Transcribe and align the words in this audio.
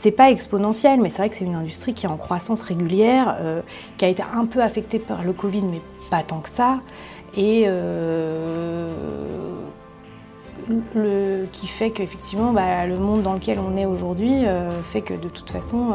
c'est 0.00 0.10
pas 0.10 0.30
exponentiel, 0.30 1.00
mais 1.00 1.10
c'est 1.10 1.18
vrai 1.18 1.28
que 1.28 1.36
c'est 1.36 1.44
une 1.44 1.54
industrie 1.54 1.92
qui 1.92 2.06
est 2.06 2.08
en 2.08 2.16
croissance 2.16 2.62
régulière, 2.62 3.36
euh, 3.40 3.60
qui 3.98 4.06
a 4.06 4.08
été 4.08 4.22
un 4.22 4.46
peu 4.46 4.62
affectée 4.62 4.98
par 4.98 5.22
le 5.22 5.32
Covid, 5.32 5.62
mais 5.62 5.82
pas 6.10 6.22
tant 6.22 6.40
que 6.40 6.48
ça, 6.48 6.80
et 7.36 7.64
euh, 7.66 8.94
le, 10.94 11.44
qui 11.52 11.66
fait 11.66 11.90
qu'effectivement, 11.90 12.52
bah, 12.52 12.86
le 12.86 12.96
monde 12.96 13.22
dans 13.22 13.34
lequel 13.34 13.58
on 13.58 13.76
est 13.76 13.84
aujourd'hui 13.84 14.46
euh, 14.46 14.70
fait 14.82 15.02
que 15.02 15.12
de 15.14 15.28
toute 15.28 15.50
façon, 15.50 15.94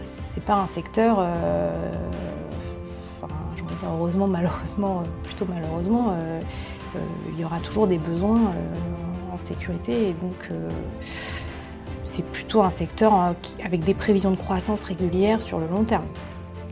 c'est 0.00 0.42
pas 0.42 0.54
un 0.54 0.66
secteur. 0.66 1.18
Enfin, 3.22 3.32
je 3.56 3.62
veux 3.62 3.78
dire, 3.78 3.88
heureusement, 3.96 4.26
malheureusement, 4.26 5.04
plutôt 5.22 5.46
malheureusement, 5.48 6.12
il 7.32 7.40
y 7.40 7.44
aura 7.44 7.60
toujours 7.60 7.86
des 7.86 7.98
besoins 7.98 8.40
en 9.32 9.38
sécurité, 9.38 10.08
et 10.08 10.12
donc 10.14 10.50
c'est 12.04 12.24
plutôt 12.24 12.62
un 12.62 12.70
secteur 12.70 13.12
hein, 13.12 13.34
avec 13.64 13.84
des 13.84 13.94
prévisions 13.94 14.30
de 14.30 14.36
croissance 14.36 14.82
régulières 14.84 15.42
sur 15.42 15.58
le 15.58 15.66
long 15.66 15.84
terme. 15.84 16.06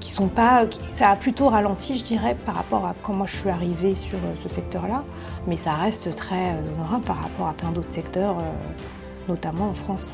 Qui 0.01 0.11
sont 0.11 0.29
pas, 0.29 0.67
ça 0.97 1.11
a 1.11 1.17
plutôt 1.17 1.49
ralenti, 1.49 1.97
je 1.97 2.05
dirais, 2.05 2.37
par 2.45 2.57
rapport 2.57 2.85
à 2.85 2.95
quand 3.03 3.25
je 3.25 3.37
suis 3.37 3.51
arrivée 3.51 3.95
sur 3.95 4.19
euh, 4.19 4.35
ce 4.43 4.53
secteur-là, 4.53 5.05
mais 5.47 5.57
ça 5.57 5.75
reste 5.75 6.13
très 6.15 6.55
euh, 6.55 6.75
honorable 6.75 7.05
par 7.05 7.23
rapport 7.23 7.47
à 7.47 7.53
plein 7.53 7.71
d'autres 7.71 7.93
secteurs, 7.93 8.37
euh, 8.39 8.43
notamment 9.29 9.71
en 9.71 9.75
France. 9.75 10.13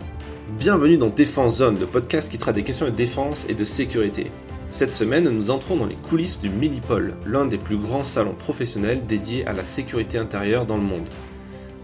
Bienvenue 0.59 0.99
dans 0.99 1.09
Défense 1.09 1.57
Zone, 1.57 1.81
le 1.81 1.87
podcast 1.87 2.31
qui 2.31 2.37
traite 2.37 2.55
des 2.55 2.65
questions 2.65 2.87
de 2.87 2.91
défense 2.91 3.47
et 3.49 3.55
de 3.55 3.65
sécurité. 3.65 4.31
Cette 4.71 4.93
semaine, 4.93 5.31
nous 5.31 5.51
entrons 5.51 5.77
dans 5.77 5.87
les 5.87 5.95
coulisses 5.95 6.39
du 6.39 6.51
Millipol, 6.51 7.15
l'un 7.25 7.47
des 7.47 7.57
plus 7.57 7.79
grands 7.79 8.05
salons 8.05 8.35
professionnels 8.35 9.03
dédiés 9.07 9.47
à 9.47 9.55
la 9.55 9.65
sécurité 9.65 10.19
intérieure 10.19 10.67
dans 10.67 10.77
le 10.77 10.83
monde. 10.83 11.09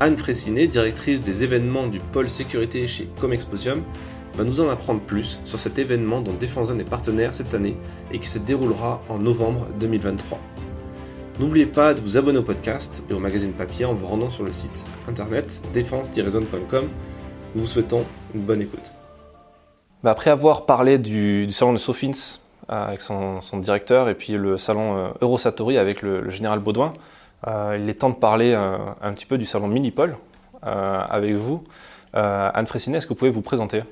Anne 0.04 0.18
Fressinet, 0.18 0.66
directrice 0.66 1.22
des 1.22 1.44
événements 1.44 1.86
du 1.86 1.98
pôle 1.98 2.28
sécurité 2.28 2.86
chez 2.86 3.08
Comexposium, 3.18 3.82
va 4.34 4.44
nous 4.44 4.60
en 4.60 4.68
apprendre 4.68 5.00
plus 5.00 5.38
sur 5.46 5.58
cet 5.58 5.78
événement 5.78 6.20
dont 6.20 6.34
Défense 6.34 6.68
Zone 6.68 6.78
est 6.78 6.84
partenaire 6.84 7.34
cette 7.34 7.54
année 7.54 7.74
et 8.12 8.18
qui 8.18 8.28
se 8.28 8.38
déroulera 8.38 9.00
en 9.08 9.18
novembre 9.18 9.66
2023. 9.80 10.38
N'oubliez 11.40 11.64
pas 11.64 11.94
de 11.94 12.02
vous 12.02 12.18
abonner 12.18 12.36
au 12.36 12.42
podcast 12.42 13.02
et 13.08 13.14
au 13.14 13.18
magazine 13.18 13.54
papier 13.54 13.86
en 13.86 13.94
vous 13.94 14.06
rendant 14.06 14.28
sur 14.28 14.44
le 14.44 14.52
site 14.52 14.84
internet 15.08 15.62
défense-zone.com. 15.72 16.84
Nous 17.54 17.62
vous 17.62 17.66
souhaitons 17.66 18.04
une 18.34 18.42
bonne 18.42 18.60
écoute. 18.60 18.92
Bah, 20.02 20.10
après 20.10 20.28
avoir 20.28 20.66
parlé 20.66 20.98
du, 20.98 21.50
salon 21.50 21.72
de 21.72 21.78
Sofins 21.78 22.10
euh, 22.70 22.88
avec 22.88 23.00
son, 23.00 23.40
directeur 23.54 24.10
et 24.10 24.14
puis 24.14 24.34
le 24.34 24.58
salon 24.58 24.98
euh, 24.98 25.08
Eurosatori 25.22 25.78
avec 25.78 26.02
le 26.02 26.28
général 26.28 26.58
Baudouin, 26.58 26.92
il 27.46 27.88
est 27.88 27.94
temps 27.94 28.10
de 28.10 28.14
parler 28.14 28.52
euh, 28.52 28.78
un 29.02 29.12
petit 29.12 29.26
peu 29.26 29.38
du 29.38 29.44
salon 29.44 29.68
Minipol 29.68 30.16
euh, 30.66 31.00
avec 31.08 31.34
vous. 31.34 31.64
Anne 32.12 32.66
Fressinet, 32.66 32.98
est-ce 32.98 33.08
que 33.08 33.12
vous 33.12 33.18
pouvez 33.18 33.30
vous 33.32 33.42
présenter? 33.42 33.82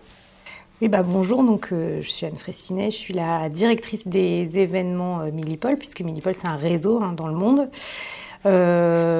Oui, 0.80 0.86
bah 0.86 1.02
bonjour, 1.02 1.42
donc, 1.42 1.70
je 1.72 2.08
suis 2.08 2.24
Anne 2.24 2.36
Fressinet, 2.36 2.92
je 2.92 2.96
suis 2.96 3.14
la 3.14 3.48
directrice 3.48 4.06
des 4.06 4.48
événements 4.58 5.24
Minipol, 5.32 5.76
puisque 5.76 6.02
Minipol 6.02 6.32
c'est 6.34 6.46
un 6.46 6.54
réseau 6.54 7.02
hein, 7.02 7.14
dans 7.16 7.26
le 7.26 7.34
monde. 7.34 7.68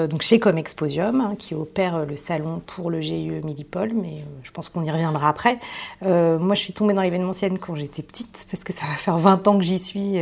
donc 0.08 0.22
chez 0.22 0.39
Comexposium, 0.39 1.20
hein, 1.20 1.34
qui 1.36 1.56
opère 1.56 2.06
le 2.06 2.17
salon 2.17 2.62
pour 2.64 2.92
le 2.92 3.00
GIE 3.00 3.41
Millipol, 3.42 3.91
mais 3.92 4.24
je 4.44 4.52
pense 4.52 4.69
qu'on 4.69 4.84
y 4.84 4.91
reviendra 4.92 5.28
après. 5.28 5.58
moi, 6.02 6.55
je 6.55 6.61
suis 6.61 6.72
tombée 6.72 6.94
dans 6.94 7.02
l'événementiel 7.02 7.58
quand 7.58 7.74
j'étais 7.74 8.02
petite, 8.02 8.46
parce 8.52 8.62
que 8.62 8.72
ça 8.72 8.86
va 8.86 8.94
faire 8.94 9.19
20 9.19 9.48
ans 9.48 9.58
que 9.58 9.64
j'y 9.64 9.80
suis, 9.80 10.17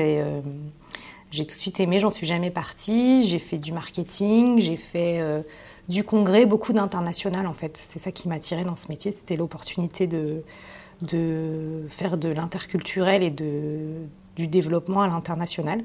j'ai 1.30 1.46
tout 1.46 1.56
de 1.56 1.60
suite 1.60 1.78
aimé, 1.80 1.98
j'en 2.00 2.10
suis 2.10 2.26
jamais 2.26 2.50
partie. 2.50 3.26
J'ai 3.26 3.38
fait 3.38 3.58
du 3.58 3.72
marketing, 3.72 4.60
j'ai 4.60 4.76
fait 4.76 5.20
euh, 5.20 5.42
du 5.88 6.04
congrès, 6.04 6.46
beaucoup 6.46 6.72
d'international 6.72 7.46
en 7.46 7.54
fait. 7.54 7.76
C'est 7.76 7.98
ça 7.98 8.10
qui 8.10 8.28
m'a 8.28 8.36
attiré 8.36 8.64
dans 8.64 8.76
ce 8.76 8.88
métier, 8.88 9.12
c'était 9.12 9.36
l'opportunité 9.36 10.06
de, 10.06 10.42
faire 11.88 12.16
de 12.16 12.28
l'interculturel 12.28 13.22
et 13.22 13.30
du 13.30 14.46
développement 14.46 15.02
à 15.02 15.08
l'international. 15.08 15.84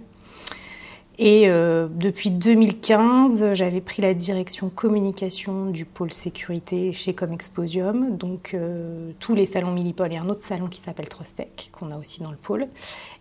Et 1.17 1.47
euh, 1.47 1.88
depuis 1.89 2.30
2015, 2.30 3.53
j'avais 3.53 3.80
pris 3.80 4.02
la 4.02 4.14
direction 4.14 4.70
communication 4.70 5.67
du 5.67 5.86
pôle 5.86 6.11
sécurité 6.11 6.92
chez 6.92 7.14
Comexposium, 7.14 8.17
donc 8.17 8.53
euh, 8.53 9.11
tous 9.20 9.33
les 9.33 9.45
salons 9.45 9.71
Millipol 9.71 10.11
et 10.11 10.17
un 10.17 10.27
autre 10.27 10.45
salon 10.45 10.67
qui 10.67 10.81
s'appelle 10.81 11.08
Trostec, 11.08 11.70
qu'on 11.71 11.92
a 11.92 11.98
aussi 11.98 12.21
dans 12.21 12.31
le 12.31 12.37
pôle. 12.37 12.67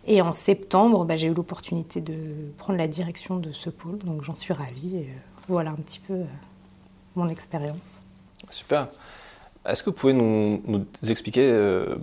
Et 0.07 0.21
en 0.21 0.33
septembre, 0.33 1.05
bah, 1.05 1.15
j'ai 1.15 1.27
eu 1.27 1.33
l'opportunité 1.33 2.01
de 2.01 2.51
prendre 2.57 2.77
la 2.77 2.87
direction 2.87 3.37
de 3.37 3.53
ce 3.53 3.69
pôle, 3.69 3.97
donc 3.99 4.23
j'en 4.23 4.35
suis 4.35 4.53
ravie. 4.53 4.95
Euh, 4.95 5.13
voilà 5.47 5.71
un 5.71 5.75
petit 5.75 5.99
peu 5.99 6.21
mon 7.15 7.29
expérience. 7.29 7.91
Super. 8.49 8.89
Est-ce 9.65 9.83
que 9.83 9.89
vous 9.89 9.95
pouvez 9.95 10.13
nous, 10.13 10.61
nous 10.67 10.85
expliquer 11.07 11.49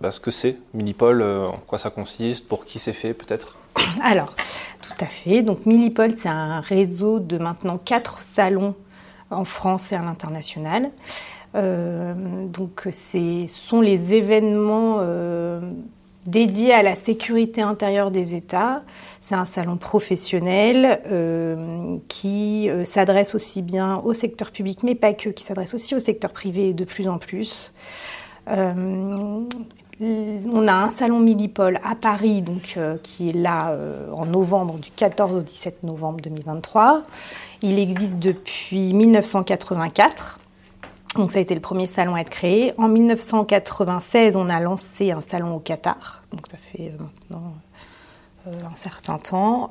bah, 0.00 0.10
ce 0.10 0.20
que 0.20 0.30
c'est 0.30 0.56
Millipol, 0.74 1.22
en 1.22 1.58
quoi 1.66 1.78
ça 1.78 1.90
consiste, 1.90 2.48
pour 2.48 2.64
qui 2.64 2.78
c'est 2.78 2.92
fait 2.92 3.14
peut-être? 3.14 3.56
Alors, 4.02 4.34
tout 4.82 5.04
à 5.04 5.06
fait. 5.06 5.42
Donc, 5.42 5.66
Millipol, 5.66 6.14
c'est 6.18 6.28
un 6.28 6.60
réseau 6.60 7.18
de 7.18 7.38
maintenant 7.38 7.78
quatre 7.78 8.20
salons 8.20 8.74
en 9.30 9.44
France 9.44 9.92
et 9.92 9.96
à 9.96 10.02
l'international. 10.02 10.90
Euh, 11.54 12.14
donc, 12.46 12.88
ce 12.90 13.46
sont 13.48 13.80
les 13.80 14.14
événements 14.14 14.96
euh, 15.00 15.60
dédiés 16.26 16.72
à 16.72 16.82
la 16.82 16.94
sécurité 16.94 17.62
intérieure 17.62 18.10
des 18.10 18.34
États. 18.34 18.82
C'est 19.20 19.34
un 19.34 19.44
salon 19.44 19.76
professionnel 19.76 21.00
euh, 21.06 21.98
qui 22.08 22.68
s'adresse 22.84 23.34
aussi 23.34 23.62
bien 23.62 23.98
au 23.98 24.14
secteur 24.14 24.50
public, 24.50 24.82
mais 24.82 24.94
pas 24.94 25.12
que, 25.12 25.28
qui 25.28 25.44
s'adresse 25.44 25.74
aussi 25.74 25.94
au 25.94 26.00
secteur 26.00 26.32
privé 26.32 26.72
de 26.72 26.84
plus 26.84 27.08
en 27.08 27.18
plus. 27.18 27.72
On 30.04 30.66
a 30.66 30.72
un 30.72 30.88
salon 30.88 31.20
Millipol 31.20 31.78
à 31.84 31.94
Paris, 31.94 32.42
donc, 32.42 32.74
euh, 32.76 32.96
qui 33.04 33.28
est 33.28 33.36
là 33.36 33.70
euh, 33.70 34.10
en 34.10 34.26
novembre, 34.26 34.78
du 34.78 34.90
14 34.90 35.34
au 35.34 35.42
17 35.42 35.84
novembre 35.84 36.20
2023. 36.22 37.02
Il 37.62 37.78
existe 37.78 38.18
depuis 38.18 38.94
1984. 38.94 40.40
Donc 41.14 41.30
ça 41.30 41.38
a 41.38 41.42
été 41.42 41.54
le 41.54 41.60
premier 41.60 41.86
salon 41.86 42.16
à 42.16 42.20
être 42.20 42.30
créé. 42.30 42.72
En 42.78 42.88
1996, 42.88 44.34
on 44.34 44.48
a 44.48 44.58
lancé 44.58 45.12
un 45.12 45.20
salon 45.20 45.54
au 45.54 45.60
Qatar. 45.60 46.22
Donc 46.32 46.48
ça 46.48 46.56
fait 46.56 46.88
euh, 46.88 47.02
maintenant 47.30 47.52
un 48.44 48.74
certain 48.74 49.18
temps, 49.18 49.70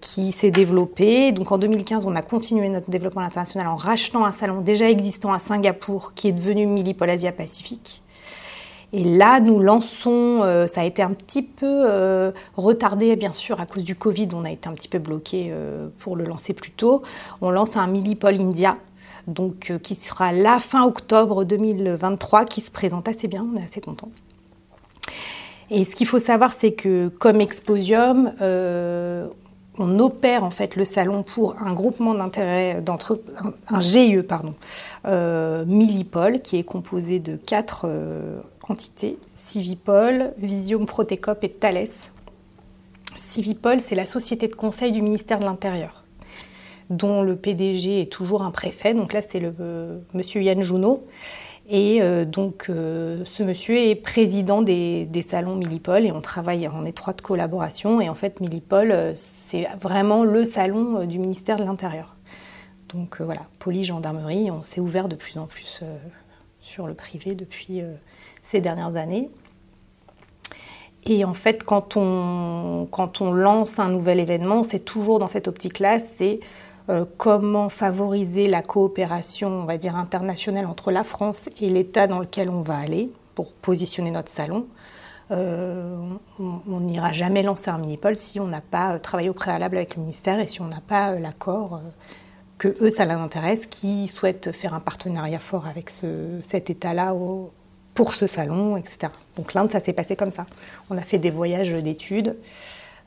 qui 0.00 0.32
s'est 0.32 0.50
développé. 0.50 1.30
Donc 1.30 1.52
en 1.52 1.58
2015, 1.58 2.06
on 2.06 2.16
a 2.16 2.22
continué 2.22 2.68
notre 2.68 2.90
développement 2.90 3.22
international 3.22 3.68
en 3.68 3.76
rachetant 3.76 4.24
un 4.24 4.32
salon 4.32 4.62
déjà 4.62 4.90
existant 4.90 5.32
à 5.32 5.38
Singapour, 5.38 6.12
qui 6.16 6.26
est 6.26 6.32
devenu 6.32 6.66
Millipol 6.66 7.08
Asia 7.08 7.30
Pacifique. 7.30 8.02
Et 8.92 9.04
là, 9.04 9.38
nous 9.40 9.60
lançons, 9.60 10.40
euh, 10.42 10.66
ça 10.66 10.80
a 10.80 10.84
été 10.84 11.00
un 11.02 11.12
petit 11.12 11.42
peu 11.42 11.66
euh, 11.66 12.32
retardé, 12.56 13.14
bien 13.14 13.32
sûr, 13.32 13.60
à 13.60 13.66
cause 13.66 13.84
du 13.84 13.94
Covid, 13.94 14.28
on 14.34 14.44
a 14.44 14.50
été 14.50 14.68
un 14.68 14.72
petit 14.72 14.88
peu 14.88 14.98
bloqué 14.98 15.48
euh, 15.50 15.88
pour 16.00 16.16
le 16.16 16.24
lancer 16.24 16.54
plus 16.54 16.72
tôt. 16.72 17.02
On 17.40 17.50
lance 17.50 17.76
un 17.76 17.86
Millipol 17.86 18.40
India, 18.40 18.74
donc 19.28 19.72
qui 19.82 19.94
sera 19.94 20.32
la 20.32 20.58
fin 20.58 20.84
octobre 20.84 21.44
2023, 21.44 22.46
qui 22.46 22.60
se 22.60 22.70
présente 22.72 23.06
assez 23.06 23.28
bien, 23.28 23.46
on 23.52 23.56
est 23.56 23.64
assez 23.64 23.80
contents. 23.80 24.10
Et 25.70 25.84
ce 25.84 25.94
qu'il 25.94 26.08
faut 26.08 26.18
savoir, 26.18 26.52
c'est 26.52 26.72
que 26.72 27.06
comme 27.08 27.40
Exposium, 27.40 28.32
on 29.78 29.98
opère 30.00 30.42
en 30.42 30.50
fait 30.50 30.74
le 30.74 30.84
salon 30.84 31.22
pour 31.22 31.54
un 31.62 31.72
groupement 31.74 32.12
d'intérêt 32.12 32.82
d'entre 32.82 33.20
un, 33.68 33.80
GIE 33.80 34.20
pardon, 34.22 34.54
Millipol 35.04 36.40
qui 36.40 36.56
est 36.56 36.64
composé 36.64 37.20
de 37.20 37.36
quatre 37.36 37.86
Civipol, 39.34 40.32
Visium 40.38 40.86
Protecop 40.86 41.42
et 41.42 41.50
Thales. 41.50 41.88
Civipol, 43.16 43.80
c'est 43.80 43.94
la 43.94 44.06
société 44.06 44.48
de 44.48 44.54
conseil 44.54 44.92
du 44.92 45.02
ministère 45.02 45.38
de 45.38 45.44
l'Intérieur, 45.44 46.04
dont 46.88 47.22
le 47.22 47.36
PDG 47.36 48.02
est 48.02 48.12
toujours 48.12 48.42
un 48.42 48.50
préfet. 48.50 48.94
Donc 48.94 49.12
là, 49.12 49.20
c'est 49.22 49.40
le 49.40 49.54
euh, 49.60 49.98
monsieur 50.14 50.42
Yann 50.42 50.62
Jounot. 50.62 51.06
Et 51.68 52.02
euh, 52.02 52.24
donc, 52.24 52.66
euh, 52.68 53.22
ce 53.26 53.42
monsieur 53.42 53.76
est 53.76 53.94
président 53.94 54.62
des, 54.62 55.08
salons 55.28 55.54
Millipol 55.56 56.04
et 56.04 56.12
on 56.12 56.20
travaille 56.20 56.66
en 56.66 56.84
étroite 56.84 57.20
collaboration. 57.20 58.00
Et 58.00 58.08
en 58.08 58.14
fait, 58.14 58.40
Millipol, 58.40 59.12
c'est 59.14 59.68
vraiment 59.80 60.24
le 60.24 60.44
salon 60.44 61.04
du 61.04 61.18
ministère 61.18 61.56
de 61.56 61.64
l'Intérieur. 61.64 62.16
Donc 62.88 63.20
voilà, 63.20 63.42
police, 63.60 63.86
gendarmerie, 63.86 64.50
on 64.50 64.64
s'est 64.64 64.80
ouvert 64.80 65.06
de 65.06 65.14
plus 65.14 65.38
en 65.38 65.46
plus 65.46 65.80
sur 66.60 66.88
le 66.88 66.94
privé 66.94 67.36
depuis 67.36 67.82
ces 68.50 68.60
dernières 68.60 68.96
années. 68.96 69.30
Et 71.04 71.24
en 71.24 71.34
fait, 71.34 71.64
quand 71.64 71.96
on, 71.96 72.88
lance 73.32 73.78
un 73.78 73.88
nouvel 73.88 74.20
événement, 74.20 74.62
c'est 74.62 74.84
toujours 74.84 75.18
dans 75.18 75.28
cette 75.28 75.48
optique-là, 75.48 75.98
c'est 76.18 76.40
euh, 76.88 77.04
comment 77.16 77.68
favoriser 77.68 78.48
la 78.48 78.62
coopération, 78.62 79.48
on 79.48 79.64
va 79.64 79.78
dire, 79.78 79.96
internationale 79.96 80.66
entre 80.66 80.90
la 80.90 81.04
France 81.04 81.48
et 81.60 81.70
l'État 81.70 82.06
dans 82.06 82.18
lequel 82.18 82.50
on 82.50 82.60
va 82.60 82.76
aller 82.76 83.10
pour 83.34 83.52
positionner 83.52 84.10
notre 84.10 84.30
salon. 84.30 84.66
Euh, 85.30 85.96
on 86.40 86.80
n'ira 86.80 87.12
jamais 87.12 87.42
lancer 87.42 87.70
un 87.70 87.78
mini-pôle 87.78 88.16
si 88.16 88.40
on 88.40 88.48
n'a 88.48 88.60
pas 88.60 88.98
travaillé 88.98 89.30
au 89.30 89.32
préalable 89.32 89.76
avec 89.76 89.94
le 89.94 90.02
ministère 90.02 90.40
et 90.40 90.48
si 90.48 90.60
on 90.60 90.66
n'a 90.66 90.80
pas 90.80 91.12
euh, 91.12 91.20
l'accord 91.20 91.80
que 92.58 92.76
eux, 92.82 92.90
ça 92.90 93.06
l'intéresse, 93.06 93.66
qui 93.66 94.06
souhaitent 94.06 94.52
faire 94.52 94.74
un 94.74 94.80
partenariat 94.80 95.38
fort 95.38 95.66
avec 95.66 95.88
ce, 95.88 96.40
cet 96.42 96.68
État-là 96.68 97.14
pour 97.94 98.12
ce 98.12 98.26
salon, 98.26 98.76
etc. 98.76 99.12
Donc 99.36 99.54
l'Inde, 99.54 99.70
ça 99.70 99.80
s'est 99.80 99.92
passé 99.92 100.16
comme 100.16 100.32
ça. 100.32 100.46
On 100.90 100.98
a 100.98 101.02
fait 101.02 101.18
des 101.18 101.30
voyages 101.30 101.72
d'études 101.72 102.36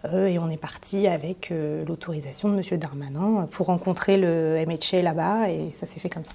euh, 0.05 0.27
et 0.27 0.37
on 0.39 0.49
est 0.49 0.57
parti 0.57 1.07
avec 1.07 1.51
euh, 1.51 1.85
l'autorisation 1.85 2.49
de 2.49 2.57
M. 2.57 2.79
Darmanin 2.79 3.47
pour 3.51 3.67
rencontrer 3.67 4.17
le 4.17 4.63
MHA 4.67 5.01
là-bas 5.01 5.49
et 5.49 5.71
ça 5.73 5.87
s'est 5.87 5.99
fait 5.99 6.09
comme 6.09 6.25
ça. 6.25 6.33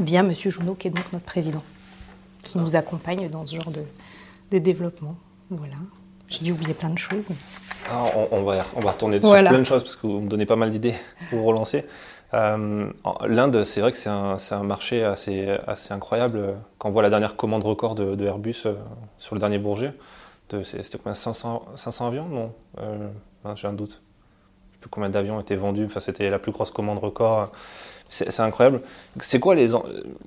Via 0.00 0.20
M. 0.20 0.32
Jounot, 0.34 0.74
qui 0.74 0.88
est 0.88 0.90
donc 0.90 1.12
notre 1.12 1.24
président, 1.24 1.62
qui 2.42 2.58
nous 2.58 2.76
accompagne 2.76 3.28
dans 3.28 3.46
ce 3.46 3.56
genre 3.56 3.70
de, 3.70 3.82
de 4.50 4.58
développement. 4.58 5.16
Voilà. 5.50 5.76
J'ai 6.28 6.44
dû 6.44 6.52
oublier 6.52 6.74
plein 6.74 6.90
de 6.90 6.98
choses. 6.98 7.28
Ah, 7.90 8.04
on, 8.30 8.42
va, 8.42 8.64
on 8.76 8.80
va 8.80 8.92
retourner 8.92 9.18
dessus 9.18 9.32
plein 9.32 9.58
de 9.58 9.64
choses 9.64 9.82
parce 9.82 9.96
que 9.96 10.06
vous 10.06 10.20
me 10.20 10.28
donnez 10.28 10.46
pas 10.46 10.54
mal 10.54 10.70
d'idées 10.70 10.94
pour 11.28 11.40
vous 11.40 11.46
relancer. 11.46 11.84
Euh, 12.34 12.90
L'Inde, 13.26 13.64
c'est 13.64 13.80
vrai 13.80 13.92
que 13.92 13.98
c'est 13.98 14.08
un, 14.08 14.62
marché 14.62 15.04
assez, 15.04 15.58
incroyable. 15.90 16.56
Quand 16.78 16.88
on 16.88 16.92
voit 16.92 17.02
la 17.02 17.10
dernière 17.10 17.36
commande 17.36 17.64
record 17.64 17.94
de, 17.94 18.24
Airbus 18.24 18.62
euh, 18.66 18.74
sur 19.18 19.34
le 19.34 19.40
dernier 19.40 19.58
Bourget, 19.58 19.92
c'était 20.62 20.98
combien 20.98 21.14
500, 21.14 21.66
500 21.74 22.08
avions 22.08 22.26
Non, 22.26 22.52
euh, 22.80 23.08
j'ai 23.54 23.68
un 23.68 23.72
doute. 23.72 24.02
Je 24.70 24.76
sais 24.76 24.80
plus 24.80 24.90
combien 24.90 25.10
d'avions 25.10 25.40
étaient 25.40 25.56
vendus. 25.56 25.84
Enfin, 25.84 26.00
c'était 26.00 26.30
la 26.30 26.38
plus 26.38 26.52
grosse 26.52 26.70
commande 26.70 26.98
record. 26.98 27.50
C'est 28.08 28.40
incroyable. 28.40 28.80
C'est 29.20 29.38
quoi 29.38 29.54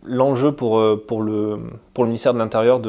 l'enjeu 0.03 0.53
pour, 0.53 0.79
le, 0.79 1.59
ministère 1.97 2.33
de 2.33 2.39
l'Intérieur 2.39 2.79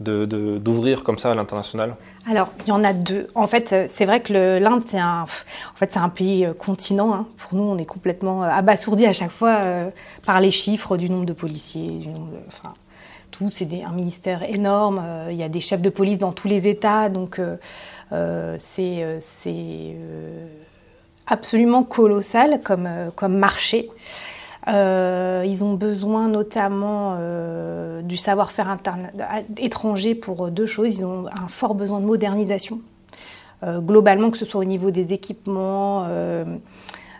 d'ouvrir 0.00 1.04
comme 1.04 1.18
ça 1.18 1.30
à 1.30 1.34
l'international 1.34 1.94
Alors, 2.26 2.48
il 2.60 2.68
y 2.68 2.72
en 2.72 2.82
a 2.82 2.94
deux. 2.94 3.28
En 3.34 3.46
fait, 3.46 3.72
euh, 3.72 3.86
c'est 3.92 4.06
vrai 4.06 4.20
que 4.20 4.58
l'Inde, 4.58 4.82
c'est 4.88 4.98
un, 4.98 5.22
en 5.22 5.76
fait, 5.76 5.96
un 5.96 6.08
pays 6.08 6.46
euh, 6.46 6.54
continent. 6.54 7.12
Hein. 7.12 7.26
Pour 7.36 7.58
nous, 7.58 7.64
on 7.64 7.76
est 7.76 7.84
complètement 7.84 8.42
euh, 8.42 8.48
abasourdi 8.48 9.04
à 9.04 9.12
chaque 9.12 9.30
fois 9.30 9.60
par 10.24 10.40
les 10.40 10.50
chiffres 10.50 10.96
du 10.96 11.10
nombre 11.10 11.26
de 11.26 11.34
policiers, 11.34 11.98
du 11.98 12.08
nombre 12.08 12.32
enfin, 12.48 12.72
tout. 13.30 13.50
C'est 13.52 13.68
un 13.84 13.92
ministère 13.92 14.42
énorme. 14.42 15.02
Il 15.30 15.36
y 15.36 15.42
a 15.42 15.48
des 15.48 15.60
chefs 15.60 15.82
de 15.82 15.90
police 15.90 16.18
dans 16.18 16.32
tous 16.32 16.48
les 16.48 16.66
États, 16.66 17.08
donc 17.08 17.40
c'est 18.10 19.18
c'est 19.20 19.96
absolument 21.26 21.82
colossal 21.82 22.60
comme, 22.62 22.88
comme 23.14 23.36
marché. 23.36 23.90
Euh, 24.68 25.44
ils 25.46 25.64
ont 25.64 25.74
besoin 25.74 26.28
notamment 26.28 27.16
euh, 27.18 28.02
du 28.02 28.16
savoir-faire 28.16 28.76
étranger 29.58 30.14
pour 30.14 30.50
deux 30.50 30.66
choses. 30.66 30.98
Ils 30.98 31.04
ont 31.04 31.26
un 31.26 31.48
fort 31.48 31.74
besoin 31.74 32.00
de 32.00 32.06
modernisation. 32.06 32.80
Euh, 33.62 33.80
globalement, 33.80 34.30
que 34.30 34.38
ce 34.38 34.44
soit 34.44 34.60
au 34.60 34.64
niveau 34.64 34.90
des 34.90 35.12
équipements, 35.12 36.06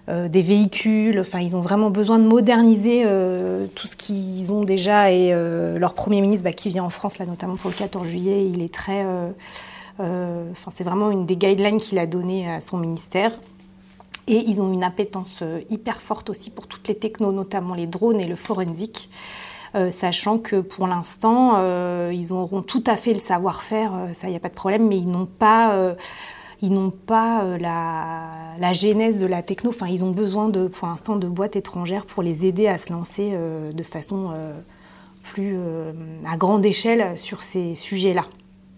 des 0.08 0.42
véhicules, 0.42 1.20
enfin, 1.20 1.38
ils 1.38 1.56
ont 1.56 1.60
vraiment 1.60 1.88
besoin 1.88 2.18
de 2.18 2.24
moderniser 2.24 3.04
tout 3.76 3.86
ce 3.86 3.94
qu'ils 3.94 4.50
ont 4.50 4.64
déjà. 4.64 5.12
Et 5.12 5.32
leur 5.78 5.94
Premier 5.94 6.20
ministre, 6.20 6.44
bah, 6.44 6.52
qui 6.52 6.68
vient 6.68 6.84
en 6.84 6.90
France, 6.90 7.18
là, 7.18 7.26
notamment 7.26 7.56
pour 7.56 7.70
le 7.70 7.76
14 7.76 8.08
juillet, 8.08 8.46
il 8.52 8.62
est 8.62 8.74
très. 8.74 9.04
Enfin, 9.98 10.72
c'est 10.74 10.84
vraiment 10.84 11.10
une 11.10 11.26
des 11.26 11.36
guidelines 11.36 11.78
qu'il 11.78 11.98
a 11.98 12.06
données 12.06 12.50
à 12.50 12.60
son 12.60 12.76
ministère. 12.76 13.32
Et 14.26 14.44
ils 14.46 14.60
ont 14.60 14.72
une 14.72 14.84
appétence 14.84 15.38
euh, 15.42 15.60
hyper 15.70 16.00
forte 16.00 16.30
aussi 16.30 16.50
pour 16.50 16.66
toutes 16.66 16.88
les 16.88 16.94
technos, 16.94 17.32
notamment 17.32 17.74
les 17.74 17.86
drones 17.86 18.20
et 18.20 18.26
le 18.26 18.36
forensique. 18.36 19.08
Euh, 19.74 19.90
sachant 19.92 20.38
que 20.38 20.60
pour 20.60 20.86
l'instant, 20.86 21.54
euh, 21.56 22.10
ils 22.12 22.32
auront 22.32 22.62
tout 22.62 22.82
à 22.86 22.96
fait 22.96 23.12
le 23.12 23.20
savoir-faire, 23.20 23.92
ça, 24.14 24.26
il 24.26 24.30
n'y 24.30 24.36
a 24.36 24.40
pas 24.40 24.48
de 24.48 24.54
problème, 24.54 24.88
mais 24.88 24.98
ils 24.98 25.08
n'ont 25.08 25.26
pas, 25.26 25.94
ils 26.60 26.74
la, 27.60 28.30
la, 28.58 28.72
genèse 28.72 29.20
de 29.20 29.26
la 29.26 29.42
techno. 29.42 29.70
Enfin, 29.70 29.86
ils 29.86 30.04
ont 30.04 30.10
besoin, 30.10 30.48
de, 30.48 30.66
pour 30.66 30.88
l'instant, 30.88 31.16
de 31.16 31.28
boîtes 31.28 31.54
étrangères 31.54 32.04
pour 32.04 32.22
les 32.22 32.44
aider 32.44 32.66
à 32.66 32.78
se 32.78 32.92
lancer 32.92 33.32
de 33.32 33.82
façon 33.84 34.32
plus 35.22 35.56
à 36.28 36.36
grande 36.36 36.66
échelle 36.66 37.16
sur 37.16 37.44
ces 37.44 37.76
sujets-là. 37.76 38.24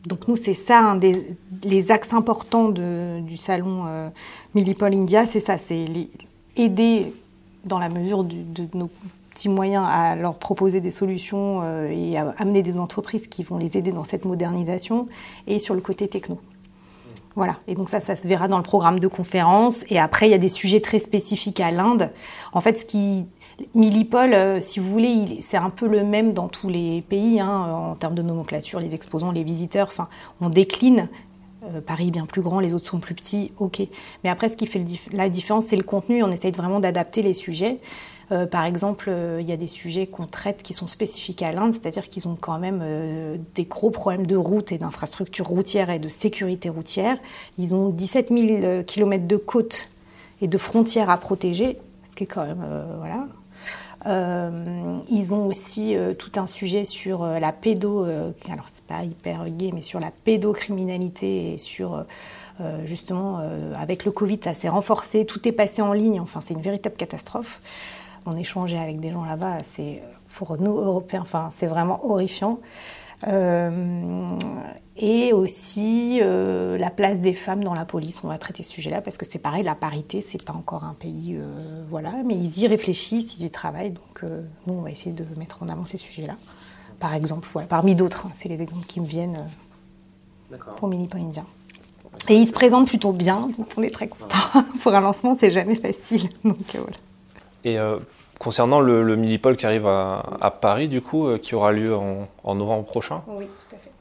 Donc 0.07 0.27
nous, 0.27 0.37
c'est 0.37 0.55
ça, 0.55 0.81
un 0.81 0.97
des 0.97 1.37
les 1.65 1.91
axes 1.91 2.13
importants 2.13 2.69
du 2.69 3.37
salon 3.37 3.85
euh, 3.87 4.09
Millipol 4.55 4.93
India, 4.95 5.27
c'est 5.27 5.41
ça, 5.41 5.59
c'est 5.59 5.87
aider 6.57 7.13
dans 7.65 7.79
la 7.79 7.89
mesure 7.89 8.25
de 8.25 8.67
nos 8.75 8.91
petits 9.31 9.49
moyens 9.49 9.87
à 9.89 10.17
leur 10.17 10.35
proposer 10.35 10.81
des 10.81 10.91
solutions 10.91 11.61
euh, 11.63 11.89
et 11.91 12.17
à 12.17 12.35
amener 12.39 12.63
des 12.63 12.79
entreprises 12.79 13.29
qui 13.29 13.43
vont 13.43 13.59
les 13.59 13.77
aider 13.77 13.93
dans 13.93 14.05
cette 14.05 14.25
modernisation 14.25 15.09
et 15.47 15.59
sur 15.59 15.75
le 15.75 15.81
côté 15.81 16.09
techno. 16.09 16.39
Voilà, 17.35 17.57
et 17.67 17.75
donc 17.75 17.89
ça, 17.89 18.01
ça 18.01 18.15
se 18.15 18.29
verra 18.29 18.47
dans 18.47 18.59
le 18.59 18.63
programme 18.63 19.01
de 19.01 19.09
conférence. 19.09 19.85
Et 19.89 19.99
après, 19.99 20.29
il 20.29 20.33
y 20.33 20.35
a 20.35 20.39
des 20.39 20.51
sujets 20.51 20.81
très 20.81 20.99
spécifiques 20.99 21.61
à 21.61 21.71
l'Inde. 21.71 22.11
En 22.53 22.61
fait, 22.61 22.79
ce 22.79 22.85
qui 22.85 23.25
Millipol, 23.75 24.35
euh, 24.35 24.61
si 24.61 24.81
vous 24.81 24.89
voulez, 24.89 25.41
c'est 25.41 25.57
un 25.57 25.71
peu 25.71 25.87
le 25.87 26.05
même 26.05 26.33
dans 26.33 26.49
tous 26.49 26.69
les 26.69 27.03
pays 27.03 27.41
hein, 27.41 27.49
en 27.49 27.95
termes 27.95 28.15
de 28.15 28.23
nomenclature, 28.23 28.81
les 28.81 28.95
exposants, 28.95 29.33
les 29.33 29.45
visiteurs. 29.45 29.89
Enfin, 29.89 30.09
on 30.41 30.49
décline. 30.49 31.09
Euh, 31.65 31.81
Paris 31.81 32.11
bien 32.11 32.27
plus 32.27 32.43
grand, 32.43 32.59
les 32.59 32.75
autres 32.75 32.87
sont 32.87 32.99
plus 32.99 33.15
petits, 33.15 33.53
ok. 33.59 33.83
Mais 34.25 34.31
après, 34.31 34.49
ce 34.49 34.57
qui 34.57 34.67
fait 34.67 34.85
la 35.13 35.29
différence, 35.29 35.67
c'est 35.67 35.77
le 35.77 35.85
contenu. 35.85 36.23
On 36.25 36.31
essaye 36.31 36.51
vraiment 36.51 36.81
d'adapter 36.81 37.23
les 37.23 37.35
sujets. 37.35 37.79
Euh, 38.33 38.47
par 38.47 38.65
exemple, 38.65 39.13
il 39.39 39.47
y 39.47 39.53
a 39.53 39.57
des 39.57 39.69
sujets 39.69 40.07
qu'on 40.07 40.27
traite 40.27 40.63
qui 40.65 40.75
sont 40.75 40.89
spécifiques 40.89 41.43
à 41.43 41.53
l'Inde, 41.53 41.73
c'est-à-dire 41.73 42.09
qu'ils 42.09 42.27
ont 42.27 42.37
quand 42.41 42.59
même 42.59 42.83
des 43.55 43.65
gros 43.65 43.91
problèmes 43.91 44.27
de 44.27 44.37
route 44.37 44.73
et 44.73 44.79
d'infrastructures 44.79 45.47
routières 45.47 45.91
et 45.91 46.01
de 46.01 46.09
sécurité 46.09 46.69
routière. 46.69 47.19
Ils 47.59 47.75
ont 47.75 47.91
17 47.91 48.29
000 48.37 48.83
km 48.83 49.27
de 49.27 49.37
côtes 49.37 49.89
et 50.41 50.49
de 50.49 50.59
frontières 50.59 51.11
à 51.11 51.17
protéger, 51.17 51.79
ce 52.11 52.17
qui 52.17 52.25
est 52.25 52.27
quand 52.27 52.45
même 52.45 52.65
voilà, 52.99 53.29
ils 54.07 55.35
ont 55.35 55.47
aussi 55.47 55.97
euh, 55.97 56.15
tout 56.15 56.33
un 56.37 56.47
sujet 56.47 56.85
sur 56.85 57.23
euh, 57.23 57.39
la 57.39 57.53
pédo, 57.53 58.05
alors 58.05 58.67
c'est 58.73 58.85
pas 58.85 59.03
hyper 59.03 59.49
gay, 59.51 59.71
mais 59.73 59.83
sur 59.83 60.01
la 60.01 60.11
pédocriminalité 60.11 61.53
et 61.55 61.59
sur 61.59 62.05
justement 62.85 63.41
avec 63.77 64.05
le 64.05 64.13
Covid, 64.13 64.39
ça 64.45 64.55
s'est 64.55 64.69
renforcé, 64.69 65.25
tout 65.25 65.49
est 65.49 65.53
passé 65.53 65.83
en 65.83 65.93
ligne, 65.93 66.21
enfin 66.21 66.41
c'est 66.41 66.55
une 66.55 66.61
véritable 66.61 66.95
catastrophe. 66.95 67.61
On 68.25 68.37
échangeait 68.37 68.79
avec 68.79 69.01
des 69.01 69.11
gens 69.11 69.25
là-bas, 69.25 69.59
c'est 69.73 70.01
pour 70.35 70.61
nous 70.61 70.77
Européens, 70.77 71.23
enfin 71.23 71.49
c'est 71.51 71.67
vraiment 71.67 72.05
horrifiant. 72.09 72.61
Euh, 73.29 74.37
et 74.97 75.33
aussi 75.33 76.19
euh, 76.21 76.77
la 76.77 76.91
place 76.91 77.19
des 77.19 77.33
femmes 77.33 77.65
dans 77.65 77.75
la 77.75 77.85
police. 77.85 78.21
On 78.25 78.29
va 78.29 78.39
traiter 78.39 78.63
ce 78.63 78.71
sujet-là 78.71 79.01
parce 79.01 79.17
que 79.17 79.27
c'est 79.29 79.39
pareil, 79.39 79.63
la 79.63 79.75
parité, 79.75 80.21
c'est 80.21 80.45
pas 80.45 80.53
encore 80.53 80.85
un 80.85 80.95
pays, 80.95 81.37
euh, 81.37 81.85
voilà, 81.89 82.13
mais 82.25 82.35
ils 82.35 82.59
y 82.59 82.67
réfléchissent, 82.67 83.37
ils 83.39 83.47
y 83.47 83.51
travaillent. 83.51 83.93
Donc 83.93 84.23
nous, 84.67 84.75
on 84.75 84.83
va 84.83 84.91
essayer 84.91 85.13
de 85.13 85.25
mettre 85.39 85.63
en 85.63 85.69
avant 85.69 85.85
ces 85.85 85.99
sujets-là. 85.99 86.37
Par 87.01 87.15
exemple, 87.15 87.49
voilà, 87.53 87.67
parmi 87.67 87.95
d'autres, 87.95 88.27
hein, 88.27 88.31
c'est 88.33 88.49
les 88.49 88.63
exemples 88.63 88.87
qui 88.87 89.01
me 89.01 89.07
viennent 89.07 89.47
pour 90.77 90.89
Mini 90.89 91.09
Indien. 91.15 91.47
Et 92.29 92.37
ils 92.37 92.47
se 92.47 92.53
présentent 92.53 92.87
plutôt 92.87 93.13
bien, 93.13 93.49
donc 93.57 93.67
on 93.77 93.83
est 93.83 93.91
très 93.91 94.07
contents. 94.07 94.37
pour 94.83 94.95
un 94.95 95.01
lancement, 95.01 95.37
c'est 95.39 95.51
jamais 95.51 95.75
facile. 95.75 96.29
Donc 96.45 96.59
voilà. 96.75 96.97
Et 97.65 97.79
Concernant 98.43 98.81
le, 98.81 99.05
le 99.05 99.15
Millipol 99.15 99.57
qui 99.57 99.67
arrive 99.67 99.87
à, 99.87 100.59
Paris, 100.61 100.89
du 100.89 101.01
coup, 101.01 101.29
euh, 101.29 101.39
qui 101.39 101.55
aura 101.55 101.71
lieu 101.71 101.95
en, 101.95 102.55
novembre 102.57 102.85
prochain. 102.85 103.23
Oui, 103.29 103.47
tout 103.47 103.77
à 103.77 103.79
fait. 103.79 103.93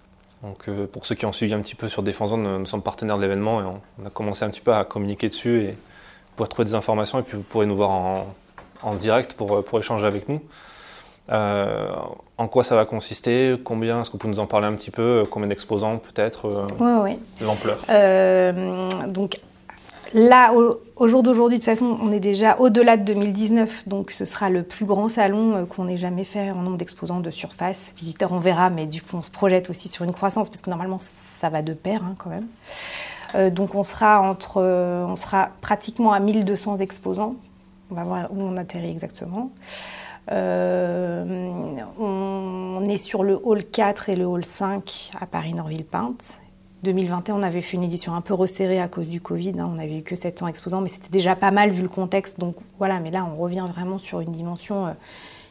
Donc, 0.42 0.68
euh, 0.68 0.88
pour 0.88 1.06
ceux 1.06 1.14
qui 1.14 1.28
ont 1.28 1.32
suivi 1.32 1.54
un 1.54 1.62
petit 1.62 1.76
peu 1.76 1.88
sur 1.88 2.02
Défense 2.02 2.32
Zone, 2.32 2.58
nous 2.58 2.66
sommes 2.66 2.82
partenaires 2.82 3.18
de 3.18 3.22
l'événement 3.22 3.62
et 3.62 3.66
on, 3.66 4.06
a 4.08 4.10
commencé 4.10 4.44
un 4.44 4.50
petit 4.50 4.62
peu 4.62 4.74
à 4.74 4.84
communiquer 4.84 5.30
dessus 5.30 5.62
et 5.62 5.72
vous 5.74 6.36
pourrez 6.36 6.50
trouver 6.50 6.66
des 6.66 6.74
informations 6.74 7.20
et 7.20 7.22
puis 7.22 7.38
vous 7.38 7.44
pourrez 7.44 7.68
nous 7.68 7.76
voir 7.76 7.92
en, 7.92 8.96
direct 8.96 9.36
pour, 9.36 9.64
pour 9.64 9.78
échanger 9.78 10.08
avec 10.08 10.28
nous. 10.28 10.42
Euh, 11.32 11.92
en 12.40 12.48
quoi 12.48 12.64
ça 12.64 12.76
va 12.76 12.86
consister? 12.86 13.58
Combien? 13.64 14.02
Est-ce 14.02 14.10
que 14.10 14.14
vous 14.14 14.18
pouvez 14.18 14.34
nous 14.34 14.40
en 14.40 14.48
parler 14.48 14.66
un 14.66 14.74
petit 14.74 14.90
peu? 14.90 15.24
Combien 15.30 15.50
d'exposants 15.50 16.00
peut-être 16.00 16.68
Oui, 16.80 16.94
oui. 17.04 17.46
L'ampleur? 17.46 17.78
Donc, 19.08 19.38
Là, 20.14 20.54
au, 20.54 21.08
jour 21.08 21.24
d'aujourd'hui, 21.24 21.58
de 21.58 21.64
toute 21.64 21.70
façon, 21.70 21.98
on 22.02 22.12
est 22.12 22.20
déjà 22.20 22.58
au-delà 22.60 22.98
de 22.98 23.04
2019, 23.04 23.88
donc 23.88 24.12
ce 24.12 24.26
sera 24.26 24.50
le 24.50 24.64
plus 24.64 24.86
grand 24.86 25.08
salon 25.08 25.56
euh, 25.56 25.66
qu'on 25.66 25.88
ait 25.88 25.96
jamais 25.96 26.26
fait 26.26 26.52
en 26.52 26.64
nombre 26.64 26.76
d'exposants 26.76 27.22
de 27.22 27.32
surface. 27.32 27.94
Visiteurs, 27.96 28.34
on 28.34 28.40
verra, 28.40 28.70
mais 28.70 28.88
du 28.88 29.02
coup, 29.02 29.16
on 29.16 29.22
se 29.22 29.32
projette 29.32 29.70
aussi 29.70 29.88
sur 29.88 30.04
une 30.04 30.12
croissance, 30.12 30.50
parce 30.50 30.62
que 30.62 30.70
normalement, 30.70 30.98
ça 31.40 31.50
va 31.50 31.62
de 31.62 31.74
pair 31.74 32.04
hein, 32.04 32.16
quand 32.18 32.30
même. 32.30 32.48
Euh, 33.36 33.50
donc 33.50 33.74
on 33.74 33.86
sera, 33.86 34.22
entre, 34.22 34.58
euh, 34.58 35.06
on 35.06 35.16
sera 35.16 35.52
pratiquement 35.62 36.12
à 36.12 36.20
1200 36.20 36.78
exposants. 36.78 37.36
On 37.90 37.96
va 37.96 38.04
voir 38.04 38.28
où 38.32 38.42
on 38.42 38.58
atterrit 38.58 38.92
exactement. 38.92 39.52
on, 40.30 40.36
est 42.90 42.98
sur 42.98 43.24
le 43.24 43.40
hall 43.42 43.64
4 43.64 44.10
et 44.10 44.18
le 44.18 44.26
hall 44.26 44.44
5 44.44 45.12
à 45.20 45.26
Paris-Norville-Pinte. 45.26 46.41
2021, 46.84 47.36
on 47.36 47.44
avait 47.44 47.62
fait 47.62 47.78
une 47.78 47.84
édition 47.84 48.16
un 48.16 48.22
peu 48.22 48.34
resserrée 48.34 48.80
à 48.80 48.88
cause 48.88 49.08
du 49.08 49.22
Covid. 49.22 49.54
Hein. 49.60 49.70
on 49.72 49.76
n'avait 49.76 50.00
eu 50.00 50.04
que 50.04 50.16
700 50.16 50.48
exposants, 50.48 50.82
mais 50.82 50.90
c'était 50.90 51.10
déjà 51.10 51.36
pas 51.36 51.52
mal 51.52 51.70
vu 51.70 51.82
le 51.82 51.90
contexte. 51.90 52.40
Donc 52.40 52.56
voilà, 52.78 53.00
mais 53.00 53.12
là, 53.12 53.26
on 53.26 53.40
revient 53.40 53.66
vraiment 53.68 54.00
sur 54.00 54.20
une 54.20 54.32
dimension 54.32 54.88
euh, 54.88 54.92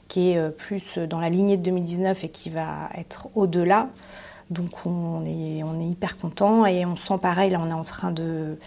qui 0.08 0.30
est 0.30 0.38
euh, 0.38 0.50
plus 0.50 0.98
dans 0.98 1.20
la 1.20 1.30
lignée 1.30 1.56
de 1.56 1.62
2019 1.62 2.24
et 2.24 2.28
qui 2.28 2.50
va 2.50 2.90
être 2.96 3.28
au-delà. 3.34 3.88
Donc 4.50 4.84
on 4.84 5.24
est, 5.24 5.62
on 5.62 5.80
est 5.80 5.86
hyper 5.86 6.16
content 6.16 6.66
et 6.66 6.84
on 6.84 6.96
sent 6.96 7.18
pareil, 7.22 7.50
là, 7.50 7.60
on 7.64 7.70
est 7.70 7.72
en 7.72 7.84
train 7.84 8.10
de 8.10 8.58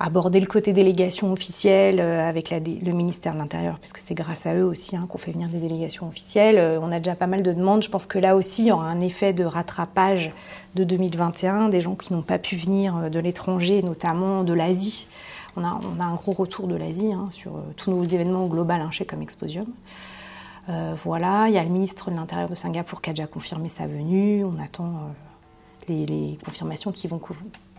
aborder 0.00 0.40
le 0.40 0.46
côté 0.46 0.72
délégation 0.72 1.32
officielle 1.32 2.00
avec 2.00 2.50
le 2.50 2.92
ministère 2.92 3.32
de 3.32 3.38
l'Intérieur, 3.38 3.78
puisque 3.78 3.98
c'est 3.98 4.14
grâce 4.14 4.44
à 4.44 4.54
eux 4.54 4.64
aussi 4.64 4.96
hein, 4.96 5.06
qu'on 5.08 5.18
fait 5.18 5.30
venir 5.30 5.48
des 5.48 5.60
délégations 5.60 6.08
officielles. 6.08 6.80
on 6.82 6.90
a 6.90 6.98
déjà 6.98 7.14
pas 7.14 7.28
mal 7.28 7.42
de 7.42 7.52
demandes. 7.52 7.82
Je 7.82 7.90
pense 7.90 8.04
que 8.04 8.18
là 8.18 8.34
aussi, 8.34 8.62
il 8.62 8.68
y 8.68 8.72
aura 8.72 8.86
un 8.86 9.00
effet 9.00 9.32
de 9.32 9.44
rattrapage 9.44 10.32
de 10.74 10.84
2021, 10.84 11.68
des 11.68 11.80
gens 11.80 11.94
qui 11.94 12.12
n'ont 12.12 12.22
pas 12.22 12.38
pu 12.38 12.56
venir 12.56 13.08
de 13.10 13.18
l'étranger, 13.20 13.82
notamment 13.82 14.42
de 14.42 14.52
l'Asie. 14.52 15.06
On 15.56 15.62
a, 15.62 15.68
a, 15.68 16.04
un 16.04 16.14
gros 16.14 16.32
retour 16.32 16.66
de 16.66 16.74
l'Asie 16.74 17.12
hein, 17.12 17.26
sur 17.30 17.52
tous 17.76 17.92
nos 17.92 18.02
événements 18.02 18.46
globaux 18.46 18.72
hein, 18.72 18.90
chez 18.90 19.04
comme 19.04 19.22
Exposium. 19.22 19.66
Euh, 20.68 20.94
voilà, 21.04 21.46
il 21.48 21.54
y 21.54 21.58
a 21.58 21.62
le 21.62 21.68
ministre 21.68 22.10
de 22.10 22.16
l'Intérieur 22.16 22.48
de 22.48 22.54
Singapour 22.54 23.02
qui 23.02 23.10
a 23.10 23.12
déjà 23.12 23.26
confirmé 23.26 23.68
sa 23.68 23.86
venue. 23.86 24.44
On 24.44 24.58
attend 24.58 24.92
euh, 25.90 26.06
les, 26.08 26.38
confirmations 26.44 26.92
qui 26.92 27.06
vont 27.06 27.18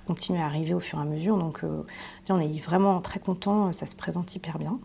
continuer 0.05 0.39
à 0.39 0.45
arriver 0.45 0.74
au 0.74 0.79
fur 0.79 1.00
et 1.00 1.01
à 1.01 1.05
mesure. 1.05 1.38
Donc, 1.38 1.63
euh, 1.63 1.83
on 2.29 2.39
est 2.39 2.59
vraiment 2.59 3.01
très 3.01 3.19
content. 3.19 3.74
Ça 3.74 3.85
se 3.85 3.95
présente 3.95 4.35
hyper 4.35 4.57
bien. 4.57 4.77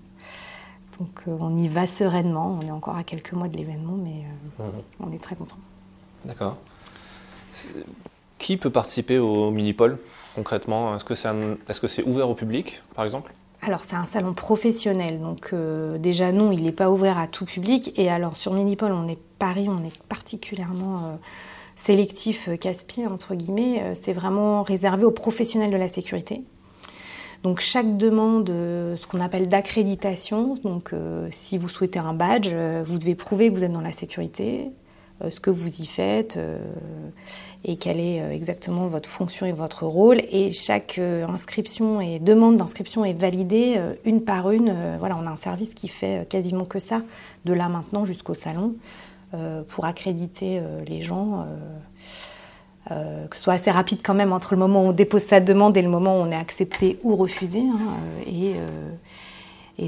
Donc, 0.99 1.23
on 1.27 1.57
y 1.57 1.69
va 1.69 1.87
sereinement. 1.87 2.59
On 2.61 2.67
est 2.67 2.71
encore 2.71 2.97
à 2.97 3.05
quelques 3.05 3.33
mois 3.33 3.49
de 3.49 3.57
l'événement, 3.57 3.97
mais 3.97 4.25
mhm. 4.59 4.83
on 5.01 5.13
est 5.13 5.23
très 5.23 5.37
content. 5.37 5.57
D'accord. 6.25 6.57
Qui 8.39 8.57
peut 8.57 8.71
participer 8.71 9.19
au 9.19 9.51
Minipol 9.51 9.99
concrètement? 10.35 10.97
Est-ce 10.97 11.81
que 11.81 11.89
c'est 11.89 12.03
ouvert 12.03 12.29
au 12.29 12.35
public, 12.35 12.83
par 12.95 13.05
exemple? 13.05 13.33
Alors 13.63 13.81
c'est 13.87 13.97
un 13.97 14.07
salon 14.07 14.33
professionnel, 14.33 15.21
donc 15.21 15.51
euh, 15.53 15.99
déjà 15.99 16.33
non, 16.33 16.51
il 16.51 16.63
n'est 16.63 16.73
pas 16.73 16.91
ouvert 16.91 17.19
à 17.19 17.27
tout 17.27 17.45
public. 17.45 17.93
Et 17.97 18.09
alors 18.09 18.37
sur 18.37 18.55
Minipol, 18.55 18.91
on 18.93 19.07
est 19.07 19.19
Paris, 19.39 19.69
on 19.69 19.85
est 19.85 20.03
particulièrement 20.05 21.05
euh, 21.05 21.17
sélectif, 21.83 22.49
euh, 22.49 22.57
casse-pied 22.57 23.07
entre 23.07 23.35
guillemets. 23.35 23.83
c'est 23.95 24.13
vraiment 24.13 24.63
réservé 24.63 25.05
aux 25.05 25.11
professionnels 25.11 25.71
de 25.71 25.77
la 25.77 25.89
sécurité. 25.89 26.43
Donc 27.43 27.61
chaque 27.61 27.97
demande, 27.97 28.49
ce 28.49 29.07
qu'on 29.07 29.21
appelle 29.21 29.49
d'accréditation, 29.49 30.57
donc 30.63 30.93
si 31.31 31.57
vous 31.57 31.71
souhaitez 31.71 31.99
un 31.99 32.13
badge, 32.13 32.51
vous 32.85 32.99
devez 32.99 33.15
prouver 33.15 33.49
que 33.49 33.55
vous 33.55 33.65
êtes 33.65 33.73
dans 33.73 33.81
la 33.81 33.93
sécurité, 33.93 34.71
ce 35.29 35.41
que 35.41 35.51
vous 35.51 35.83
y 35.83 35.87
faites 35.87 36.37
euh, 36.39 36.59
et 37.65 37.77
quelle 37.77 38.01
est 38.01 38.23
euh, 38.23 38.31
exactement 38.31 38.87
votre 38.87 39.09
fonction 39.09 39.45
et 39.45 39.53
votre 39.53 39.85
rôle. 39.85 40.23
Et 40.31 40.53
chaque 40.53 40.97
euh, 40.99 41.27
inscription 41.27 42.01
et 42.01 42.19
demande 42.19 42.57
d'inscription 42.57 43.05
est 43.05 43.13
validée 43.13 43.79
une 44.05 44.23
par 44.23 44.51
une. 44.51 44.75
Voilà, 44.99 45.19
on 45.21 45.27
a 45.27 45.31
un 45.31 45.37
service 45.37 45.75
qui 45.75 45.89
fait 45.89 46.27
quasiment 46.29 46.65
que 46.65 46.79
ça, 46.79 47.03
de 47.45 47.53
là 47.53 47.69
maintenant 47.69 48.05
jusqu'au 48.05 48.35
salon, 48.35 48.75
pour 49.69 49.85
accréditer 49.85 50.61
les 50.87 51.03
gens. 51.03 51.47
que 52.89 53.37
ce 53.37 53.43
soit 53.43 53.55
assez 53.55 53.71
rapide 53.71 54.01
quand 54.03 54.15
même 54.15 54.33
entre 54.33 54.55
le 54.55 54.59
moment 54.59 54.83
où 54.85 54.89
on 54.89 54.93
dépose 54.93 55.25
sa 55.25 55.41
demande 55.41 55.77
et 55.77 55.83
le 55.83 55.89
moment 55.89 56.17
où 56.19 56.23
on 56.23 56.31
est 56.31 56.37
accepté 56.37 56.99
ou 57.03 57.17
refusé. 57.17 57.61
Hein, 57.61 57.97
et, 58.27 58.55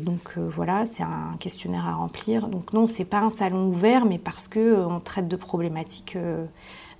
donc 0.01 0.35
euh, 0.37 0.49
voilà, 0.49 0.85
c'est 0.87 1.03
un 1.03 1.37
questionnaire 1.39 1.87
à 1.87 1.95
remplir. 1.95 2.49
Donc 2.49 2.73
non, 2.73 2.87
c'est 2.87 3.05
pas 3.05 3.21
un 3.21 3.31
salon 3.31 3.69
ouvert, 3.69 4.05
mais 4.05 4.19
parce 4.19 4.49
que 4.49 4.59
euh, 4.59 4.87
on 4.87 5.01
traite 5.01 5.29
de 5.29 5.37
problématiques 5.37 6.17
euh, 6.17 6.45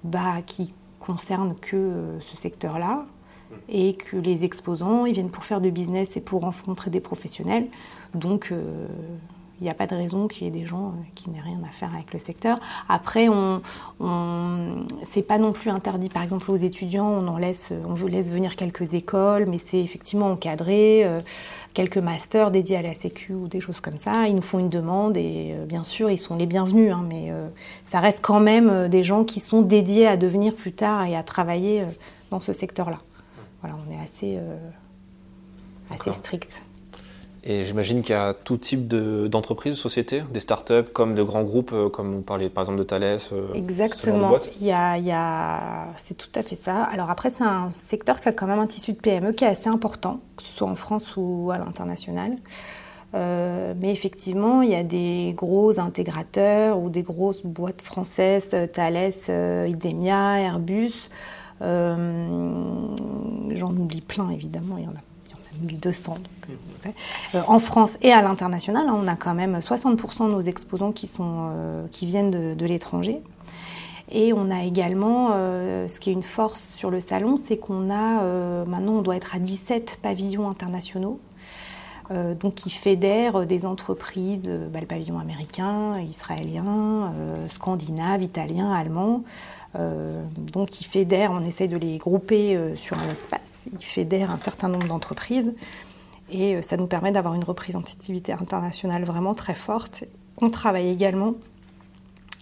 bah, 0.05 0.43
qui 0.45 0.75
concernent 1.01 1.55
que 1.61 2.19
ce 2.21 2.37
secteur-là 2.37 3.07
et 3.69 3.95
que 3.95 4.17
les 4.17 4.45
exposants, 4.45 5.05
ils 5.05 5.13
viennent 5.13 5.31
pour 5.31 5.45
faire 5.45 5.61
de 5.61 5.69
business 5.69 6.17
et 6.17 6.21
pour 6.21 6.43
rencontrer 6.43 6.91
des 6.91 7.01
professionnels. 7.01 7.67
Donc 8.15 8.53
il 9.63 9.67
n'y 9.67 9.71
a 9.71 9.75
pas 9.75 9.87
de 9.87 9.95
raison 9.95 10.27
qu'il 10.27 10.43
y 10.45 10.49
ait 10.49 10.51
des 10.51 10.67
gens 10.67 10.89
euh, 10.89 11.03
qui 11.15 11.31
n'aient 11.31 11.41
rien 11.41 11.61
à 11.65 11.71
faire 11.71 11.95
avec 11.95 12.13
le 12.13 12.19
secteur. 12.19 12.59
Après, 12.89 13.29
on, 13.29 13.63
on 14.01 14.81
c'est 15.05 15.23
pas 15.23 15.39
non 15.39 15.53
plus 15.53 15.71
interdit. 15.71 16.09
Par 16.09 16.25
exemple, 16.25 16.51
aux 16.51 16.57
étudiants, 16.57 17.07
on 17.07 17.29
en 17.29 17.39
laisse, 17.39 17.73
on 17.89 17.95
vous 17.95 18.09
laisse 18.09 18.33
venir 18.33 18.57
quelques 18.57 18.95
écoles, 18.95 19.47
mais 19.49 19.59
c'est 19.65 19.79
effectivement 19.79 20.33
encadré. 20.33 21.05
Euh, 21.05 21.21
quelques 21.75 21.99
masters 21.99 22.51
dédiés 22.51 22.79
à 22.79 22.83
la 22.83 22.93
Sécu 22.93 23.35
ou 23.35 23.47
des 23.47 23.61
choses 23.61 23.81
comme 23.81 23.99
ça. 23.99 24.27
Ils 24.27 24.35
nous 24.35 24.43
font 24.43 24.59
une 24.59 24.69
demande 24.69 25.17
et 25.17 25.55
euh, 25.55 25.65
bien 25.65 25.85
sûr, 25.85 26.11
ils 26.11 26.19
sont 26.19 26.35
les 26.35 26.47
bienvenus. 26.47 26.93
Hein, 26.93 27.05
mais 27.09 27.33
ça 27.85 28.01
reste 28.01 28.19
quand 28.21 28.41
même 28.41 28.89
des 28.89 29.05
gens 29.05 29.23
qui 29.23 29.39
sont 29.39 29.63
dédiés 29.63 30.09
à 30.09 30.17
devenir 30.17 30.57
plus 30.57 30.73
tard 30.73 31.05
et 31.07 31.15
à 31.15 31.23
travailler 31.23 31.85
dans 32.31 32.41
ce 32.41 32.53
secteur-là. 32.53 32.99
Voilà, 33.61 33.77
on 33.87 33.93
est 33.93 34.03
assez, 34.03 34.39
assez 35.91 36.11
strict. 36.11 36.63
Et 37.45 37.65
j'imagine 37.65 38.03
qu'il 38.03 38.15
y 38.15 38.19
a 38.19 38.35
tout 38.35 38.57
type 38.57 38.87
d'entreprises, 38.87 39.75
de, 39.75 39.79
sociétés, 39.79 40.23
des 40.33 40.39
startups 40.39 40.85
comme 40.93 41.17
de 41.17 41.25
grands 41.25 41.43
groupes, 41.43 41.73
euh, 41.73 41.89
comme 41.89 42.15
on 42.15 42.21
parlait 42.21 42.49
par 42.49 42.63
exemple 42.63 42.79
de 42.79 42.85
Thales. 42.85 43.19
Euh, 43.33 43.53
Exactement. 43.55 44.37
il 44.61 44.67
y 44.67 44.71
a, 44.71 44.97
il 44.97 45.05
y 45.05 45.11
a... 45.11 45.89
C'est 45.97 46.15
tout 46.15 46.31
à 46.37 46.45
fait 46.45 46.55
ça. 46.55 46.85
Alors 46.85 47.11
après, 47.11 47.31
c'est 47.31 47.43
un 47.43 47.73
secteur 47.89 48.21
qui 48.21 48.29
a 48.29 48.33
quand 48.33 48.47
même 48.47 48.61
un 48.61 48.69
tissu 48.69 48.93
de 48.93 48.99
PME 48.99 49.33
qui 49.33 49.43
est 49.43 49.49
assez 49.49 49.69
important, 49.69 50.21
que 50.37 50.45
ce 50.45 50.53
soit 50.53 50.69
en 50.69 50.77
France 50.77 51.17
ou 51.17 51.51
à 51.53 51.59
l'international. 51.59 52.37
Euh, 53.15 53.75
mais 53.79 53.91
effectivement, 53.93 54.63
il 54.63 54.71
y 54.71 54.77
a 54.77 54.85
des 54.85 55.35
gros 55.37 55.81
intégrateurs 55.81 56.79
ou 56.79 56.91
des 56.91 57.03
grosses 57.03 57.45
boîtes 57.45 57.83
françaises, 57.83 58.49
Thales, 58.73 59.69
Idemia, 59.69 60.41
Airbus. 60.41 61.11
J'en 61.61 61.97
oublie 63.77 64.01
plein, 64.01 64.31
évidemment, 64.31 64.79
il 64.79 64.85
y 64.85 64.87
en 64.87 64.93
a 64.93 65.12
1200. 65.61 66.17
Euh, 67.35 67.43
en 67.47 67.59
France 67.59 67.93
et 68.03 68.13
à 68.13 68.23
l'international, 68.23 68.89
hein, 68.89 68.99
on 69.01 69.07
a 69.07 69.17
quand 69.17 69.35
même 69.35 69.59
60% 69.59 70.29
de 70.29 70.33
nos 70.33 70.41
exposants 70.41 70.93
qui, 70.93 71.07
sont, 71.07 71.51
euh, 71.51 71.87
qui 71.91 72.07
viennent 72.07 72.31
de, 72.31 72.67
l'étranger. 72.67 73.21
Et 74.11 74.33
on 74.33 74.51
a 74.51 74.63
également, 74.65 75.31
euh, 75.33 75.89
ce 75.89 75.99
qui 75.99 76.11
est 76.11 76.13
une 76.13 76.23
force 76.23 76.69
sur 76.77 76.91
le 76.91 77.01
salon, 77.01 77.37
c'est 77.37 77.57
qu'on 77.57 77.91
a, 77.91 78.65
maintenant 78.67 78.95
on 78.95 79.03
doit 79.03 79.17
être 79.17 79.35
à 79.35 79.39
17 79.39 79.99
pavillons 80.03 80.49
internationaux. 80.49 81.19
donc 82.11 82.55
qui 82.57 82.69
fédèrent 82.69 83.47
des 83.47 83.65
entreprises, 83.65 84.51
bah, 84.71 84.81
le 84.81 84.87
pavillon 84.87 85.19
américain, 85.19 85.99
israélien, 86.01 87.11
scandinave, 87.49 88.23
italien, 88.23 88.71
allemand, 88.71 89.23
euh, 89.23 89.62
donc 89.75 90.81
ils 90.81 90.85
fédèrent, 90.85 91.33
on 91.33 91.45
essaye 91.45 91.69
de 91.69 91.79
les 91.79 91.97
grouper 91.97 92.57
euh, 92.57 92.77
sur 92.77 92.99
un 92.99 93.09
espace, 93.11 93.67
ils 93.73 93.85
fédèrent 93.85 94.31
un 94.31 94.39
certain 94.39 94.69
nombre 94.69 94.87
d'entreprises 94.87 95.55
et 96.31 96.57
euh, 96.57 96.63
ça 96.63 96.77
nous 96.77 96.87
permet 96.87 97.11
d'avoir 97.11 97.35
une 97.35 97.45
représentativité 97.45 98.33
internationale 98.33 99.05
vraiment 99.05 99.35
très 99.35 99.55
forte. 99.55 100.05
On 100.41 100.51
travaille 100.51 100.91
également 100.91 101.35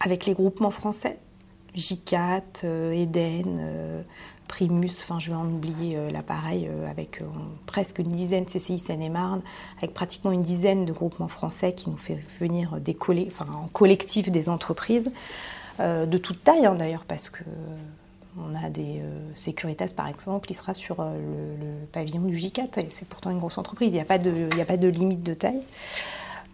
avec 0.00 0.26
les 0.26 0.32
groupements 0.32 0.72
français, 0.72 1.18
JCAT, 1.74 2.64
Eden, 2.64 4.04
Primus, 4.48 4.90
enfin 5.02 5.20
je 5.20 5.30
vais 5.30 5.36
en 5.36 5.46
oublier 5.46 6.10
l'appareil, 6.10 6.68
avec 6.88 7.22
presque 7.66 7.98
une 7.98 8.10
dizaine 8.10 8.46
CCI 8.46 8.78
Seine-et-Marne, 8.78 9.42
avec 9.76 9.92
pratiquement 9.92 10.32
une 10.32 10.42
dizaine 10.42 10.84
de 10.84 10.92
groupements 10.92 11.28
français 11.28 11.74
qui 11.74 11.90
nous 11.90 11.98
fait 11.98 12.18
venir 12.40 12.80
des 12.80 12.96
enfin, 13.28 13.46
en 13.52 13.68
collectif 13.68 14.30
des 14.30 14.48
entreprises. 14.48 15.12
Euh, 15.78 16.06
de 16.06 16.18
toute 16.18 16.42
taille 16.42 16.66
hein, 16.66 16.74
d'ailleurs, 16.74 17.04
parce 17.06 17.30
que 17.30 17.44
on 18.38 18.54
a 18.54 18.70
des 18.70 19.00
euh, 19.00 19.18
Securitas 19.34 19.92
par 19.96 20.06
exemple, 20.08 20.50
il 20.50 20.54
sera 20.54 20.74
sur 20.74 21.00
euh, 21.00 21.14
le, 21.60 21.86
pavillon 21.86 22.22
du 22.22 22.36
J4 22.36 22.80
et 22.80 22.86
c'est 22.88 23.08
pourtant 23.08 23.30
une 23.30 23.38
grosse 23.38 23.58
entreprise, 23.58 23.88
il 23.88 23.94
n'y 23.94 24.00
a, 24.00 24.04
pas 24.04 24.18
de, 24.18 24.88
limite 24.88 25.22
de 25.22 25.34
taille. 25.34 25.62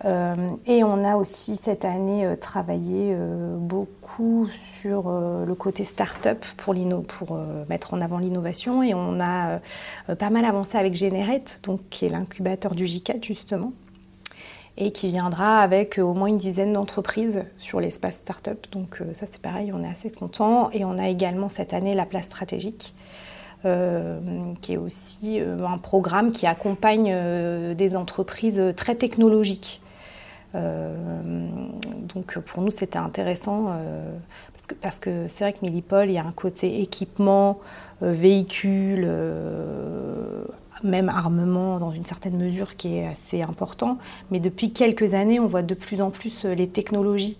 et 0.04 0.84
on 0.84 1.04
a 1.04 1.16
aussi 1.16 1.58
cette 1.62 1.84
année 1.84 2.34
travaillé 2.40 3.16
beaucoup 3.58 4.48
sur 4.80 5.10
le 5.10 5.54
côté 5.54 5.84
start-up 5.84 6.44
pour, 6.56 6.74
pour 7.06 7.38
mettre 7.68 7.92
en 7.92 8.00
avant 8.00 8.18
l'innovation 8.18 8.82
et 8.82 8.94
on 8.94 9.20
a 9.20 9.60
pas 10.14 10.30
mal 10.30 10.44
avancé 10.44 10.78
avec 10.78 10.94
Generate, 10.94 11.60
donc, 11.64 11.80
qui 11.90 12.06
est 12.06 12.10
l'incubateur 12.10 12.74
du 12.74 12.84
J4 12.84 13.22
justement 13.22 13.72
et 14.78 14.92
qui 14.92 15.08
viendra 15.08 15.60
avec 15.60 15.98
euh, 15.98 16.02
au 16.02 16.14
moins 16.14 16.28
une 16.28 16.38
dizaine 16.38 16.72
d'entreprises 16.72 17.44
sur 17.56 17.80
l'espace 17.80 18.16
startup. 18.16 18.66
Donc 18.72 19.00
euh, 19.00 19.14
ça 19.14 19.26
c'est 19.26 19.40
pareil, 19.40 19.72
on 19.72 19.82
est 19.82 19.88
assez 19.88 20.10
content. 20.10 20.70
Et 20.72 20.84
on 20.84 20.98
a 20.98 21.08
également 21.08 21.48
cette 21.48 21.72
année 21.72 21.94
la 21.94 22.06
place 22.06 22.26
stratégique. 22.26 22.94
Euh, 23.64 24.20
qui 24.60 24.74
est 24.74 24.76
aussi 24.76 25.40
un 25.40 25.78
programme 25.78 26.30
qui 26.30 26.46
accompagne 26.46 27.74
des 27.74 27.96
entreprises 27.96 28.62
très 28.76 28.94
technologiques. 28.94 29.80
donc 30.54 32.38
pour 32.38 32.62
nous 32.62 32.70
c'était 32.70 32.98
intéressant 32.98 33.72
parce 34.52 34.66
que 34.68 34.74
parce 34.74 34.98
que 35.00 35.26
c'est 35.28 35.42
vrai 35.42 35.52
que 35.54 35.62
Millipol 35.62 36.10
il 36.10 36.12
y 36.12 36.18
a 36.18 36.24
un 36.24 36.32
côté 36.32 36.82
équipement, 36.82 37.58
véhicule, 38.02 39.08
même 40.82 41.08
armement 41.08 41.78
dans 41.78 41.90
une 41.90 42.04
certaine 42.04 42.36
mesure 42.36 42.76
qui 42.76 42.96
est 42.96 43.06
assez 43.06 43.42
important. 43.42 43.98
Mais 44.30 44.40
depuis 44.40 44.72
quelques 44.72 45.14
années, 45.14 45.40
on 45.40 45.46
voit 45.46 45.62
de 45.62 45.74
plus 45.74 46.00
en 46.00 46.10
plus 46.10 46.44
euh, 46.44 46.54
les 46.54 46.68
technologies 46.68 47.38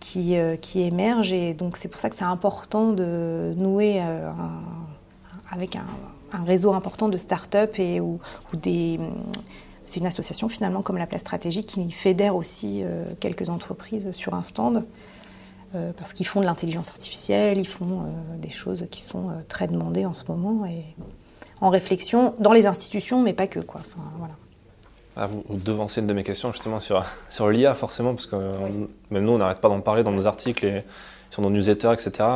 qui, 0.00 0.36
euh, 0.36 0.56
qui 0.56 0.82
émergent. 0.82 1.32
Et 1.32 1.54
donc 1.54 1.76
c'est 1.76 1.88
pour 1.88 2.00
ça 2.00 2.10
que 2.10 2.16
c'est 2.16 2.24
important 2.24 2.92
de 2.92 3.54
nouer 3.56 4.00
euh, 4.00 4.30
avec 5.50 5.76
un, 5.76 5.84
réseau 6.44 6.72
important 6.72 7.08
de 7.08 7.16
start-up 7.16 7.78
ou, 8.00 8.18
des... 8.54 8.98
C'est 9.86 10.00
une 10.00 10.06
association 10.06 10.48
finalement 10.48 10.82
comme 10.82 10.96
la 10.96 11.06
Place 11.06 11.20
Stratégique 11.20 11.66
qui 11.66 11.92
fédère 11.92 12.34
aussi 12.34 12.82
quelques 13.20 13.50
entreprises 13.50 14.10
sur 14.10 14.34
un 14.34 14.42
stand 14.42 14.84
parce 15.72 16.12
qu'ils 16.12 16.26
font 16.26 16.40
de 16.40 16.46
l'intelligence 16.46 16.88
artificielle, 16.88 17.58
ils 17.58 17.68
font 17.68 18.06
des 18.38 18.50
choses 18.50 18.86
qui 18.90 19.02
sont 19.02 19.30
très 19.46 19.68
demandées 19.68 20.06
en 20.06 20.14
ce 20.14 20.24
moment 20.26 20.64
en 21.64 21.70
réflexion 21.70 22.34
dans 22.38 22.52
les 22.52 22.66
institutions, 22.66 23.22
mais 23.22 23.32
pas 23.32 23.46
que. 23.46 23.60
Quoi. 23.60 23.80
voilà. 24.18 24.34
Ah, 25.16 25.28
vous, 25.28 25.44
devancez 25.48 26.00
une 26.00 26.06
de 26.06 26.12
mes 26.12 26.24
questions 26.24 26.52
justement 26.52 26.80
sur, 26.80 27.04
sur 27.28 27.48
l'IA, 27.48 27.74
forcément, 27.74 28.14
parce 28.14 28.26
que 28.26 28.36
même 29.10 29.24
nous, 29.24 29.32
on 29.32 29.38
n'arrête 29.38 29.60
pas 29.60 29.68
d'en 29.68 29.80
parler 29.80 30.02
dans 30.02 30.12
nos 30.12 30.26
articles 30.26 30.64
et 30.64 30.84
sur 31.30 31.42
nos 31.42 31.50
newsletters, 31.50 31.92
etc. 31.92 32.28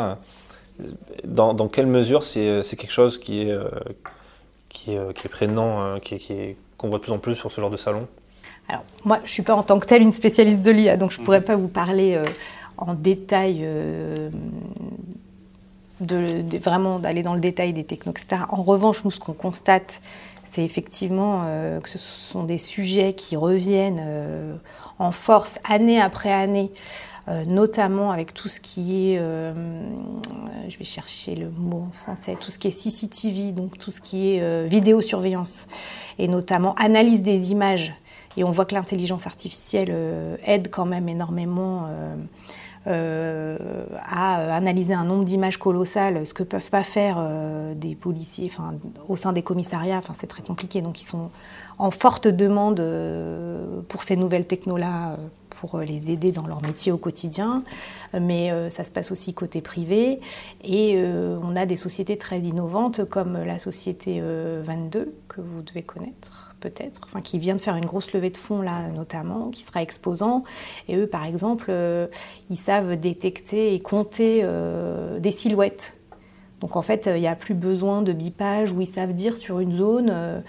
Dans, 1.25 1.55
dans 1.55 1.69
quelle 1.69 1.87
mesure 1.87 2.25
c'est 2.25 2.63
quelque 2.77 2.93
chose 2.93 3.19
qui 3.19 3.43
est, 3.43 3.59
qui 4.69 4.95
est, 4.95 5.13
qui 5.15 5.27
est 5.27 5.31
prégnant, 5.31 5.99
qui, 6.01 6.19
qui 6.19 6.57
qu'on 6.79 6.89
voit 6.89 6.99
de 6.99 7.03
plus 7.03 7.13
en 7.13 7.19
plus 7.19 7.35
sur 7.35 7.51
ce 7.51 7.61
genre 7.61 7.71
de 7.71 7.77
salon? 7.77 8.07
Alors, 8.69 8.85
moi, 9.05 9.17
je 9.19 9.23
ne 9.23 9.29
suis 9.29 9.43
pas 9.43 9.55
en 9.55 9.63
tant 9.63 9.79
que 9.79 9.87
telle 9.87 10.03
une 10.03 10.13
spécialiste 10.13 10.65
de 10.65 10.71
l'IA, 10.71 10.97
donc 10.97 11.11
je 11.11 11.21
ne 11.21 11.25
pourrais 11.25 11.41
mhm. 11.41 11.47
pas 11.47 11.57
vous 11.57 11.69
parler 11.69 12.15
euh, 12.15 12.25
en 12.77 12.95
détail, 12.95 13.61
euh, 13.63 14.31
de, 16.01 16.59
vraiment 16.59 16.99
d'aller 16.99 17.23
dans 17.23 17.35
le 17.35 17.41
détail 17.41 17.73
des 17.73 17.85
technos, 17.85 18.13
etc. 18.13 18.43
En 18.51 18.63
revanche, 18.63 19.05
nous, 19.05 19.11
ce 19.11 19.21
qu'on 19.21 19.33
constate, 19.33 20.01
c'est 20.51 20.65
effectivement 20.65 21.43
euh, 21.45 21.81
que 21.81 21.89
ce 21.89 21.99
sont 21.99 22.45
des 22.45 22.59
sujets 22.59 23.13
qui 23.15 23.37
reviennent 23.37 24.03
en 24.99 25.13
force 25.13 25.59
année 25.69 26.01
après 26.01 26.33
année. 26.33 26.71
notamment 27.47 28.11
avec 28.11 28.33
tout 28.33 28.49
ce 28.49 28.59
qui 28.59 29.13
est, 29.13 29.19
je 29.19 30.79
vais 30.79 30.85
chercher 30.85 31.35
le 31.35 31.51
mot 31.51 31.85
en 31.89 31.93
français, 31.93 32.37
tout 32.41 32.51
ce 32.51 32.59
qui 32.59 32.69
est 32.69 32.71
CCTV, 32.71 33.53
donc 33.53 33.77
tout 33.79 33.91
ce 33.91 34.01
qui 34.01 34.31
est 34.31 34.67
vidéosurveillance, 34.67 35.67
et 36.19 36.27
notamment 36.27 36.75
analyse 36.77 37.23
des 37.23 37.53
images 37.53 37.93
et 38.39 38.45
on 38.45 38.51
voit 38.51 38.65
que 38.65 38.75
l'intelligence 38.75 39.27
artificielle 39.27 39.89
euh, 39.91 40.37
aide 40.45 40.69
quand 40.71 40.85
même 40.85 41.09
énormément 41.09 41.87
euh, 41.87 42.15
euh, 42.15 42.17
à 42.89 44.55
analyser 44.55 44.95
un 44.95 45.05
nombre 45.05 45.25
d'images 45.25 45.59
colossales, 45.59 46.27
ce 46.27 46.33
que 46.33 46.43
peuvent 46.43 46.71
pas 46.71 46.83
faire 46.83 47.23
des 47.75 47.95
policiers 47.95 48.51
enfin, 48.51 48.75
au 49.09 49.17
sein 49.17 49.33
des 49.33 49.43
commissariats. 49.43 49.99
Enfin, 49.99 50.15
c'est 50.19 50.27
très 50.27 50.43
compliqué. 50.43 50.81
Donc, 50.81 51.01
ils 51.01 51.05
sont 51.05 51.31
en 51.79 51.91
forte 51.91 52.27
demande 52.29 52.83
pour 53.89 54.03
ces 54.03 54.17
nouvelles 54.17 54.47
technos-là 54.47 55.17
pour 55.51 55.79
les 55.81 56.11
aider 56.11 56.31
dans 56.31 56.47
leur 56.47 56.63
métier 56.63 56.93
au 56.93 56.99
quotidien, 56.99 57.63
mais 58.19 58.71
ça 58.71 58.85
se 58.85 58.91
passe 58.91 59.11
aussi 59.11 59.35
côté 59.35 59.61
privé. 59.61 60.21
Et 60.65 61.03
on 61.43 61.57
a 61.57 61.67
des 61.67 61.77
sociétés 61.77 62.17
très 62.17 62.41
innovantes 62.41 63.05
comme 63.05 63.37
la 63.45 63.59
société 63.59 64.23
22 64.23 65.13
que 65.29 65.41
vous 65.41 65.63
devez 65.63 65.83
connaître 65.83 66.48
peut-être, 66.61 67.01
enfin, 67.05 67.21
qui 67.21 67.39
vient 67.39 67.57
de 67.57 67.61
faire 67.61 67.77
une 67.77 67.87
grosse 67.87 68.13
levée 68.13 68.31
de 68.31 68.37
fonds 68.37 68.63
là 68.63 68.89
notamment, 68.89 69.51
qui 69.51 69.63
sera 69.63 69.83
exposant. 69.83 70.45
Et 70.89 70.97
eux, 70.97 71.07
par 71.07 71.25
exemple, 71.25 71.67
euh, 71.69 72.07
ils 72.51 72.57
savent 72.57 72.97
détecter 72.97 73.75
et 73.75 73.81
compter 73.81 74.41
euh, 74.43 75.19
des 75.21 75.33
silhouettes. 75.33 75.97
Donc 76.61 76.77
en 76.77 76.83
fait, 76.83 77.09
il 77.13 77.21
n'y 77.21 77.29
a 77.29 77.37
plus 77.37 77.55
besoin 77.55 78.03
de 78.03 78.13
bipage 78.13 78.73
où 78.73 78.81
ils 78.81 78.87
savent 78.87 79.15
dire 79.15 79.37
sur 79.37 79.61
une 79.61 79.73
zone. 79.73 80.43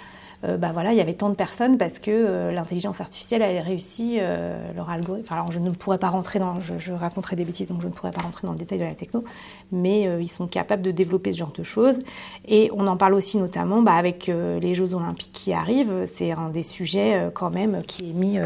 Euh, 0.46 0.56
bah 0.56 0.72
il 0.90 0.98
y 0.98 1.02
avait 1.02 1.16
tant 1.16 1.30
de 1.30 1.36
personnes 1.36 1.78
parce 1.78 2.00
que 2.00 2.12
euh, 2.12 2.52
l'intelligence 2.54 3.02
artificielle 3.02 3.42
a 3.42 3.62
réussi 3.62 4.20
euh, 4.20 4.58
leur 4.74 4.90
algorithme. 4.90 5.34
alors 5.34 5.52
je 5.52 5.60
ne 5.60 5.70
pourrais 5.70 5.98
pas 5.98 6.08
rentrer 6.08 6.40
dans, 6.40 6.62
je, 6.62 6.94
raconterai 6.94 7.36
des 7.36 7.44
bêtises, 7.44 7.68
donc 7.68 7.82
je 7.82 7.88
ne 7.88 7.92
pourrais 7.92 8.12
pas 8.12 8.22
rentrer 8.22 8.48
dans 8.48 8.54
le 8.54 8.58
détail 8.58 8.80
de 8.80 8.86
la 8.86 8.96
techno, 8.96 9.26
mais 9.74 10.04
ils 10.22 10.32
sont 10.32 10.48
capables 10.48 10.82
de 10.82 10.92
développer 10.92 11.34
ce 11.34 11.40
genre 11.40 11.52
de 11.52 11.64
choses. 11.64 12.00
Et 12.48 12.72
on 12.74 12.88
en 12.88 12.96
parle 12.96 13.16
aussi 13.16 13.38
notamment 13.38 13.82
bah, 13.82 13.94
avec 13.94 14.28
les 14.28 14.74
Jeux 14.74 14.94
Olympiques 14.94 15.32
qui 15.34 15.54
arrivent. 15.54 16.06
C'est 16.06 16.32
un 16.32 16.50
des 16.50 16.64
sujets 16.64 17.30
quand 17.34 17.50
même 17.50 17.82
qui 17.86 18.10
est 18.10 18.14
mis 18.14 18.38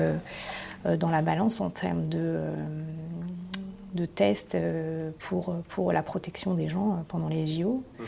dans 0.85 1.09
la 1.09 1.21
balance 1.21 1.62
en 1.62 1.69
termes 1.69 2.09
de 2.09 2.39
de 3.93 4.07
tests 4.07 4.57
pour, 5.19 5.53
pour 5.69 5.91
la 5.91 6.01
protection 6.01 6.55
des 6.55 6.67
gens 6.67 7.03
pendant 7.07 7.27
les 7.27 7.45
JO. 7.45 7.83
Mmh. 8.00 8.03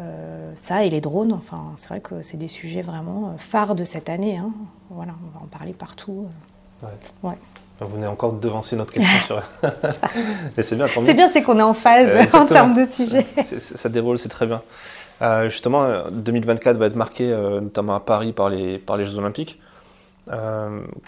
Euh, 0.00 0.52
ça 0.60 0.84
et 0.84 0.90
les 0.90 1.00
drones, 1.00 1.32
enfin, 1.32 1.72
c'est 1.76 1.88
vrai 1.88 2.00
que 2.00 2.22
c'est 2.22 2.36
des 2.36 2.48
sujets 2.48 2.80
vraiment 2.80 3.28
euh, 3.28 3.38
phares 3.38 3.74
de 3.74 3.84
cette 3.84 4.08
année. 4.08 4.38
Hein. 4.38 4.50
Voilà, 4.88 5.12
on 5.26 5.38
va 5.38 5.44
en 5.44 5.46
parler 5.46 5.72
partout. 5.72 6.26
Euh. 6.82 6.86
Ouais. 7.22 7.34
Vous 7.80 7.96
venez 7.96 8.06
encore 8.06 8.34
de 8.34 8.40
devancer 8.40 8.76
notre 8.76 8.92
question 8.92 9.18
sur. 9.26 9.42
Mais 10.56 10.62
c'est 10.62 10.76
bien, 10.76 10.86
C'est 10.88 11.14
bien, 11.14 11.30
c'est 11.32 11.42
qu'on 11.42 11.58
est 11.58 11.62
en 11.62 11.74
phase 11.74 12.34
en 12.34 12.46
termes 12.46 12.72
de 12.72 12.84
sujets. 12.90 13.26
ça 13.42 13.88
déroule, 13.88 14.18
c'est 14.18 14.28
très 14.28 14.46
bien. 14.46 14.62
justement, 15.48 16.08
2024 16.10 16.78
va 16.78 16.86
être 16.86 16.96
marqué, 16.96 17.28
notamment 17.60 17.94
à 17.94 18.00
Paris, 18.00 18.32
par 18.32 18.48
les, 18.48 18.78
par 18.78 18.96
les 18.96 19.04
Jeux 19.04 19.18
Olympiques. 19.18 19.60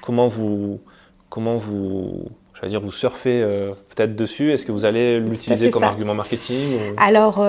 comment 0.03 0.29
vous, 0.29 0.81
comment 1.29 1.57
vous, 1.57 2.25
j'allais 2.55 2.71
dire, 2.71 2.81
vous 2.81 2.91
surfez 2.91 3.47
peut-être 3.91 4.17
dessus? 4.17 4.51
Est-ce 4.51 4.65
que 4.65 4.73
vous 4.73 4.87
allez 4.87 5.21
l'utiliser 5.21 5.71
comme 5.71 5.85
argument 5.85 6.15
marketing 6.15 6.79
Alors, 6.97 7.45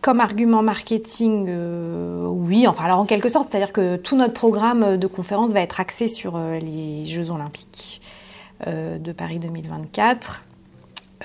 comme 0.00 0.20
argument 0.20 0.62
marketing, 0.62 1.46
euh, 1.48 2.26
oui, 2.26 2.66
enfin 2.66 2.84
alors 2.84 3.00
en 3.00 3.06
quelque 3.06 3.28
sorte, 3.28 3.50
c'est-à-dire 3.50 3.72
que 3.72 3.96
tout 3.96 4.16
notre 4.16 4.32
programme 4.32 4.96
de 4.96 5.06
conférence 5.06 5.50
va 5.50 5.60
être 5.60 5.78
axé 5.80 6.08
sur 6.08 6.36
euh, 6.36 6.58
les 6.58 7.04
Jeux 7.04 7.30
olympiques 7.30 8.00
euh, 8.66 8.98
de 8.98 9.12
Paris 9.12 9.38
2024. 9.38 10.44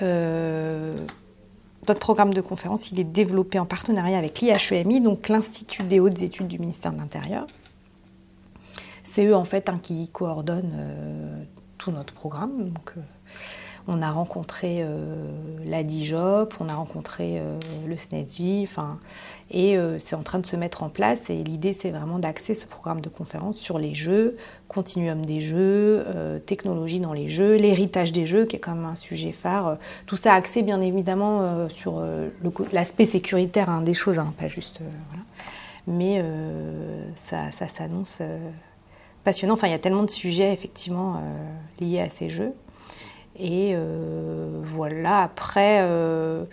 notre 0.02 2.00
programme 2.00 2.34
de 2.34 2.40
conférence, 2.40 2.90
il 2.90 3.00
est 3.00 3.04
développé 3.04 3.58
en 3.58 3.64
partenariat 3.64 4.18
avec 4.18 4.40
l'IHEMI, 4.40 5.00
donc 5.00 5.28
l'Institut 5.28 5.84
des 5.84 6.00
hautes 6.00 6.20
études 6.20 6.48
du 6.48 6.58
ministère 6.58 6.92
de 6.92 6.98
l'Intérieur. 6.98 7.46
C'est 9.04 9.24
eux 9.24 9.36
en 9.36 9.44
fait 9.44 9.70
hein, 9.70 9.78
qui 9.82 10.08
coordonnent 10.08 11.46
tout 11.78 11.92
notre 11.92 12.12
programme. 12.12 12.72
On 13.88 14.02
a 14.02 14.10
rencontré 14.10 14.78
euh, 14.80 15.14
la 15.64 15.82
DIJOP, 15.82 16.54
on 16.60 16.68
a 16.68 16.74
rencontré 16.74 17.38
euh, 17.38 17.58
le 17.86 17.96
SNEDJ, 17.96 18.68
et 19.50 19.78
euh, 19.78 19.98
c'est 20.00 20.16
en 20.16 20.22
train 20.22 20.40
de 20.40 20.46
se 20.46 20.56
mettre 20.56 20.82
en 20.82 20.88
place. 20.88 21.30
Et 21.30 21.44
l'idée, 21.44 21.72
c'est 21.72 21.90
vraiment 21.90 22.18
d'axer 22.18 22.54
ce 22.54 22.66
programme 22.66 23.00
de 23.00 23.08
conférence 23.08 23.56
sur 23.56 23.78
les 23.78 23.94
jeux, 23.94 24.36
continuum 24.66 25.24
des 25.24 25.40
jeux, 25.40 26.04
technologie 26.46 26.98
dans 26.98 27.12
les 27.12 27.30
jeux, 27.30 27.54
l'héritage 27.54 28.12
des 28.12 28.26
jeux, 28.26 28.44
qui 28.44 28.56
est 28.56 28.58
quand 28.58 28.74
même 28.74 28.84
un 28.86 28.96
sujet 28.96 29.32
phare. 29.32 29.78
tout 30.06 30.16
ça 30.16 30.34
axé, 30.34 30.62
bien 30.62 30.80
évidemment, 30.80 31.68
sur 31.68 32.02
l'aspect 32.72 33.04
sécuritaire 33.04 33.70
hein, 33.70 33.82
des 33.82 33.94
choses, 33.94 34.18
hein, 34.18 34.34
pas 34.38 34.48
juste. 34.48 34.80
Mais 35.86 36.22
ça, 37.14 37.52
ça 37.52 37.68
s'annonce 37.68 38.20
passionnant. 39.22 39.54
Enfin, 39.54 39.68
il 39.68 39.72
y 39.72 39.74
a 39.74 39.78
tellement 39.78 40.02
de 40.02 40.10
sujets, 40.10 40.52
effectivement, 40.52 41.22
liés 41.80 42.00
à 42.00 42.10
ces 42.10 42.28
jeux. 42.28 42.52
Et 43.38 43.72
euh, 43.74 44.60
voilà, 44.64 45.22
après, 45.22 45.80
euh, 45.82 46.44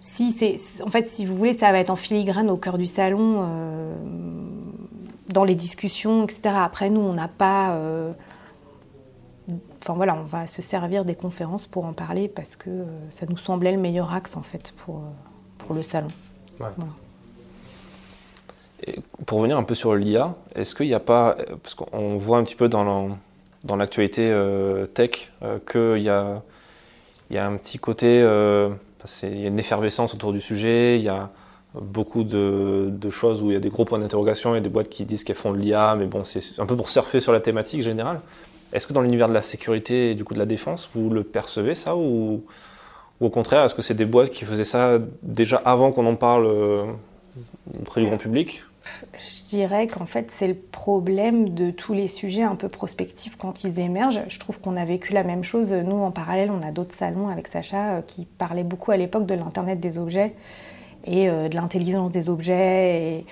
si 0.00 0.32
c'est, 0.32 0.56
en 0.82 0.88
fait, 0.88 1.06
si 1.06 1.26
vous 1.26 1.34
voulez, 1.34 1.56
ça 1.56 1.72
va 1.72 1.78
être 1.78 1.90
en 1.90 1.96
filigrane 1.96 2.50
au 2.50 2.56
cœur 2.56 2.78
du 2.78 2.86
salon, 2.86 3.40
euh, 3.42 3.94
dans 5.28 5.44
les 5.44 5.54
discussions, 5.54 6.24
etc. 6.24 6.54
Après, 6.56 6.90
nous, 6.90 7.00
on 7.00 7.12
n'a 7.12 7.28
pas. 7.28 7.78
Enfin 9.82 9.94
voilà, 9.94 10.14
on 10.14 10.24
va 10.24 10.46
se 10.46 10.62
servir 10.62 11.04
des 11.04 11.14
conférences 11.14 11.66
pour 11.66 11.84
en 11.84 11.92
parler 11.92 12.28
parce 12.28 12.54
que 12.54 12.84
ça 13.10 13.26
nous 13.28 13.36
semblait 13.36 13.72
le 13.72 13.78
meilleur 13.78 14.12
axe, 14.12 14.36
en 14.36 14.42
fait, 14.42 14.72
pour, 14.72 15.02
pour 15.58 15.74
le 15.74 15.82
salon. 15.82 16.08
pour 19.26 19.38
revenir 19.38 19.58
un 19.58 19.62
peu 19.62 19.74
sur 19.74 19.94
l'IA, 19.94 20.34
est-ce 20.54 20.74
qu'il 20.74 20.86
n'y 20.86 20.94
a 20.94 21.00
pas. 21.00 21.36
Parce 21.62 21.74
qu'on 21.74 22.16
voit 22.16 22.38
un 22.38 22.44
petit 22.44 22.56
peu 22.56 22.68
dans 22.68 23.08
le 23.08 23.14
dans 23.64 23.76
l'actualité 23.76 24.30
euh, 24.30 24.86
tech 24.86 25.30
euh, 25.42 25.58
qu'il 25.70 26.02
y 26.02 26.08
a, 26.08 26.42
y 27.30 27.38
a 27.38 27.46
un 27.46 27.56
petit 27.56 27.78
côté, 27.78 28.20
euh, 28.22 28.70
il 29.22 29.40
y 29.40 29.44
a 29.44 29.48
une 29.48 29.58
effervescence 29.58 30.14
autour 30.14 30.32
du 30.32 30.40
sujet, 30.40 30.96
il 30.96 31.02
y 31.02 31.08
a 31.08 31.30
beaucoup 31.74 32.24
de, 32.24 32.90
choses 33.10 33.42
où 33.42 33.50
il 33.50 33.54
y 33.54 33.56
a 33.56 33.60
des 33.60 33.68
gros 33.68 33.84
points 33.84 33.98
d'interrogation 33.98 34.56
et 34.56 34.60
des 34.60 34.68
boîtes 34.68 34.88
qui 34.88 35.04
disent 35.04 35.24
qu'elles 35.24 35.36
font 35.36 35.52
de 35.52 35.58
l'IA, 35.58 35.94
mais 35.96 36.06
bon, 36.06 36.24
c'est 36.24 36.58
un 36.58 36.66
peu 36.66 36.76
pour 36.76 36.88
surfer 36.88 37.20
sur 37.20 37.32
la 37.32 37.40
thématique 37.40 37.82
générale. 37.82 38.20
Est-ce 38.72 38.86
que 38.86 38.92
dans 38.92 39.02
l'univers 39.02 39.28
de 39.28 39.34
la 39.34 39.42
sécurité 39.42 40.10
et 40.10 40.14
du 40.14 40.24
coup 40.24 40.34
de 40.34 40.38
la 40.38 40.46
défense, 40.46 40.90
vous 40.94 41.10
le 41.10 41.22
percevez 41.22 41.74
ça 41.74 41.96
ou 41.96 42.44
au 43.20 43.28
contraire, 43.28 43.64
est-ce 43.64 43.74
que 43.74 43.82
c'est 43.82 43.94
des 43.94 44.06
boîtes 44.06 44.30
qui 44.30 44.44
faisaient 44.44 44.64
ça 44.64 44.98
déjà 45.22 45.60
avant 45.64 45.92
qu'on 45.92 46.06
en 46.06 46.14
parle 46.14 46.48
auprès 47.78 48.00
du 48.00 48.06
grand 48.06 48.16
public 48.16 48.62
je 49.14 49.48
dirais 49.48 49.86
qu'en 49.86 50.06
fait, 50.06 50.30
c'est 50.30 50.48
le 50.48 50.54
problème 50.54 51.50
de 51.50 51.70
tous 51.70 51.92
les 51.92 52.08
sujets 52.08 52.42
un 52.42 52.54
peu 52.54 52.68
prospectifs 52.68 53.36
quand 53.36 53.64
ils 53.64 53.78
émergent. 53.78 54.22
Je 54.28 54.38
trouve 54.38 54.60
qu'on 54.60 54.76
a 54.76 54.84
vécu 54.84 55.12
la 55.12 55.24
même 55.24 55.44
chose. 55.44 55.72
Nous, 55.72 55.96
en 55.96 56.10
parallèle, 56.10 56.50
on 56.50 56.66
a 56.66 56.70
d'autres 56.70 56.94
salons 56.94 57.28
avec 57.28 57.48
Sacha 57.48 57.96
euh, 57.96 58.02
qui 58.02 58.26
parlaient 58.26 58.64
beaucoup 58.64 58.90
à 58.90 58.96
l'époque 58.96 59.26
de 59.26 59.34
l'Internet 59.34 59.80
des 59.80 59.98
objets 59.98 60.34
et 61.04 61.28
euh, 61.28 61.48
de 61.48 61.56
l'intelligence 61.56 62.10
des 62.10 62.28
objets. 62.28 63.24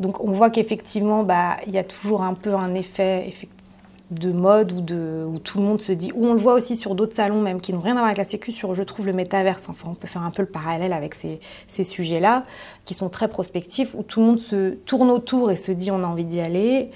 Donc, 0.00 0.22
on 0.22 0.30
voit 0.30 0.50
qu'effectivement, 0.50 1.24
bah, 1.24 1.56
il 1.66 1.72
y 1.72 1.78
a 1.78 1.84
toujours 1.84 2.22
un 2.22 2.34
peu 2.34 2.54
un 2.54 2.74
effet 2.74 3.32
de 4.10 4.32
mode 4.32 4.72
ou 4.72 4.80
de, 4.80 5.24
où 5.26 5.38
tout 5.38 5.58
le 5.58 5.64
monde 5.64 5.82
se 5.82 5.92
dit, 5.92 6.10
ou 6.14 6.26
on 6.26 6.32
le 6.32 6.38
voit 6.38 6.54
aussi 6.54 6.76
sur 6.76 6.94
d'autres 6.94 7.14
salons 7.14 7.40
même 7.40 7.60
qui 7.60 7.72
n'ont 7.72 7.80
rien 7.80 7.92
à 7.92 7.96
voir 7.96 8.06
avec 8.06 8.18
la 8.18 8.24
sécu, 8.24 8.52
sur 8.52 8.74
je 8.74 8.82
trouve 8.82 9.06
le 9.06 9.12
métaverse, 9.12 9.68
enfin 9.68 9.88
on 9.90 9.94
peut 9.94 10.08
faire 10.08 10.22
un 10.22 10.30
peu 10.30 10.42
le 10.42 10.48
parallèle 10.48 10.92
avec 10.92 11.14
ces, 11.14 11.40
ces 11.68 11.84
sujets-là, 11.84 12.44
qui 12.84 12.94
sont 12.94 13.10
très 13.10 13.28
prospectifs, 13.28 13.94
où 13.94 14.02
tout 14.02 14.20
le 14.20 14.26
monde 14.26 14.38
se 14.38 14.70
tourne 14.70 15.10
autour 15.10 15.50
et 15.50 15.56
se 15.56 15.72
dit 15.72 15.90
on 15.90 16.02
a 16.02 16.06
envie 16.06 16.24
d'y 16.24 16.40
aller, 16.40 16.90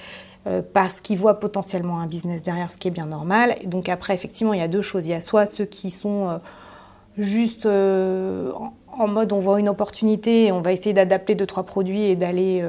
euh, 0.47 0.63
parce 0.73 1.01
qu'il 1.01 1.19
voit 1.19 1.39
potentiellement 1.39 2.01
un 2.01 2.07
business 2.07 2.43
derrière, 2.43 2.71
ce 2.71 2.77
qui 2.77 2.89
est 2.89 2.93
bien 2.93 3.07
normal. 3.07 3.57
Donc 3.67 3.89
après, 3.89 4.15
effectivement, 4.15 4.55
il 4.55 4.61
y 4.61 4.63
a 4.63 4.69
deux 4.69 4.83
choses. 4.83 5.07
Il 5.07 5.11
y 5.11 5.15
a 5.15 5.21
soit 5.21 5.47
ceux 5.47 5.67
qui 5.67 5.91
sont... 5.91 6.29
Euh, 6.29 6.39
juste 7.19 7.67
euh, 7.67 8.53
en 8.91 9.07
mode 9.07 9.35
on 9.35 9.39
voit 9.39 9.61
une 9.61 9.69
opportunité, 9.69 10.51
on 10.51 10.63
va 10.63 10.73
essayer 10.73 10.95
d'adapter 10.95 11.35
deux 11.35 11.45
trois 11.45 11.65
produits 11.65 12.05
et 12.05 12.17
d'aller 12.17 12.63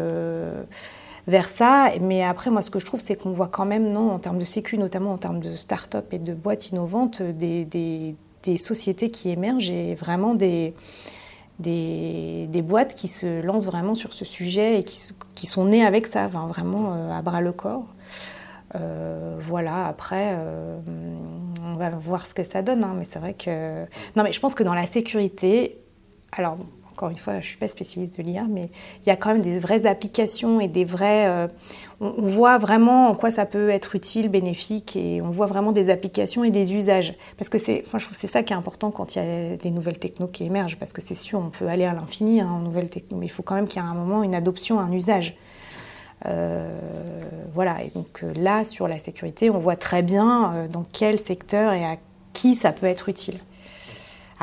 vers 1.28 1.50
ça. 1.50 1.92
Mais 2.02 2.24
après, 2.24 2.50
moi, 2.50 2.62
ce 2.62 2.70
que 2.70 2.80
je 2.80 2.86
trouve, 2.86 3.02
c'est 3.04 3.16
qu'on 3.16 3.32
voit 3.32 3.48
quand 3.48 3.66
même, 3.66 3.92
non, 3.92 4.12
en 4.12 4.20
termes 4.20 4.40
de 4.40 4.44
sécu, 4.44 4.78
notamment 4.78 5.14
en 5.14 5.18
termes 5.18 5.40
de 5.40 5.56
start-up 5.56 6.08
et 6.12 6.20
de 6.20 6.34
boîtes 6.34 6.70
innovantes, 6.70 7.22
des, 7.22 7.66
des, 7.66 8.16
des, 8.44 8.58
sociétés 8.58 9.10
qui 9.10 9.30
émergent 9.30 9.72
et 9.72 9.96
vraiment 9.96 10.36
des, 10.36 10.74
des, 11.60 12.48
des, 12.50 12.62
boîtes 12.62 12.96
qui 12.96 13.08
se 13.08 13.42
lancent 13.42 13.66
vraiment 13.66 13.96
sur 13.96 14.14
ce 14.14 14.26
sujet 14.26 14.80
et 14.80 14.84
qui, 14.84 15.14
qui 15.36 15.48
sont 15.48 15.66
nées 15.66 15.86
avec 15.86 16.08
ça, 16.08 16.28
vraiment 16.28 16.94
euh, 16.94 17.12
à 17.12 17.22
bras 17.22 17.42
le 17.42 17.52
corps. 17.52 17.86
Euh, 18.76 19.38
voilà, 19.40 19.86
après, 19.86 20.32
euh, 20.34 20.80
on 21.64 21.76
va 21.76 21.90
voir 21.92 22.26
ce 22.26 22.34
que 22.34 22.44
ça 22.44 22.62
donne, 22.62 22.84
hein, 22.84 22.96
mais 22.98 23.06
c'est 23.06 23.20
vrai 23.20 23.34
que... 23.34 23.84
Non, 24.16 24.24
mais 24.24 24.32
je 24.32 24.40
pense 24.40 24.56
que 24.56 24.64
dans 24.64 24.74
la 24.74 24.86
sécurité, 24.86 25.78
alors 26.32 26.58
encore 26.94 27.10
une 27.10 27.18
fois, 27.18 27.34
je 27.34 27.40
ne 27.40 27.44
suis 27.44 27.58
pas 27.58 27.68
spécialiste 27.68 28.20
de 28.20 28.24
l'IA, 28.24 28.46
mais 28.48 28.70
il 29.02 29.10
y 29.10 29.12
a 29.12 29.16
quand 29.16 29.34
même 29.34 29.42
des 29.42 29.58
vraies 29.58 29.88
applications 29.88 30.60
et 30.60 30.68
des 30.68 30.86
vrais. 30.86 31.28
Euh, 31.28 31.48
on, 32.00 32.28
voit 32.28 32.60
vraiment 32.60 33.10
en 33.10 33.16
quoi 33.16 33.32
ça 33.32 33.48
peut 33.48 33.70
être 33.70 33.96
utile, 33.96 34.30
bénéfique, 34.30 34.96
et 34.96 35.20
on 35.22 35.32
voit 35.32 35.48
vraiment 35.48 35.72
des 35.72 35.90
applications 35.90 36.44
et 36.44 36.52
des 36.52 36.74
usages. 36.76 37.16
Parce 37.38 37.50
que 37.50 37.58
c'est, 37.58 37.84
enfin, 37.88 37.98
je 37.98 38.06
trouve 38.06 38.18
c'est 38.18 38.28
ça 38.28 38.44
qui 38.44 38.54
est 38.54 38.56
important 38.56 38.92
quand 38.92 39.16
il 39.16 39.20
y 39.20 39.22
a 39.26 39.58
des 39.58 39.72
nouvelles 39.72 39.98
technos 39.98 40.28
qui 40.28 40.44
émergent, 40.44 40.78
parce 40.78 40.94
que 40.94 41.02
c'est 41.02 41.16
sûr, 41.16 41.40
on 41.40 41.50
peut 41.50 41.68
aller 41.68 41.86
à 41.86 41.94
l'infini 41.94 42.42
hein, 42.42 42.50
en 42.52 42.60
nouvelles 42.60 42.90
technos, 42.90 43.18
mais 43.18 43.26
il 43.26 43.30
faut 43.30 43.44
quand 43.44 43.56
même 43.56 43.68
qu'il 43.68 43.82
y 43.82 43.86
ait 43.86 43.90
un 43.90 43.96
moment 43.96 44.22
une 44.22 44.36
adoption, 44.36 44.80
un 44.80 44.92
usage. 44.92 45.36
Euh, 46.28 46.78
voilà, 47.56 47.84
et 47.84 47.90
donc 47.96 48.22
euh, 48.24 48.32
là, 48.36 48.64
sur 48.64 48.88
la 48.88 49.00
sécurité, 49.00 49.50
on 49.50 49.58
voit 49.58 49.76
très 49.78 50.04
bien 50.04 50.68
dans 50.72 50.86
quel 50.94 51.18
secteur 51.18 51.74
et 51.74 51.84
à 51.84 51.98
qui 52.34 52.54
ça 52.54 52.72
peut 52.72 52.86
être 52.86 53.10
utile. 53.10 53.40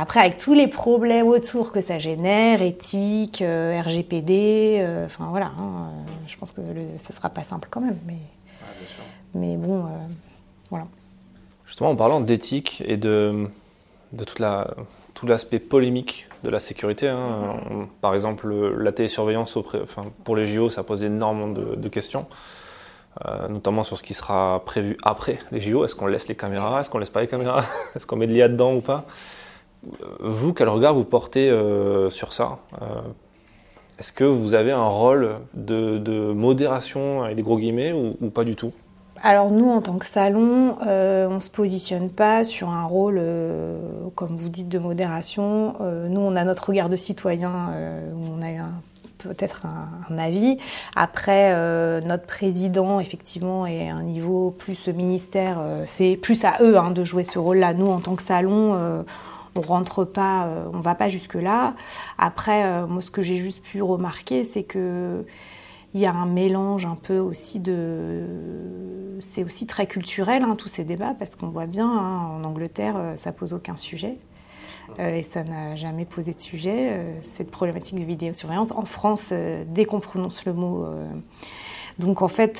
Après, 0.00 0.20
avec 0.20 0.38
tous 0.38 0.54
les 0.54 0.66
problèmes 0.66 1.26
autour 1.26 1.72
que 1.72 1.82
ça 1.82 1.98
génère, 1.98 2.62
éthique, 2.62 3.42
euh, 3.42 3.82
RGPD, 3.82 4.78
euh, 4.80 5.04
enfin 5.04 5.26
voilà, 5.28 5.48
hein, 5.58 5.90
euh, 5.90 6.10
je 6.26 6.38
pense 6.38 6.52
que 6.52 6.62
ce 6.62 7.12
ne 7.12 7.14
sera 7.14 7.28
pas 7.28 7.42
simple 7.42 7.68
quand 7.70 7.82
même. 7.82 7.98
Mais, 8.06 8.16
mais 9.34 9.56
bon, 9.58 9.84
voilà. 10.70 10.86
Justement, 11.66 11.90
en 11.90 11.96
parlant 11.96 12.22
d'éthique 12.22 12.82
et 12.86 12.96
de, 12.96 13.46
de 14.14 14.24
toute 14.24 14.38
la, 14.38 14.70
tout 15.12 15.26
l'aspect 15.26 15.58
polémique 15.58 16.28
de 16.44 16.48
la 16.48 16.60
sécurité, 16.60 17.08
hein, 17.08 17.58
par 18.00 18.14
exemple 18.14 18.50
la 18.78 18.92
télésurveillance 18.92 19.58
enfin, 19.58 20.04
pour 20.24 20.34
les 20.34 20.46
JO, 20.46 20.70
ça 20.70 20.82
pose 20.82 21.04
énormément 21.04 21.48
de, 21.48 21.88
questions. 21.90 22.24
notamment 23.50 23.82
sur 23.82 23.98
ce 23.98 24.02
qui 24.02 24.14
sera 24.14 24.62
prévu 24.64 24.96
après 25.02 25.38
les 25.52 25.60
JO. 25.60 25.84
Est-ce 25.84 25.94
qu'on 25.94 26.06
laisse 26.06 26.26
les 26.26 26.36
caméras? 26.36 26.80
Est-ce 26.80 26.88
qu'on 26.88 26.98
laisse 26.98 27.10
pas 27.10 27.20
les 27.20 27.28
caméras? 27.28 27.64
Est-ce 27.94 28.06
qu'on 28.06 28.16
met 28.16 28.26
de 28.26 28.32
l'IA 28.32 28.48
dedans 28.48 28.72
ou 28.72 28.80
pas? 28.80 29.04
Vous, 30.20 30.52
quel 30.52 30.68
regard 30.68 30.94
vous 30.94 31.04
portez 31.04 31.50
euh, 31.50 32.10
sur 32.10 32.32
ça 32.32 32.58
euh, 32.82 32.86
Est-ce 33.98 34.12
que 34.12 34.24
vous 34.24 34.54
avez 34.54 34.72
un 34.72 34.88
rôle 34.88 35.36
de, 35.54 36.32
modération, 36.32 37.22
avec 37.22 37.36
des 37.36 37.42
gros 37.42 37.58
guillemets, 37.58 37.92
ou, 37.92 38.30
pas 38.30 38.44
du 38.44 38.56
tout? 38.56 38.72
Alors 39.22 39.50
nous, 39.50 39.68
en 39.68 39.82
tant 39.82 39.98
que 39.98 40.06
salon, 40.06 40.78
euh, 40.86 41.28
on 41.28 41.34
ne 41.34 41.40
se 41.40 41.50
positionne 41.50 42.08
pas 42.08 42.42
sur 42.44 42.70
un 42.70 42.84
rôle, 42.84 43.20
comme 44.14 44.36
vous 44.36 44.48
dites, 44.48 44.68
de 44.68 44.78
modération. 44.78 45.74
nous, 46.08 46.20
on 46.20 46.36
a 46.36 46.44
notre 46.44 46.68
regard 46.68 46.88
de 46.88 46.96
citoyen, 46.96 47.70
où 48.14 48.32
on 48.32 48.42
a 48.42 48.64
peut-être 49.18 49.66
un, 49.66 50.16
avis. 50.16 50.56
Après, 50.96 51.52
notre 52.02 52.24
président, 52.24 52.98
effectivement, 52.98 53.66
est 53.66 53.90
un 53.90 54.02
niveau 54.02 54.50
plus 54.50 54.88
ministère. 54.88 55.58
c'est 55.84 56.16
plus 56.16 56.44
à 56.44 56.56
eux 56.62 56.78
hein, 56.78 56.90
de 56.90 57.04
jouer 57.04 57.24
ce 57.24 57.38
rôle-là. 57.38 57.74
Nous, 57.74 57.88
en 57.88 58.00
tant 58.00 58.16
que 58.16 58.22
salon, 58.22 59.04
on 59.56 59.60
rentre 59.60 60.04
pas, 60.04 60.46
euh, 60.46 60.64
on 60.72 60.80
va 60.80 60.94
pas 60.94 61.08
jusque 61.08 61.34
là. 61.34 61.74
Après, 62.18 62.64
euh, 62.64 62.86
moi, 62.86 63.02
ce 63.02 63.10
que 63.10 63.22
j'ai 63.22 63.36
juste 63.36 63.62
pu 63.62 63.82
remarquer, 63.82 64.44
c'est 64.44 64.62
que 64.62 65.24
il 65.92 66.00
y 66.00 66.06
a 66.06 66.12
un 66.12 66.26
mélange 66.26 66.86
un 66.86 66.94
peu 66.94 67.18
aussi 67.18 67.58
de, 67.58 68.22
c'est 69.18 69.42
aussi 69.42 69.66
très 69.66 69.88
culturel 69.88 70.44
hein, 70.44 70.54
tous 70.56 70.68
ces 70.68 70.84
débats 70.84 71.14
parce 71.18 71.34
qu'on 71.34 71.48
voit 71.48 71.66
bien 71.66 71.90
hein, 71.90 72.28
en 72.32 72.44
Angleterre, 72.44 72.94
euh, 72.96 73.16
ça 73.16 73.32
pose 73.32 73.52
aucun 73.54 73.74
sujet. 73.74 74.16
et 74.98 75.24
ça 75.24 75.42
n'a 75.42 75.74
jamais 75.74 76.04
posé 76.04 76.32
de 76.32 76.40
sujet, 76.40 77.00
cette 77.22 77.50
problématique 77.50 77.98
de 77.98 78.04
vidéosurveillance. 78.04 78.72
En 78.72 78.84
France, 78.84 79.32
dès 79.68 79.84
qu'on 79.84 80.00
prononce 80.00 80.44
le 80.44 80.52
mot. 80.52 80.84
donc 81.98 82.22
en 82.22 82.28
fait, 82.28 82.58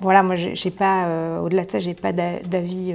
voilà, 0.00 0.22
moi, 0.22 0.36
j'ai 0.36 0.70
pas, 0.70 1.40
au-delà 1.40 1.64
de 1.64 1.70
ça, 1.72 1.80
j'ai 1.80 1.94
pas 1.94 2.12
d'avis 2.12 2.94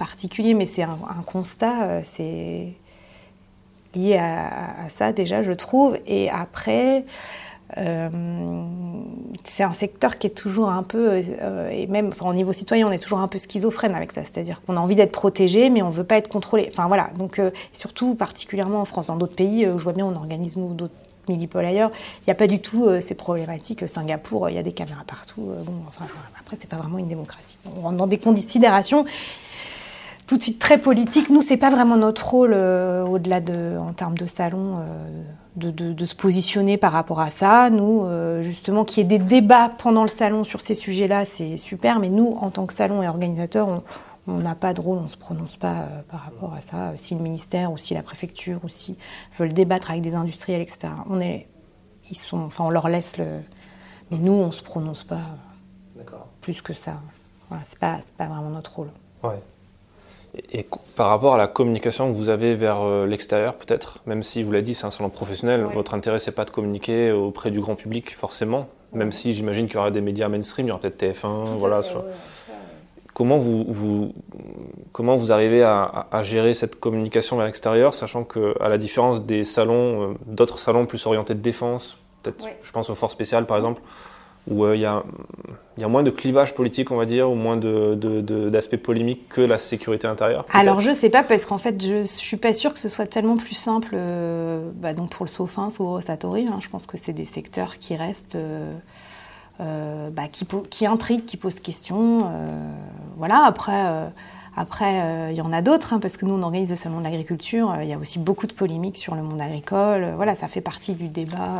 particulier, 0.00 0.54
mais 0.54 0.64
c'est 0.64 0.82
un, 0.82 0.96
constat, 1.26 1.82
euh, 1.82 2.00
c'est 2.02 2.72
lié 3.94 4.16
à, 4.16 4.88
ça 4.88 5.12
déjà, 5.12 5.42
je 5.42 5.52
trouve. 5.52 5.98
Et 6.06 6.30
après, 6.30 7.04
euh, 7.76 8.08
c'est 9.44 9.62
un 9.62 9.74
secteur 9.74 10.16
qui 10.16 10.26
est 10.26 10.36
toujours 10.44 10.70
un 10.70 10.82
peu, 10.82 11.20
euh, 11.20 11.68
et 11.68 11.86
même 11.86 12.12
au 12.18 12.32
niveau 12.32 12.54
citoyen, 12.54 12.88
on 12.88 12.92
est 12.92 12.98
toujours 12.98 13.18
un 13.18 13.28
peu 13.28 13.36
schizophrène 13.36 13.94
avec 13.94 14.12
ça. 14.12 14.22
C'est-à-dire 14.22 14.62
qu'on 14.62 14.78
a 14.78 14.80
envie 14.80 14.96
d'être 14.96 15.12
protégé, 15.12 15.68
mais 15.68 15.82
on 15.82 15.90
veut 15.90 16.04
pas 16.04 16.16
être 16.16 16.28
contrôlé. 16.28 16.68
Enfin 16.72 16.88
voilà, 16.88 17.10
donc 17.18 17.38
surtout 17.74 18.14
particulièrement 18.14 18.80
en 18.80 18.86
France, 18.86 19.06
dans 19.08 19.16
d'autres 19.16 19.36
pays, 19.36 19.64
je 19.64 19.84
vois 19.84 19.92
bien, 19.92 20.06
on 20.06 20.16
organise 20.16 20.56
d'autres 20.56 20.94
millipoles 21.28 21.66
ailleurs, 21.66 21.90
il 22.22 22.24
n'y 22.26 22.32
a 22.32 22.36
pas 22.36 22.46
du 22.46 22.60
tout 22.60 22.88
ces 23.02 23.14
problématiques. 23.14 23.86
Singapour, 23.86 24.48
il 24.48 24.56
y 24.56 24.58
a 24.58 24.62
des 24.62 24.72
caméras 24.72 25.04
partout. 25.06 25.42
bon, 25.42 25.74
enfin, 25.88 26.06
après, 26.40 26.56
c'est 26.58 26.70
pas 26.70 26.76
vraiment 26.76 26.96
une 26.96 27.08
démocratie. 27.08 27.58
On 27.76 27.80
rentre 27.80 27.98
dans 27.98 28.06
des 28.06 28.18
considérations 28.18 29.04
tout 30.30 30.36
de 30.36 30.42
suite 30.44 30.60
très 30.60 30.78
politique. 30.78 31.28
Nous, 31.28 31.40
c'est 31.40 31.56
pas 31.56 31.70
vraiment 31.70 31.96
notre 31.96 32.30
rôle, 32.30 32.52
euh, 32.54 33.04
au-delà 33.04 33.40
de, 33.40 33.76
en 33.76 33.92
termes 33.92 34.16
de 34.16 34.26
salon, 34.26 34.76
euh, 34.78 35.22
de, 35.56 35.70
de, 35.70 36.04
se 36.04 36.14
positionner 36.14 36.76
par 36.76 36.92
rapport 36.92 37.18
à 37.18 37.30
ça. 37.30 37.68
Nous, 37.68 38.04
euh, 38.04 38.40
justement, 38.40 38.84
qu'il 38.84 38.98
y 38.98 39.00
ait 39.00 39.18
des 39.18 39.24
débats 39.24 39.72
pendant 39.76 40.02
le 40.02 40.08
salon 40.08 40.44
sur 40.44 40.60
ces 40.60 40.76
sujets-là, 40.76 41.24
c'est 41.24 41.56
super. 41.56 41.98
Mais 41.98 42.10
nous, 42.10 42.28
en 42.40 42.50
tant 42.50 42.66
que 42.66 42.72
salon 42.72 43.02
et 43.02 43.08
organisateur, 43.08 43.82
on 44.28 44.38
n'a 44.38 44.54
pas 44.54 44.72
de 44.72 44.80
rôle, 44.80 44.98
on 44.98 45.02
ne 45.02 45.08
se 45.08 45.16
prononce 45.16 45.56
pas 45.56 45.88
par 46.08 46.20
rapport 46.20 46.54
à 46.54 46.60
ça. 46.60 46.92
Si 46.94 47.16
le 47.16 47.22
ministère 47.22 47.72
ou 47.72 47.76
si 47.76 47.94
la 47.94 48.04
préfecture 48.04 48.60
ou 48.62 48.68
si 48.68 48.96
veulent 49.36 49.52
débattre 49.52 49.90
avec 49.90 50.02
des 50.02 50.14
industriels, 50.14 50.62
etc. 50.62 50.92
On 51.08 51.20
est, 51.20 51.48
ils 52.08 52.16
sont, 52.16 52.38
enfin, 52.38 52.62
on 52.62 52.70
leur 52.70 52.88
laisse 52.88 53.16
le. 53.16 53.40
Mais 54.12 54.18
nous, 54.18 54.34
on 54.34 54.52
se 54.52 54.62
prononce 54.62 55.02
pas 55.02 55.22
plus 56.40 56.62
que 56.62 56.72
ça. 56.72 57.00
Voilà, 57.48 57.64
c'est 57.64 57.80
pas, 57.80 57.98
pas 58.16 58.26
vraiment 58.26 58.50
notre 58.50 58.76
rôle. 58.76 58.90
Ouais. 59.24 59.42
Et, 60.52 60.66
par 60.96 61.08
rapport 61.08 61.34
à 61.34 61.38
la 61.38 61.46
communication 61.46 62.12
que 62.12 62.16
vous 62.16 62.28
avez 62.28 62.54
vers 62.54 62.82
euh, 62.82 63.06
l'extérieur, 63.06 63.54
peut-être, 63.54 63.98
même 64.06 64.22
si 64.22 64.42
vous 64.42 64.52
l'avez 64.52 64.62
dit, 64.62 64.74
c'est 64.74 64.86
un 64.86 64.90
salon 64.90 65.10
professionnel, 65.10 65.66
votre 65.74 65.94
intérêt, 65.94 66.18
c'est 66.18 66.30
pas 66.30 66.44
de 66.44 66.50
communiquer 66.50 67.10
auprès 67.12 67.50
du 67.50 67.60
grand 67.60 67.74
public, 67.74 68.14
forcément, 68.16 68.68
même 68.92 69.12
si 69.12 69.32
j'imagine 69.32 69.66
qu'il 69.66 69.76
y 69.76 69.78
aura 69.78 69.90
des 69.90 70.00
médias 70.00 70.28
mainstream, 70.28 70.66
il 70.66 70.68
y 70.68 70.72
aura 70.72 70.80
peut-être 70.80 71.02
TF1, 71.02 71.58
voilà. 71.58 71.80
comment, 73.12 73.38
vous, 73.38 73.64
vous, 73.68 74.14
comment 74.92 75.16
vous 75.16 75.32
arrivez 75.32 75.64
à, 75.64 76.22
gérer 76.22 76.54
cette 76.54 76.78
communication 76.78 77.36
vers 77.36 77.46
l'extérieur, 77.46 77.94
sachant 77.94 78.24
qu'à 78.24 78.68
la 78.68 78.78
différence 78.78 79.24
des 79.24 79.42
salons, 79.42 80.10
euh, 80.10 80.14
d'autres 80.26 80.58
salons 80.58 80.86
plus 80.86 81.06
orientés 81.06 81.34
de 81.34 81.40
défense, 81.40 81.98
peut-être, 82.22 82.46
je 82.62 82.70
pense 82.70 82.88
aux 82.88 82.94
forces 82.94 83.14
spéciales 83.14 83.46
par 83.46 83.56
exemple, 83.56 83.82
où 84.48 84.64
euh, 84.64 84.76
il 84.76 84.80
y, 84.80 84.84
a, 84.84 85.02
moins 85.88 86.02
de 86.02 86.10
clivage 86.10 86.54
politique, 86.54 86.90
on 86.90 86.96
va 86.96 87.04
dire, 87.04 87.30
ou 87.30 87.34
moins 87.34 87.56
d'aspects 87.56 88.76
polémiques 88.76 89.28
que 89.28 89.40
la 89.40 89.58
sécurité 89.58 90.06
intérieure 90.06 90.46
Alors 90.52 90.80
je 90.80 90.92
sais 90.92 91.10
pas, 91.10 91.22
parce 91.22 91.46
qu'en 91.46 91.58
fait, 91.58 91.82
je 91.84 92.04
suis 92.04 92.36
pas 92.36 92.52
sûre 92.52 92.72
que 92.72 92.78
ce 92.78 92.88
soit 92.88 93.06
tellement 93.06 93.36
plus 93.36 93.54
simple 93.54 93.90
euh, 93.94 94.70
bah, 94.74 94.94
donc 94.94 95.10
pour 95.10 95.24
le 95.24 95.30
Sofin 95.30 95.68
ou 95.78 96.00
Satori. 96.00 96.46
Hein, 96.48 96.58
je 96.60 96.68
pense 96.68 96.86
que 96.86 96.96
c'est 96.96 97.12
des 97.12 97.24
secteurs 97.24 97.78
qui 97.78 97.96
restent. 97.96 98.36
Euh, 98.36 100.08
bah, 100.10 100.26
qui, 100.26 100.46
qui 100.70 100.86
intriguent, 100.86 101.26
qui 101.26 101.36
posent 101.36 101.60
question. 101.60 102.30
voilà, 103.18 103.44
après, 103.44 104.10
après, 104.56 105.00
euh, 105.02 105.30
il 105.30 105.36
y 105.36 105.40
en 105.40 105.52
a 105.52 105.62
d'autres, 105.62 105.92
hein, 105.92 106.00
parce 106.00 106.16
que 106.16 106.26
nous, 106.26 106.34
on 106.34 106.42
organise 106.42 106.70
le 106.70 106.76
salon 106.76 106.98
de 106.98 107.04
l'agriculture. 107.04 107.70
Euh, 107.70 107.84
il 107.84 107.88
y 107.88 107.92
a 107.92 107.98
aussi 107.98 108.18
beaucoup 108.18 108.46
de 108.46 108.52
polémiques 108.52 108.96
sur 108.96 109.14
le 109.14 109.22
monde 109.22 109.40
agricole. 109.40 110.04
Euh, 110.04 110.16
voilà, 110.16 110.34
ça 110.34 110.48
fait 110.48 110.60
partie 110.60 110.94
du 110.94 111.08
débat. 111.08 111.58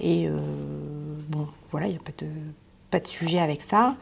et 0.00 0.28
bon, 1.28 1.46
voilà, 1.70 1.86
il 1.86 1.90
n'y 1.90 1.96
a 1.96 2.00
pas 2.00 2.12
de, 2.18 2.28
pas 2.90 3.00
de 3.00 3.06
sujet 3.06 3.40
avec 3.40 3.62
ça. 3.62 3.94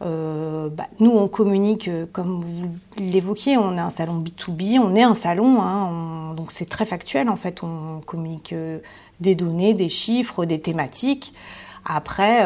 Bah, 0.00 0.86
nous, 1.00 1.10
on 1.10 1.28
communique, 1.28 1.88
comme 2.12 2.42
vous 2.42 2.70
l'évoquiez, 2.98 3.56
on 3.56 3.76
est 3.76 3.80
un 3.80 3.90
salon 3.90 4.22
B2B, 4.22 4.78
on 4.78 4.94
est 4.94 5.02
un 5.02 5.14
salon, 5.14 5.62
hein, 5.62 6.34
donc 6.34 6.52
c'est 6.52 6.66
très 6.66 6.84
factuel 6.84 7.30
en 7.30 7.36
fait. 7.36 7.62
On 7.62 8.00
communique 8.04 8.54
des 9.20 9.34
données, 9.34 9.72
des 9.72 9.88
chiffres, 9.88 10.44
des 10.44 10.60
thématiques. 10.60 11.32
Après, 11.86 12.44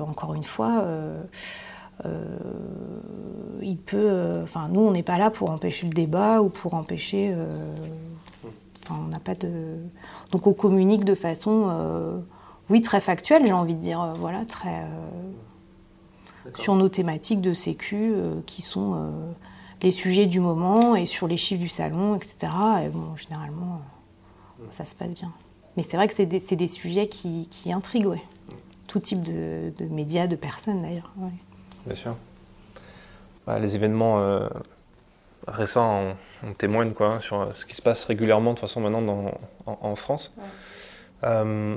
encore 0.00 0.34
une 0.34 0.44
fois, 0.44 0.82
euh, 0.82 1.22
il 3.62 3.76
peut. 3.76 3.96
Euh, 3.96 4.42
enfin, 4.42 4.68
nous, 4.68 4.80
on 4.80 4.90
n'est 4.90 5.02
pas 5.02 5.18
là 5.18 5.30
pour 5.30 5.50
empêcher 5.50 5.86
le 5.86 5.92
débat 5.92 6.42
ou 6.42 6.48
pour 6.48 6.74
empêcher. 6.74 7.32
Euh, 7.32 7.74
enfin, 8.82 9.00
on 9.04 9.08
n'a 9.08 9.20
pas 9.20 9.34
de. 9.34 9.76
Donc, 10.32 10.46
on 10.46 10.52
communique 10.52 11.04
de 11.04 11.14
façon, 11.14 12.22
oui, 12.68 12.82
très 12.82 13.00
factuelle, 13.00 13.46
j'ai 13.46 13.52
envie 13.52 13.74
de 13.74 13.80
dire, 13.80 14.14
voilà, 14.16 14.44
très. 14.44 14.86
sur 16.56 16.74
nos 16.74 16.88
thématiques 16.88 17.40
de 17.40 17.54
sécu 17.54 18.14
qui 18.46 18.62
sont 18.62 19.12
les 19.82 19.90
sujets 19.90 20.26
du 20.26 20.40
moment 20.40 20.94
et 20.94 21.06
sur 21.06 21.26
les 21.26 21.36
chiffres 21.36 21.60
du 21.60 21.68
salon, 21.68 22.16
etc. 22.16 22.52
Et 22.84 22.88
bon, 22.88 23.16
généralement, 23.16 23.80
ça 24.70 24.84
se 24.84 24.94
passe 24.94 25.14
bien. 25.14 25.32
Mais 25.76 25.84
c'est 25.88 25.96
vrai 25.96 26.08
que 26.08 26.14
c'est 26.14 26.26
des, 26.26 26.68
sujets 26.68 27.06
qui, 27.06 27.72
intriguent, 27.72 28.06
ouais. 28.06 28.22
Tout 28.86 28.98
type 28.98 29.22
de, 29.22 29.72
médias, 29.88 30.26
de 30.26 30.34
personnes 30.34 30.82
d'ailleurs. 30.82 31.12
Bien 31.86 31.94
sûr. 31.94 32.16
Bah, 33.46 33.58
les 33.58 33.74
événements 33.74 34.20
euh, 34.20 34.48
récents 35.46 36.14
en, 36.44 36.52
témoignent 36.52 36.92
quoi, 36.92 37.14
hein, 37.14 37.20
sur 37.20 37.54
ce 37.54 37.64
qui 37.64 37.74
se 37.74 37.82
passe 37.82 38.04
régulièrement 38.04 38.52
de 38.52 38.56
toute 38.56 38.68
façon 38.68 38.80
maintenant 38.80 39.32
en, 39.66 39.96
France. 39.96 40.32
Euh, 41.24 41.76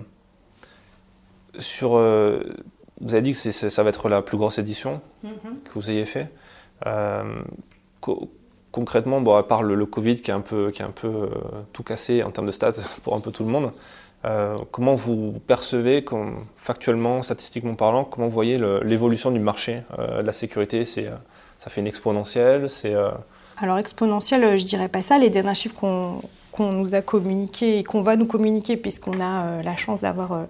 sur, 1.57 1.97
euh, 1.97 2.41
vous 3.01 3.13
avez 3.13 3.23
dit 3.23 3.33
que 3.33 3.51
ça 3.51 3.83
va 3.83 3.89
être 3.89 4.09
la 4.09 4.21
plus 4.21 4.37
grosse 4.37 4.57
édition 4.57 5.01
mm-hmm. 5.25 5.63
que 5.65 5.71
vous 5.73 5.89
ayez 5.89 6.05
fait. 6.05 6.31
concrètement, 8.71 9.21
bon, 9.21 9.35
à 9.35 9.43
part 9.43 9.63
le, 9.63 9.85
Covid 9.85 10.15
qui 10.15 10.31
est 10.31 10.33
un 10.33 10.41
peu, 10.41 10.71
qui 10.71 10.81
est 10.81 10.85
un 10.85 10.91
peu 10.91 11.29
tout 11.71 11.83
cassé 11.83 12.23
en 12.23 12.31
termes 12.31 12.47
de 12.47 12.51
stats 12.51 12.73
pour 13.03 13.15
un 13.15 13.19
peu 13.19 13.31
tout 13.31 13.43
le 13.43 13.49
monde, 13.49 13.71
euh, 14.25 14.55
comment 14.71 14.95
vous 14.95 15.33
percevez, 15.47 16.05
factuellement, 16.55 17.21
statistiquement 17.21 17.75
parlant, 17.75 18.05
comment 18.05 18.27
vous 18.27 18.33
voyez 18.33 18.57
l'évolution 18.83 19.31
du 19.31 19.39
marché 19.39 19.81
euh, 19.99 20.21
de 20.21 20.25
la 20.27 20.33
sécurité? 20.33 20.83
Euh, 20.97 21.15
Ça 21.59 21.69
fait 21.69 21.81
une 21.81 21.87
exponentielle 21.87 22.69
c'est, 22.69 22.95
Alors 23.57 23.77
exponentielle, 23.77 24.57
je 24.57 24.65
dirais 24.65 24.87
pas 24.87 25.01
ça. 25.01 25.17
Les 25.17 25.29
derniers 25.29 25.55
chiffres 25.55 25.75
qu'on, 25.75 26.71
nous 26.71 26.95
a 26.95 27.01
communiqués 27.01 27.79
et 27.79 27.83
qu'on 27.83 28.01
va 28.01 28.15
nous 28.15 28.27
communiquer, 28.27 28.77
puisqu'on 28.77 29.19
a 29.19 29.61
la 29.61 29.75
chance 29.75 29.99
d'avoir 29.99 30.45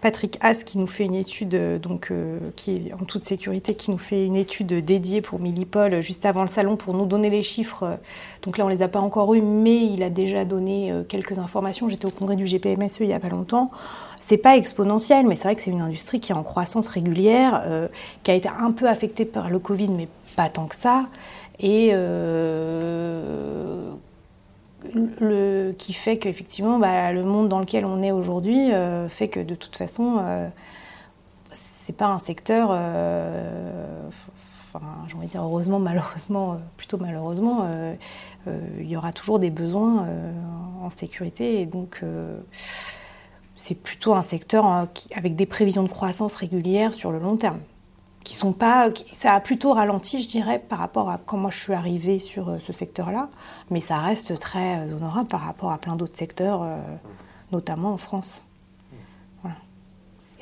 Patrick 0.00 0.38
Haas 0.40 0.62
qui 0.64 0.78
nous 0.78 0.86
fait 0.86 1.04
une 1.04 1.14
étude, 1.14 1.54
euh, 1.54 1.78
donc, 1.78 2.08
euh, 2.10 2.38
qui 2.54 2.76
est 2.76 2.92
en 2.92 3.04
toute 3.04 3.24
sécurité, 3.24 3.74
qui 3.74 3.90
nous 3.90 3.98
fait 3.98 4.26
une 4.26 4.36
étude 4.36 4.72
dédiée 4.84 5.20
pour 5.20 5.40
Millipol 5.40 5.94
euh, 5.94 6.00
juste 6.00 6.24
avant 6.24 6.42
le 6.42 6.48
salon 6.48 6.76
pour 6.76 6.94
nous 6.94 7.06
donner 7.06 7.30
les 7.30 7.42
chiffres. 7.42 7.98
Donc 8.42 8.58
là, 8.58 8.64
on 8.64 8.68
ne 8.68 8.74
les 8.74 8.82
a 8.82 8.88
pas 8.88 9.00
encore 9.00 9.34
eus, 9.34 9.42
mais 9.42 9.86
il 9.86 10.02
a 10.02 10.10
déjà 10.10 10.44
donné 10.44 10.92
quelques 11.08 11.38
informations. 11.38 11.88
J'étais 11.88 12.06
au 12.06 12.10
congrès 12.10 12.36
du 12.36 12.46
GPMSE 12.46 13.00
il 13.00 13.08
n'y 13.08 13.12
a 13.12 13.20
pas 13.20 13.28
longtemps. 13.28 13.70
C'est 14.18 14.36
pas 14.36 14.56
exponentiel, 14.56 15.26
mais 15.26 15.36
c'est 15.36 15.44
vrai 15.44 15.56
que 15.56 15.62
c'est 15.62 15.70
une 15.70 15.80
industrie 15.80 16.20
qui 16.20 16.32
est 16.32 16.34
en 16.34 16.42
croissance 16.42 16.88
régulière, 16.88 17.88
qui 18.22 18.30
a 18.30 18.34
été 18.34 18.48
un 18.48 18.70
peu 18.70 18.88
affectée 18.88 19.24
par 19.24 19.50
le 19.50 19.58
Covid, 19.58 19.88
mais 19.88 20.08
pas 20.36 20.48
tant 20.48 20.66
que 20.66 20.76
ça. 20.76 21.06
Et 21.60 21.92
qui 25.78 25.92
fait 25.92 26.18
qu'effectivement, 26.18 26.78
bah, 26.78 27.12
le 27.12 27.24
monde 27.24 27.48
dans 27.48 27.58
lequel 27.58 27.84
on 27.84 28.02
est 28.02 28.12
aujourd'hui 28.12 28.72
euh, 28.72 29.08
fait 29.08 29.28
que 29.28 29.40
de 29.40 29.54
toute 29.54 29.76
façon, 29.76 30.18
euh, 30.20 30.48
c'est 31.50 31.96
pas 31.96 32.06
un 32.06 32.18
secteur. 32.18 32.68
Euh, 32.72 34.08
enfin, 34.74 34.86
j'ai 35.08 35.16
envie 35.16 35.26
de 35.26 35.32
dire 35.32 35.42
heureusement, 35.42 35.78
malheureusement, 35.78 36.60
plutôt 36.76 36.98
malheureusement, 36.98 37.66
il 38.46 38.88
y 38.88 38.96
aura 38.96 39.12
toujours 39.12 39.38
des 39.38 39.50
besoins 39.50 40.06
en 40.82 40.90
sécurité 40.90 41.60
et 41.60 41.66
donc 41.66 42.02
c'est 43.56 43.74
plutôt 43.74 44.14
un 44.14 44.22
secteur 44.22 44.86
avec 45.14 45.36
des 45.36 45.46
prévisions 45.46 45.82
de 45.82 45.88
croissance 45.88 46.34
régulières 46.34 46.94
sur 46.94 47.10
le 47.10 47.18
long 47.18 47.36
terme 47.36 47.58
qui 48.28 48.34
sont 48.34 48.52
pas. 48.52 48.90
ça 49.12 49.32
a 49.32 49.40
plutôt 49.40 49.72
ralenti, 49.72 50.22
je 50.22 50.28
dirais, 50.28 50.58
par 50.58 50.78
rapport 50.80 51.08
à 51.08 51.16
comment 51.16 51.48
je 51.48 51.58
suis 51.58 51.72
arrivée 51.72 52.18
sur 52.18 52.50
euh, 52.50 52.58
ce 52.58 52.74
secteur-là. 52.74 53.30
Mais 53.70 53.80
ça 53.80 53.96
reste 53.96 54.38
très 54.38 54.80
euh, 54.80 54.94
honorable 54.94 55.28
par 55.28 55.40
rapport 55.40 55.72
à 55.72 55.78
plein 55.78 55.96
d'autres 55.96 56.18
secteurs, 56.18 56.62
euh, 56.62 56.76
notamment 57.52 57.90
en 57.90 57.96
France. 57.96 58.42
Voilà. 59.40 59.56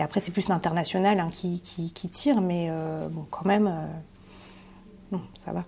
Et 0.00 0.02
après, 0.02 0.18
c'est 0.18 0.32
plus 0.32 0.48
l'international 0.48 1.20
hein, 1.20 1.28
qui, 1.32 1.60
qui, 1.60 2.08
tire, 2.08 2.40
mais 2.40 2.72
bon, 3.08 3.24
quand 3.30 3.44
même, 3.44 3.72
non, 5.12 5.20
ça 5.34 5.52
va. 5.52 5.62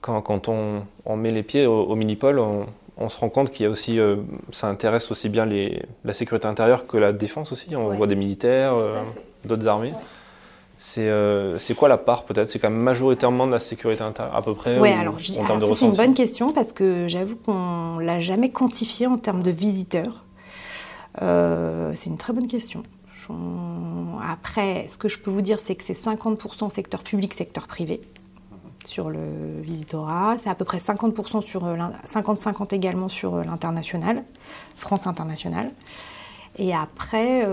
Quand, 0.00 0.20
quand 0.20 0.48
on, 0.48 0.82
on, 1.06 1.16
met 1.16 1.30
les 1.30 1.44
pieds 1.44 1.66
au, 1.66 1.94
Minipol, 1.94 2.40
on, 2.40 2.66
on, 2.96 3.08
se 3.08 3.18
rend 3.20 3.28
compte 3.28 3.50
qu'il 3.50 3.62
y 3.62 3.66
a 3.66 3.70
aussi, 3.70 4.00
ça 4.50 4.66
intéresse 4.68 5.12
aussi 5.12 5.28
bien 5.28 5.46
les, 5.46 5.80
la 6.04 6.12
sécurité 6.12 6.48
intérieure 6.48 6.88
que 6.88 6.96
la 6.96 7.12
défense 7.12 7.52
aussi. 7.52 7.76
On 7.76 7.94
voit 7.94 8.08
des 8.08 8.16
militaires, 8.16 8.74
d'autres 9.44 9.68
armées. 9.68 9.92
C'est 10.78 11.74
quoi 11.76 11.88
la 11.88 11.98
part 11.98 12.24
peut-être? 12.24 12.48
C'est 12.48 12.58
quand 12.58 12.70
même 12.70 12.80
majoritairement 12.80 13.46
de 13.46 13.52
la 13.52 13.58
sécurité 13.58 14.02
intérieure 14.02 14.34
à 14.34 14.42
peu 14.42 14.54
près 14.54 14.78
Oui, 14.78 14.90
alors, 14.90 15.16
c'est 15.20 15.86
une 15.86 15.92
bonne 15.92 16.14
question 16.14 16.52
parce 16.52 16.72
que 16.72 17.08
j'avoue 17.08 17.36
qu'on 17.36 17.98
l'a 17.98 18.20
jamais 18.20 18.50
quantifié 18.50 19.06
en 19.06 19.18
termes 19.18 19.42
de 19.42 19.50
visiteurs. 19.50 20.24
Euh, 21.20 21.92
c'est 21.96 22.10
une 22.10 22.16
très 22.16 22.32
bonne 22.32 22.46
question. 22.46 22.82
Après, 24.26 24.86
ce 24.88 24.96
que 24.96 25.08
je 25.08 25.18
peux 25.18 25.30
vous 25.30 25.42
dire, 25.42 25.58
c'est 25.58 25.74
que 25.74 25.84
c'est 25.84 25.92
50% 25.92 26.70
secteur 26.70 27.02
public, 27.02 27.34
secteur 27.34 27.66
privé 27.66 28.00
sur 28.86 29.10
le 29.10 29.60
visitorat. 29.60 30.36
C'est 30.42 30.48
à 30.48 30.54
peu 30.54 30.64
près 30.64 30.78
50% 30.78 31.42
sur 31.42 31.66
50-50 31.66 32.62
euh, 32.62 32.64
également 32.76 33.08
sur 33.08 33.36
l'international, 33.44 34.24
France 34.76 35.06
internationale. 35.06 35.72
Et 36.56 36.74
après, 36.74 37.44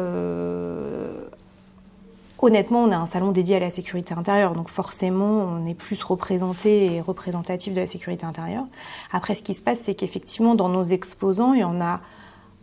Honnêtement, 2.39 2.83
on 2.83 2.91
a 2.91 2.97
un 2.97 3.05
salon 3.05 3.31
dédié 3.31 3.55
à 3.55 3.59
la 3.59 3.69
sécurité 3.69 4.13
intérieure, 4.13 4.53
donc 4.53 4.67
forcément, 4.67 5.45
on 5.45 5.65
est 5.65 5.73
plus 5.73 6.01
représenté 6.03 6.93
et 6.93 7.01
représentatif 7.01 7.73
de 7.73 7.79
la 7.79 7.87
sécurité 7.87 8.25
intérieure. 8.25 8.65
Après, 9.11 9.35
ce 9.35 9.41
qui 9.41 9.53
se 9.53 9.63
passe, 9.63 9.79
c'est 9.83 9.95
qu'effectivement, 9.95 10.53
dans 10.53 10.67
nos 10.67 10.83
exposants, 10.83 11.53
il 11.53 11.61
y 11.61 11.63
en 11.63 11.79
a 11.79 12.01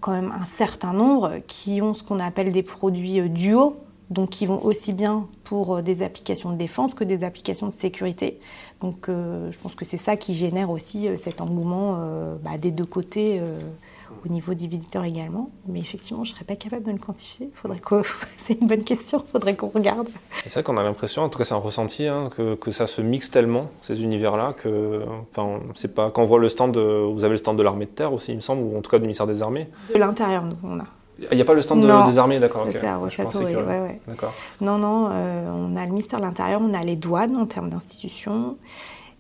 quand 0.01 0.13
même 0.13 0.33
un 0.39 0.45
certain 0.45 0.93
nombre 0.93 1.39
qui 1.47 1.81
ont 1.81 1.95
ce 1.95 2.03
qu'on 2.03 2.19
appelle 2.19 2.53
des 2.53 2.63
produits 2.63 3.21
euh, 3.21 3.29
duo, 3.29 3.77
donc 4.13 4.31
qui 4.31 4.47
vont 4.47 4.63
aussi 4.65 4.93
bien 4.93 5.27
pour 5.45 5.77
euh, 5.77 5.83
des 5.83 6.03
applications 6.03 6.51
de 6.51 6.57
défense 6.57 6.95
que 6.95 7.05
des 7.05 7.25
applications 7.25 7.69
de 7.69 7.73
sécurité. 7.73 8.39
Donc 8.81 9.09
euh, 9.09 9.51
je 9.51 9.59
pense 9.59 9.75
que 9.75 9.85
c'est 9.85 9.97
ça 9.97 10.17
qui 10.17 10.35
génère 10.35 10.71
aussi 10.71 11.09
cet 11.19 11.41
engouement 11.41 11.99
bah, 12.43 12.59
des 12.59 12.71
deux 12.71 12.85
côtés 12.85 13.41
au 14.25 14.29
niveau 14.29 14.55
des 14.55 14.67
visiteurs 14.67 15.05
également. 15.05 15.51
Mais 15.67 15.81
effectivement, 15.81 16.25
je 16.25 16.31
ne 16.31 16.35
serais 16.35 16.45
pas 16.45 16.57
capable 16.57 16.85
de 16.85 16.93
le 16.93 16.99
quantifier. 16.99 17.51
Faudrait 17.55 17.81
c'est 18.39 18.61
une 18.61 18.67
bonne 18.67 18.85
question, 18.85 19.23
il 19.27 19.31
faudrait 19.31 19.57
qu'on 19.57 19.69
regarde. 19.69 20.09
C'est 20.45 20.53
vrai 20.55 20.63
qu'on 20.63 20.77
a 20.77 20.83
l'impression, 20.83 21.23
en 21.23 21.29
tout 21.29 21.39
cas 21.39 21.45
c'est 21.45 21.55
un 21.55 21.59
ressenti, 21.59 22.07
hein, 22.07 22.31
que, 22.37 22.55
que, 22.55 22.71
ça 22.71 22.87
se 22.87 23.03
mixe 23.03 23.31
tellement, 23.31 23.71
ces 23.81 24.03
univers-là, 24.03 24.55
que 24.55 25.03
enfin, 25.31 25.61
c'est 25.75 25.95
pas... 25.95 26.11
quand 26.11 26.23
on 26.23 26.27
voit 26.27 26.39
le 26.39 26.49
stand, 26.49 26.73
de... 26.73 26.81
vous 26.81 27.25
avez 27.25 27.33
le 27.33 27.39
stand 27.39 27.57
de 27.57 27.63
l'armée 27.63 27.87
de 27.87 27.91
terre 27.91 28.13
aussi, 28.13 28.33
il 28.33 28.37
me 28.37 28.41
semble, 28.41 28.63
ou 28.63 28.77
en 28.77 28.83
tout 28.83 28.91
cas 28.91 28.99
du 28.99 29.03
ministère 29.03 29.27
des 29.27 29.43
Armées. 29.43 29.69
De 29.93 29.99
l'intérieur, 29.99 30.45
nous, 30.45 30.57
on 30.63 30.79
a. 30.81 30.87
Il 31.19 31.37
n'y 31.37 31.43
a 31.43 31.45
pas 31.45 31.55
le 31.55 31.63
stand 31.63 31.81
des 31.81 32.19
armées, 32.19 32.41
d'accord. 32.41 32.67
C'est 32.71 32.79
ça, 32.79 32.99
ouais, 32.99 33.55
ouais. 33.55 34.01
D'accord. 34.07 34.33
Non, 34.61 34.79
non, 34.79 35.09
euh, 35.11 35.51
on 35.51 35.77
a 35.77 35.85
le 35.85 35.91
ministère 35.91 36.19
de 36.19 36.25
l'Intérieur, 36.25 36.61
on 36.63 36.73
a 36.75 36.83
les 36.85 36.97
douanes 36.97 37.37
en 37.37 37.47
termes 37.47 37.71
d'institutions 37.71 38.57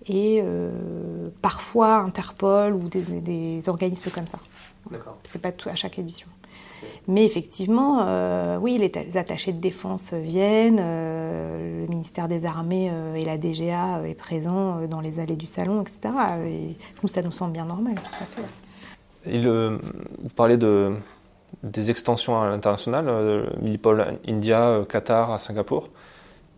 et 0.06 0.40
euh, 0.42 1.26
parfois 1.42 1.96
Interpol 1.98 2.74
ou 2.74 2.88
des, 2.88 3.02
des 3.02 3.68
organismes 3.68 4.10
comme 4.10 4.26
ça. 4.26 4.38
C'est 5.24 5.40
pas 5.40 5.52
tout 5.52 5.68
à 5.68 5.74
chaque 5.74 5.98
édition. 5.98 6.26
Mais 7.06 7.24
effectivement, 7.24 8.00
euh, 8.02 8.58
oui, 8.60 8.78
les, 8.78 9.16
attachés 9.16 9.52
de 9.52 9.60
défense 9.60 10.12
viennent, 10.12 10.78
le 10.78 11.86
ministère 11.88 12.26
des 12.26 12.44
Armées 12.44 12.90
et 13.16 13.24
la 13.24 13.38
DGA 13.38 14.02
est 14.06 14.14
présent 14.14 14.86
dans 14.88 15.00
les 15.00 15.20
allées 15.20 15.36
du 15.36 15.46
salon, 15.46 15.82
etc. 15.82 16.14
Et 16.46 16.76
nous, 17.02 17.08
ça 17.08 17.22
nous 17.22 17.30
semble 17.30 17.52
bien 17.52 17.66
normal, 17.66 17.94
tout 17.94 18.24
à 18.24 19.30
fait. 19.30 19.38
vous 19.38 20.28
parlez 20.34 20.56
de, 20.56 20.96
des 21.62 21.90
extensions 21.90 22.40
à 22.40 22.48
l'international, 22.48 23.46
Milipol 23.60 24.18
India, 24.28 24.80
Qatar, 24.88 25.32
à 25.32 25.38
Singapour. 25.38 25.88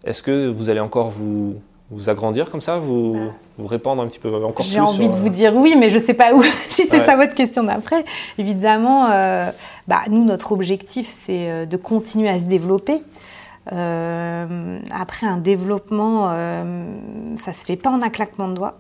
Est-ce 0.04 0.22
que 0.22 0.48
vous 0.48 0.70
allez 0.70 0.80
encore 0.80 1.10
vous, 1.10 1.56
vous 1.90 2.10
agrandir 2.10 2.50
comme 2.50 2.60
ça, 2.60 2.78
vous, 2.78 3.14
bah. 3.14 3.32
vous 3.58 3.66
répandre 3.66 4.02
un 4.02 4.06
petit 4.06 4.18
peu 4.18 4.34
encore 4.44 4.64
J'ai 4.64 4.80
envie 4.80 5.08
de 5.08 5.14
vous 5.14 5.28
dire 5.28 5.54
oui, 5.54 5.74
mais 5.78 5.90
je 5.90 5.98
ne 5.98 6.02
sais 6.02 6.14
pas 6.14 6.34
où, 6.34 6.42
si 6.68 6.86
c'est 6.86 7.04
ça 7.04 7.16
votre 7.16 7.34
question 7.34 7.64
d'après. 7.64 8.04
Évidemment, 8.38 9.08
euh, 9.10 9.50
bah, 9.86 10.00
nous, 10.08 10.24
notre 10.24 10.52
objectif, 10.52 11.08
c'est 11.08 11.50
euh, 11.50 11.66
de 11.66 11.76
continuer 11.76 12.28
à 12.28 12.38
se 12.38 12.44
développer. 12.44 13.02
Euh, 13.72 14.78
après, 14.90 15.26
un 15.26 15.38
développement, 15.38 16.28
ça 16.28 17.50
ne 17.50 17.56
se 17.56 17.64
fait 17.64 17.76
pas 17.76 17.90
en 17.90 18.02
un 18.02 18.10
claquement 18.10 18.48
de 18.48 18.54
doigts. 18.54 18.76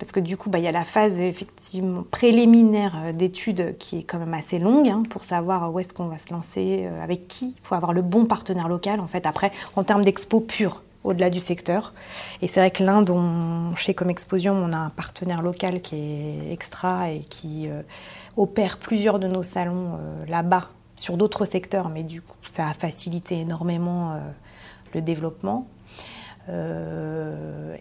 Parce 0.00 0.10
que 0.10 0.18
du 0.18 0.36
coup, 0.36 0.50
bah, 0.50 0.58
il 0.58 0.64
y 0.64 0.68
a 0.68 0.72
la 0.72 0.84
phase 0.84 1.16
effectivement 1.18 2.04
préliminaire 2.10 3.14
d'études 3.14 3.76
qui 3.78 3.98
est 3.98 4.02
quand 4.02 4.18
même 4.18 4.34
assez 4.34 4.58
longue 4.58 4.88
hein, 4.88 5.04
pour 5.08 5.22
savoir 5.22 5.72
où 5.72 5.78
est-ce 5.78 5.92
qu'on 5.92 6.08
va 6.08 6.18
se 6.18 6.32
lancer, 6.32 6.88
avec 7.00 7.28
qui. 7.28 7.54
Il 7.56 7.62
faut 7.62 7.76
avoir 7.76 7.92
le 7.92 8.02
bon 8.02 8.24
partenaire 8.24 8.68
local, 8.68 8.98
en 8.98 9.06
fait, 9.06 9.26
après, 9.26 9.52
en 9.76 9.84
termes 9.84 10.02
d'expo 10.02 10.40
pure 10.40 10.82
au-delà 11.04 11.30
du 11.30 11.40
secteur. 11.40 11.92
Et 12.42 12.46
c'est 12.46 12.60
vrai 12.60 12.70
que 12.70 12.82
l'Inde, 12.82 13.10
chez 13.76 13.94
Comme 13.94 14.10
Exposition, 14.10 14.54
on 14.54 14.72
a 14.72 14.76
un 14.76 14.90
partenaire 14.90 15.42
local 15.42 15.80
qui 15.80 15.96
est 15.96 16.52
extra 16.52 17.10
et 17.10 17.20
qui 17.20 17.68
euh, 17.68 17.82
opère 18.36 18.78
plusieurs 18.78 19.18
de 19.18 19.26
nos 19.26 19.42
salons 19.42 19.94
euh, 19.98 20.26
là-bas 20.26 20.68
sur 20.96 21.16
d'autres 21.16 21.46
secteurs, 21.46 21.88
mais 21.88 22.02
du 22.02 22.20
coup, 22.20 22.36
ça 22.50 22.68
a 22.68 22.74
facilité 22.74 23.40
énormément 23.40 24.12
euh, 24.12 24.18
le 24.94 25.00
développement. 25.00 25.66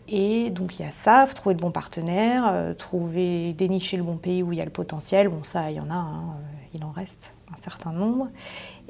Et 0.08 0.50
donc 0.52 0.80
il 0.80 0.84
y 0.84 0.86
a 0.86 0.92
ça, 0.92 1.28
trouver 1.34 1.56
le 1.56 1.62
bon 1.62 1.72
partenaire, 1.72 2.76
trouver, 2.78 3.54
dénicher 3.54 3.98
le 3.98 4.04
bon 4.04 4.18
pays 4.18 4.44
où 4.44 4.52
il 4.52 4.58
y 4.58 4.62
a 4.62 4.66
le 4.66 4.72
potentiel. 4.72 5.30
Bon, 5.30 5.44
ça, 5.44 5.72
il 5.72 5.78
y 5.78 5.80
en 5.80 5.90
a, 5.90 5.96
hein, 5.96 6.36
il 6.74 6.84
en 6.84 6.92
reste 6.92 7.34
un 7.52 7.58
certain 7.58 7.92
nombre 7.92 8.28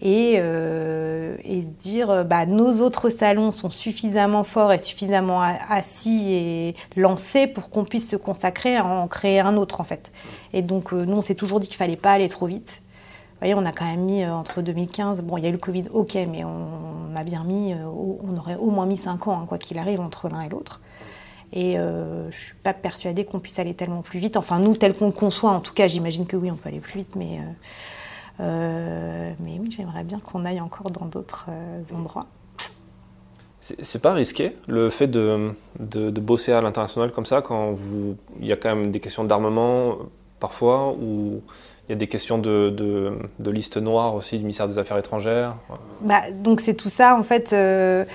et, 0.02 0.36
euh, 0.38 1.38
se 1.38 1.68
dire 1.80 2.10
euh, 2.10 2.24
bah, 2.24 2.46
nos 2.46 2.82
autres 2.82 3.10
salons 3.10 3.52
sont 3.52 3.70
suffisamment 3.70 4.44
forts 4.44 4.74
et 4.74 4.80
suffisamment 4.80 5.42
assis 5.42 6.34
et 6.34 6.76
lancés 6.96 7.48
pour 7.48 7.70
qu'on 7.70 7.86
puisse 7.86 8.10
se 8.10 8.16
consacrer 8.16 8.78
à 8.78 8.86
en 8.86 9.08
créer 9.08 9.40
un 9.40 9.58
autre 9.58 9.82
en 9.82 9.84
fait. 9.84 10.12
Et 10.54 10.62
donc 10.62 10.94
euh, 10.94 11.06
nous 11.06 11.18
on 11.18 11.22
s'est 11.22 11.36
toujours 11.36 11.60
dit 11.60 11.68
qu'il 11.68 11.78
fallait 11.78 11.96
pas 11.96 12.14
aller 12.14 12.30
trop 12.30 12.46
vite. 12.46 12.82
Voyez, 13.40 13.56
on 13.56 13.66
a 13.66 13.72
quand 13.72 13.86
même 13.86 14.02
mis 14.02 14.26
entre 14.26 14.62
2015, 14.62 15.22
bon 15.22 15.38
il 15.38 15.44
y 15.44 15.46
a 15.46 15.50
eu 15.50 15.54
le 15.54 15.58
Covid, 15.58 15.86
ok, 15.92 16.16
mais 16.30 16.44
on, 16.44 17.16
a 17.16 17.24
bien 17.24 17.44
mis, 17.44 17.74
on 17.74 18.38
aurait 18.38 18.56
au 18.56 18.70
moins 18.70 18.86
mis 18.86 18.98
5 18.98 19.28
ans, 19.28 19.40
hein, 19.40 19.46
quoi 19.48 19.58
qu'il 19.58 19.78
arrive, 19.78 20.02
entre 20.02 20.30
l'un 20.30 20.42
et 20.42 20.50
l'autre. 20.50 20.82
Et 21.54 21.76
je 21.76 22.26
ne 22.28 22.32
suis 22.32 22.56
pas 22.56 22.74
persuadée 22.74 23.26
qu'on 23.26 23.40
puisse 23.40 23.58
aller 23.60 23.74
tellement 23.74 24.02
plus 24.02 24.20
vite. 24.20 24.38
Enfin, 24.38 24.60
nous, 24.60 24.76
tel 24.76 24.94
qu'on 24.94 25.08
le 25.08 25.12
conçoit, 25.12 25.52
en 25.52 25.62
tout 25.62 25.74
cas, 25.74 25.88
j'imagine 25.88 26.28
que 26.28 26.38
oui, 26.38 26.52
on 26.52 26.56
peut 26.56 26.70
aller 26.70 26.80
plus 26.80 27.00
vite, 27.00 27.16
mais 27.16 27.40
euh, 28.40 29.34
mais 29.40 29.60
oui, 29.60 29.70
j'aimerais 29.70 30.04
bien 30.04 30.20
qu'on 30.20 30.46
aille 30.46 30.62
encore 30.62 30.92
dans 30.92 31.06
d'autres 31.06 31.48
euh, 31.50 31.84
endroits. 31.94 32.28
C'est 33.62 34.02
pas 34.02 34.14
risqué 34.14 34.56
le 34.68 34.90
fait 34.90 35.08
de, 35.08 35.52
de, 35.80 36.22
bosser 36.22 36.54
à 36.54 36.62
l'international 36.62 37.12
comme 37.12 37.26
ça 37.26 37.42
quand 37.42 37.76
il 38.40 38.48
y 38.48 38.54
a 38.54 38.56
quand 38.56 38.74
même 38.74 38.90
des 38.90 39.02
questions 39.02 39.26
d'armement 39.26 39.98
parfois 40.40 40.94
ou 40.94 41.42
il 41.90 41.94
y 41.94 41.96
a 41.96 41.98
des 41.98 42.08
questions 42.08 42.38
de, 42.38 42.70
de, 42.70 43.14
de, 43.40 43.52
liste 43.52 43.78
noire 43.78 44.14
aussi 44.14 44.38
du 44.38 44.44
ministère 44.44 44.68
des 44.68 44.78
Affaires 44.78 45.00
étrangères. 45.00 45.56
Bah, 46.02 46.22
donc 46.32 46.62
c'est 46.62 46.76
tout 46.76 46.90
ça 46.90 47.16
en 47.16 47.24
fait. 47.24 47.52
Euh, 47.52 48.06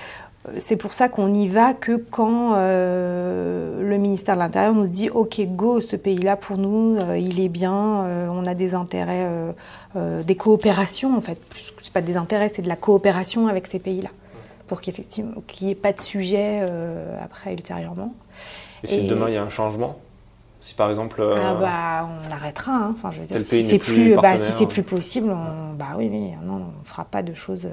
c'est 0.59 0.77
pour 0.77 0.93
ça 0.93 1.09
qu'on 1.09 1.27
n'y 1.27 1.49
va 1.49 1.73
que 1.73 1.97
quand 1.97 2.53
euh, 2.55 3.81
le 3.81 3.97
ministère 3.97 4.35
de 4.35 4.39
l'Intérieur 4.39 4.73
nous 4.73 4.87
dit 4.87 5.09
OK, 5.09 5.41
go, 5.41 5.81
ce 5.81 5.97
pays-là 5.97 6.37
pour 6.37 6.57
nous, 6.57 6.95
euh, 6.95 7.17
il 7.17 7.41
est 7.41 7.49
bien, 7.49 7.73
on 7.73 8.45
a 8.45 8.53
des 8.53 8.75
intérêts, 8.75 9.27
des 9.95 10.35
coopérations 10.35 11.17
en 11.17 11.21
fait. 11.21 11.41
C'est 11.81 11.91
pas 11.91 12.01
des 12.01 12.15
intérêts, 12.15 12.47
c'est 12.47 12.61
de 12.61 12.69
la 12.69 12.77
coopération 12.77 13.49
avec 13.49 13.67
ces 13.67 13.79
pays-là, 13.79 14.09
pour 14.67 14.79
qu'effectivement 14.79 15.41
qu'il 15.47 15.67
n'y 15.67 15.73
ait 15.73 15.75
pas 15.75 15.91
de 15.91 15.99
sujet 15.99 16.61
après 17.21 17.51
ultérieurement. 17.51 18.13
Et 18.83 18.87
si 18.87 19.07
demain 19.07 19.27
il 19.27 19.33
y 19.33 19.37
a 19.37 19.43
un 19.43 19.49
changement 19.49 19.99
si 20.65 20.73
par 20.73 20.89
exemple. 20.89 21.23
Ah 21.35 21.53
bah, 21.53 22.09
on 22.09 22.31
arrêtera. 22.31 22.73
Hein. 22.73 22.91
Enfin, 22.93 23.11
je 23.11 23.21
veux 23.21 23.27
dire, 23.27 23.39
si 23.39 23.67
c'est 23.67 23.77
plus, 23.77 24.15
bah, 24.15 24.37
si 24.37 24.51
c'est 24.51 24.65
plus 24.65 24.83
possible, 24.83 25.29
on, 25.29 25.73
bah 25.73 25.95
oui, 25.97 26.09
oui, 26.11 26.31
non, 26.43 26.73
on 26.81 26.83
fera 26.83 27.05
pas 27.05 27.21
de 27.21 27.33
choses 27.33 27.67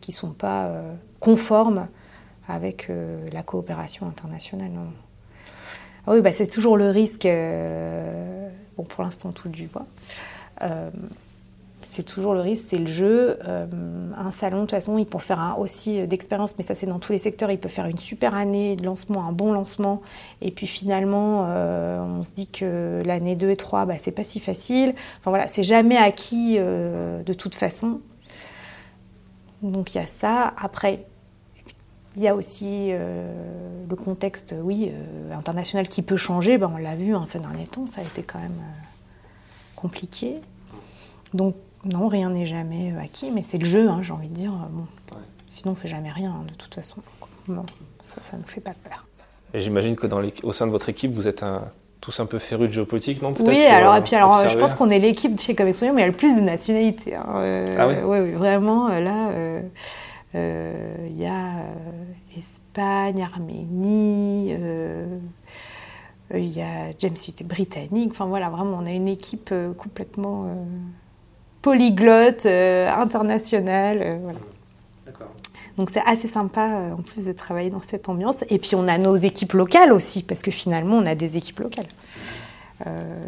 qui 0.00 0.12
sont 0.12 0.30
pas 0.30 0.70
conforme 1.18 1.88
avec 2.48 2.88
euh, 2.90 3.28
la 3.32 3.42
coopération 3.42 4.06
internationale. 4.06 4.70
Ah 6.06 6.12
oui, 6.12 6.20
bah, 6.20 6.32
c'est 6.32 6.46
toujours 6.46 6.76
le 6.76 6.90
risque. 6.90 7.26
Euh, 7.26 8.48
bon, 8.76 8.84
pour 8.84 9.02
l'instant, 9.02 9.32
tout 9.32 9.48
du 9.48 9.66
bois. 9.66 9.86
Euh, 11.94 11.96
c'est 11.96 12.02
toujours 12.02 12.34
le 12.34 12.40
risque, 12.40 12.64
c'est 12.68 12.78
le 12.78 12.86
jeu. 12.86 13.38
un 14.16 14.30
salon, 14.30 14.58
de 14.58 14.62
toute 14.62 14.72
façon, 14.72 14.98
il 14.98 15.06
peut 15.06 15.18
faire 15.18 15.40
un, 15.40 15.54
aussi 15.54 16.06
d'expérience, 16.06 16.54
mais 16.58 16.64
ça 16.64 16.74
c'est 16.74 16.86
dans 16.86 16.98
tous 16.98 17.12
les 17.12 17.18
secteurs, 17.18 17.50
il 17.50 17.58
peut 17.58 17.68
faire 17.68 17.86
une 17.86 17.98
super 17.98 18.34
année 18.34 18.76
de 18.76 18.84
lancement, 18.84 19.26
un 19.26 19.32
bon 19.32 19.52
lancement, 19.52 20.02
et 20.40 20.50
puis 20.50 20.66
finalement, 20.66 21.42
on 21.42 22.22
se 22.22 22.30
dit 22.32 22.48
que 22.48 23.02
l'année 23.04 23.36
2 23.36 23.50
et 23.50 23.56
3, 23.56 23.86
bah, 23.86 23.94
c'est 24.02 24.12
pas 24.12 24.24
si 24.24 24.40
facile. 24.40 24.94
Enfin 25.20 25.30
voilà, 25.30 25.48
c'est 25.48 25.62
jamais 25.62 25.96
acquis 25.96 26.56
de 26.56 27.32
toute 27.32 27.54
façon. 27.54 28.00
Donc 29.62 29.94
il 29.94 29.98
y 29.98 30.00
a 30.00 30.06
ça. 30.06 30.52
Après, 30.56 31.04
il 32.16 32.22
y 32.22 32.28
a 32.28 32.34
aussi 32.34 32.90
euh, 32.90 33.84
le 33.88 33.96
contexte, 33.96 34.54
oui, 34.62 34.90
euh, 34.92 35.34
international 35.34 35.88
qui 35.88 36.02
peut 36.02 36.16
changer. 36.16 36.58
Ben, 36.58 36.70
on 36.72 36.78
l'a 36.78 36.94
vu 36.94 37.14
en 37.14 37.24
ces 37.24 37.40
derniers 37.40 37.66
temps, 37.66 37.86
ça 37.86 38.00
a 38.00 38.04
été 38.04 38.22
quand 38.22 38.38
même 38.38 38.52
euh, 38.52 38.84
compliqué. 39.74 40.36
Donc 41.32 41.56
non, 41.86 42.08
rien 42.08 42.30
n'est 42.30 42.46
jamais 42.46 42.94
acquis, 43.00 43.30
mais 43.30 43.42
c'est 43.42 43.58
le 43.58 43.66
jeu, 43.66 43.88
hein, 43.88 44.00
j'ai 44.02 44.12
envie 44.12 44.28
de 44.28 44.34
dire. 44.34 44.52
Bon. 44.70 44.86
Sinon, 45.48 45.72
on 45.72 45.74
ne 45.74 45.78
fait 45.78 45.88
jamais 45.88 46.10
rien, 46.10 46.30
hein, 46.30 46.44
de 46.48 46.54
toute 46.54 46.74
façon. 46.74 46.96
Bon, 47.46 47.64
ça, 48.02 48.20
ça 48.20 48.36
ne 48.36 48.42
nous 48.42 48.48
fait 48.48 48.60
pas 48.60 48.74
peur. 48.88 49.06
Et 49.52 49.60
j'imagine 49.60 49.94
que 49.94 50.06
dans 50.06 50.20
au 50.42 50.52
sein 50.52 50.66
de 50.66 50.72
votre 50.72 50.88
équipe, 50.88 51.12
vous 51.12 51.28
êtes 51.28 51.44
tous 52.00 52.18
un 52.20 52.26
peu 52.26 52.38
férus 52.38 52.68
de 52.68 52.74
géopolitique, 52.74 53.22
non 53.22 53.32
Oui, 53.46 53.64
alors, 53.64 53.94
et 53.94 54.02
puis, 54.02 54.16
alors, 54.16 54.48
je 54.48 54.58
pense 54.58 54.74
qu'on 54.74 54.90
est 54.90 54.98
l'équipe 54.98 55.40
chez 55.40 55.54
Comex 55.54 55.80
mais 55.80 55.88
il 55.88 56.00
y 56.00 56.02
a 56.02 56.06
le 56.06 56.12
plus 56.12 56.36
de 56.36 56.40
nationalités. 56.40 57.14
Hein. 57.14 57.66
ah 57.78 57.86
oui, 57.86 58.32
vraiment, 58.32 58.88
là... 58.88 59.30
Euh, 60.34 61.06
il 61.08 61.16
y 61.16 61.26
a 61.26 61.58
euh, 61.58 61.74
Espagne, 62.36 63.22
Arménie, 63.22 64.48
euh, 64.50 65.18
il 66.34 66.50
y 66.50 66.60
a 66.60 66.90
James 66.98 67.16
City 67.16 67.44
britannique. 67.44 68.10
Enfin 68.10 68.26
voilà, 68.26 68.50
vraiment, 68.50 68.78
on 68.80 68.86
a 68.86 68.90
une 68.90 69.08
équipe 69.08 69.54
complètement 69.78 70.66
polyglotte, 71.64 72.46
internationale. 72.46 74.20
voilà. 74.22 74.38
Donc 75.76 75.90
c'est 75.90 76.02
assez 76.06 76.28
sympa 76.28 76.92
en 76.96 77.02
plus 77.02 77.24
de 77.24 77.32
travailler 77.32 77.70
dans 77.70 77.82
cette 77.82 78.08
ambiance. 78.08 78.44
Et 78.48 78.58
puis 78.58 78.76
on 78.76 78.86
a 78.86 78.96
nos 78.98 79.16
équipes 79.16 79.54
locales 79.54 79.92
aussi, 79.92 80.22
parce 80.22 80.42
que 80.42 80.52
finalement 80.52 80.98
on 80.98 81.06
a 81.06 81.16
des 81.16 81.36
équipes 81.36 81.60
locales. 81.60 81.88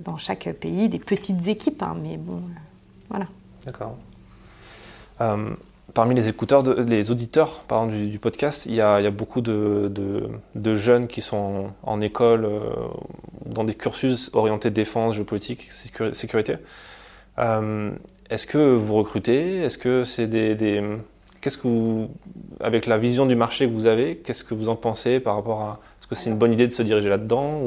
dans 0.04 0.18
chaque 0.18 0.48
pays, 0.52 0.88
des 0.88 0.98
petites 1.00 1.48
équipes, 1.48 1.82
hein, 1.82 1.96
mais 2.00 2.18
bon, 2.18 2.40
voilà. 3.08 3.26
D'accord 3.64 3.96
parmi 5.96 6.14
les 6.14 6.28
écouteurs, 6.28 6.62
les 6.62 7.10
auditeurs 7.10 7.62
pardon, 7.66 7.90
du, 7.90 8.18
podcast, 8.18 8.66
il 8.66 8.74
y, 8.74 8.82
a, 8.82 9.10
beaucoup 9.10 9.40
de, 9.40 10.30
jeunes 10.74 11.06
qui 11.06 11.22
sont 11.22 11.70
en, 11.82 12.00
école, 12.02 12.44
euh, 12.44 12.60
dans 13.46 13.64
des 13.64 13.74
cursus 13.74 14.30
orientés 14.34 14.70
défense, 14.70 15.14
géopolitique, 15.14 15.68
sécurité. 16.12 16.56
Euh, 17.38 17.90
est-ce 18.30 18.46
que 18.46 18.58
vous 18.74 18.94
recrutez? 18.94 19.58
Est-ce 19.58 19.78
que 19.78 20.04
c'est 20.04 20.26
des, 20.26 20.82
qu'est-ce 21.40 21.58
que 21.58 21.68
vous, 21.68 22.08
avec 22.60 22.86
la 22.86 22.98
vision 22.98 23.26
du 23.26 23.36
marché 23.36 23.66
que 23.66 23.72
vous 23.72 23.86
avez, 23.86 24.16
qu'est-ce 24.16 24.44
que 24.44 24.54
vous 24.54 24.68
en 24.68 24.76
pensez 24.76 25.20
par 25.20 25.36
rapport 25.36 25.60
à 25.60 25.80
Est-ce 26.00 26.08
que 26.08 26.14
c'est 26.14 26.30
une 26.30 26.36
bonne 26.36 26.52
idée 26.52 26.66
de 26.66 26.72
se 26.72 26.82
diriger 26.82 27.08
là-dedans 27.08 27.60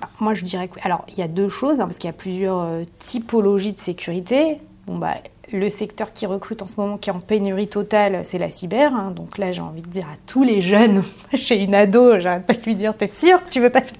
bah, 0.00 0.08
Moi, 0.20 0.34
je 0.34 0.44
dirais 0.44 0.68
que 0.68 0.78
alors 0.84 1.04
il 1.08 1.18
y 1.18 1.22
a 1.22 1.28
deux 1.28 1.48
choses 1.48 1.80
hein, 1.80 1.86
parce 1.86 1.98
qu'il 1.98 2.08
y 2.08 2.10
a 2.10 2.16
plusieurs 2.16 2.60
euh, 2.60 2.84
typologies 3.00 3.72
de 3.72 3.80
sécurité. 3.80 4.58
Bon 4.86 4.96
bah 4.96 5.16
le 5.52 5.70
secteur 5.70 6.12
qui 6.12 6.26
recrute 6.26 6.62
en 6.62 6.68
ce 6.68 6.74
moment, 6.76 6.98
qui 6.98 7.10
est 7.10 7.12
en 7.12 7.20
pénurie 7.20 7.68
totale, 7.68 8.20
c'est 8.24 8.38
la 8.38 8.50
cyber. 8.50 8.94
Hein. 8.94 9.12
Donc 9.14 9.38
là, 9.38 9.52
j'ai 9.52 9.62
envie 9.62 9.82
de 9.82 9.88
dire 9.88 10.06
à 10.06 10.16
tous 10.26 10.44
les 10.44 10.60
jeunes, 10.60 11.02
j'ai 11.32 11.62
une 11.62 11.74
ado, 11.74 12.20
j'arrête 12.20 12.46
pas 12.46 12.54
de 12.54 12.62
lui 12.62 12.74
dire, 12.74 12.96
t'es 12.96 13.06
sûr 13.06 13.42
que 13.42 13.48
tu 13.48 13.60
veux 13.60 13.70
pas 13.70 13.80
faire 13.80 13.98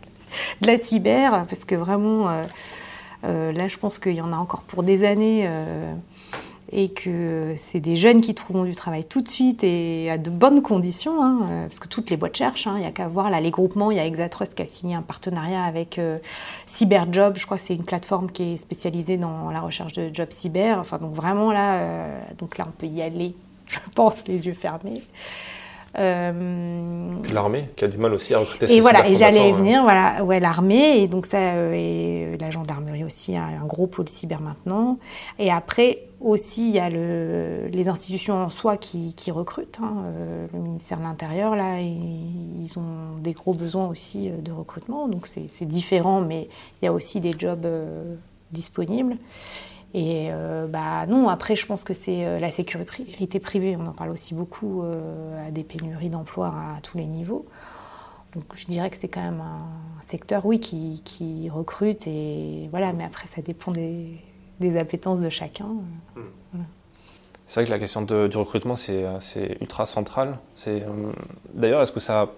de 0.60 0.66
la 0.66 0.78
cyber? 0.78 1.46
Parce 1.48 1.64
que 1.64 1.74
vraiment, 1.74 2.28
euh, 2.28 2.44
là, 3.22 3.68
je 3.68 3.76
pense 3.78 3.98
qu'il 3.98 4.14
y 4.14 4.20
en 4.20 4.32
a 4.32 4.36
encore 4.36 4.62
pour 4.62 4.82
des 4.82 5.04
années. 5.04 5.44
Euh, 5.46 5.94
et 6.70 6.90
que 6.90 7.54
c'est 7.56 7.80
des 7.80 7.96
jeunes 7.96 8.20
qui 8.20 8.34
trouveront 8.34 8.64
du 8.64 8.74
travail 8.74 9.04
tout 9.04 9.22
de 9.22 9.28
suite 9.28 9.64
et 9.64 10.10
à 10.10 10.18
de 10.18 10.28
bonnes 10.28 10.60
conditions, 10.60 11.22
hein, 11.22 11.40
euh, 11.50 11.66
parce 11.66 11.80
que 11.80 11.88
toutes 11.88 12.10
les 12.10 12.16
boîtes 12.16 12.36
cherchent. 12.36 12.66
Hein. 12.66 12.74
il 12.76 12.80
n'y 12.80 12.86
a 12.86 12.90
qu'à 12.90 13.08
voir 13.08 13.30
là, 13.30 13.40
les 13.40 13.50
groupements. 13.50 13.90
Il 13.90 13.96
y 13.96 14.00
a 14.00 14.06
Exatrust 14.06 14.54
qui 14.54 14.62
a 14.62 14.66
signé 14.66 14.94
un 14.94 15.02
partenariat 15.02 15.64
avec 15.64 15.98
euh, 15.98 16.18
Cyberjob. 16.66 17.38
Je 17.38 17.46
crois 17.46 17.56
que 17.56 17.64
c'est 17.64 17.74
une 17.74 17.84
plateforme 17.84 18.30
qui 18.30 18.54
est 18.54 18.56
spécialisée 18.58 19.16
dans 19.16 19.50
la 19.50 19.60
recherche 19.60 19.94
de 19.94 20.12
jobs 20.12 20.30
cyber. 20.30 20.78
Enfin, 20.78 20.98
donc 20.98 21.14
vraiment 21.14 21.52
là, 21.52 21.76
euh, 21.76 22.20
donc 22.36 22.58
là, 22.58 22.66
on 22.68 22.72
peut 22.72 22.86
y 22.86 23.00
aller, 23.00 23.34
je 23.66 23.78
pense, 23.94 24.28
les 24.28 24.46
yeux 24.46 24.54
fermés. 24.54 25.02
Euh... 25.98 27.12
L'armée 27.32 27.70
qui 27.76 27.84
a 27.84 27.88
du 27.88 27.98
mal 27.98 28.12
aussi 28.12 28.34
à 28.34 28.40
recruter. 28.40 28.72
Et 28.72 28.80
voilà, 28.80 29.08
et 29.08 29.14
j'allais 29.14 29.52
venir, 29.52 29.82
voilà, 29.82 30.22
ouais, 30.24 30.40
l'armée 30.40 30.98
et 30.98 31.08
donc 31.08 31.26
ça, 31.26 31.38
et 31.72 32.36
la 32.38 32.50
gendarmerie 32.50 33.04
aussi, 33.04 33.36
a 33.36 33.44
un 33.44 33.66
gros 33.66 33.86
pôle 33.86 34.08
cyber 34.08 34.40
maintenant. 34.40 34.98
Et 35.38 35.50
après, 35.50 36.08
aussi, 36.20 36.68
il 36.68 36.74
y 36.74 36.80
a 36.80 36.90
le, 36.90 37.68
les 37.68 37.88
institutions 37.88 38.34
en 38.34 38.50
soi 38.50 38.76
qui, 38.76 39.14
recrutent. 39.30 39.78
Hein. 39.82 40.04
Euh, 40.04 40.46
le 40.52 40.58
ministère 40.58 40.98
de 40.98 41.04
l'Intérieur, 41.04 41.54
là, 41.54 41.80
ils, 41.80 42.78
ont 42.78 43.18
des 43.20 43.32
gros 43.32 43.54
besoins 43.54 43.86
aussi 43.88 44.28
euh, 44.28 44.40
de 44.40 44.52
recrutement. 44.52 45.08
Donc 45.08 45.26
c'est 45.26 45.64
différent, 45.64 46.20
mais 46.20 46.48
il 46.80 46.86
y 46.86 46.88
a 46.88 46.92
aussi 46.92 47.20
des 47.20 47.32
jobs 47.38 47.64
euh, 47.64 48.14
disponibles. 48.50 49.16
Et 49.94 50.30
bah 50.68 51.06
non, 51.06 51.28
après, 51.28 51.56
je 51.56 51.64
pense 51.66 51.82
que 51.82 51.94
c'est 51.94 52.38
la 52.38 52.50
sécurité 52.50 53.40
privée. 53.40 53.76
On 53.78 53.86
en 53.86 53.92
parle 53.92 54.10
aussi 54.10 54.34
beaucoup 54.34 54.82
à 55.46 55.50
des 55.50 55.64
pénuries 55.64 56.10
d'emplois 56.10 56.48
à 56.48 56.80
tous 56.82 56.98
les 56.98 57.06
niveaux. 57.06 57.46
Donc 58.34 58.44
je 58.54 58.66
dirais 58.66 58.90
que 58.90 58.96
c'est 58.96 59.08
quand 59.08 59.22
même 59.22 59.40
un 59.40 59.66
secteur, 60.06 60.44
oui, 60.44 60.60
qui, 60.60 61.00
qui 61.04 61.48
recrute. 61.48 62.06
Et 62.06 62.68
voilà, 62.70 62.92
mais 62.92 63.04
après, 63.04 63.26
ça 63.28 63.40
dépend 63.40 63.72
des 63.72 64.18
des 64.60 64.76
appétences 64.76 65.20
de 65.20 65.30
chacun. 65.30 65.68
Hmm. 66.16 66.62
C'est 67.46 67.60
vrai 67.60 67.66
que 67.66 67.70
la 67.70 67.78
question 67.78 68.02
du 68.02 68.36
recrutement, 68.36 68.76
c'est 68.76 69.56
ultra 69.60 69.86
central. 69.86 70.38
Euh, 70.66 71.12
d'ailleurs, 71.54 71.80
est-ce 71.80 71.92
que 71.92 72.00
ça 72.00 72.28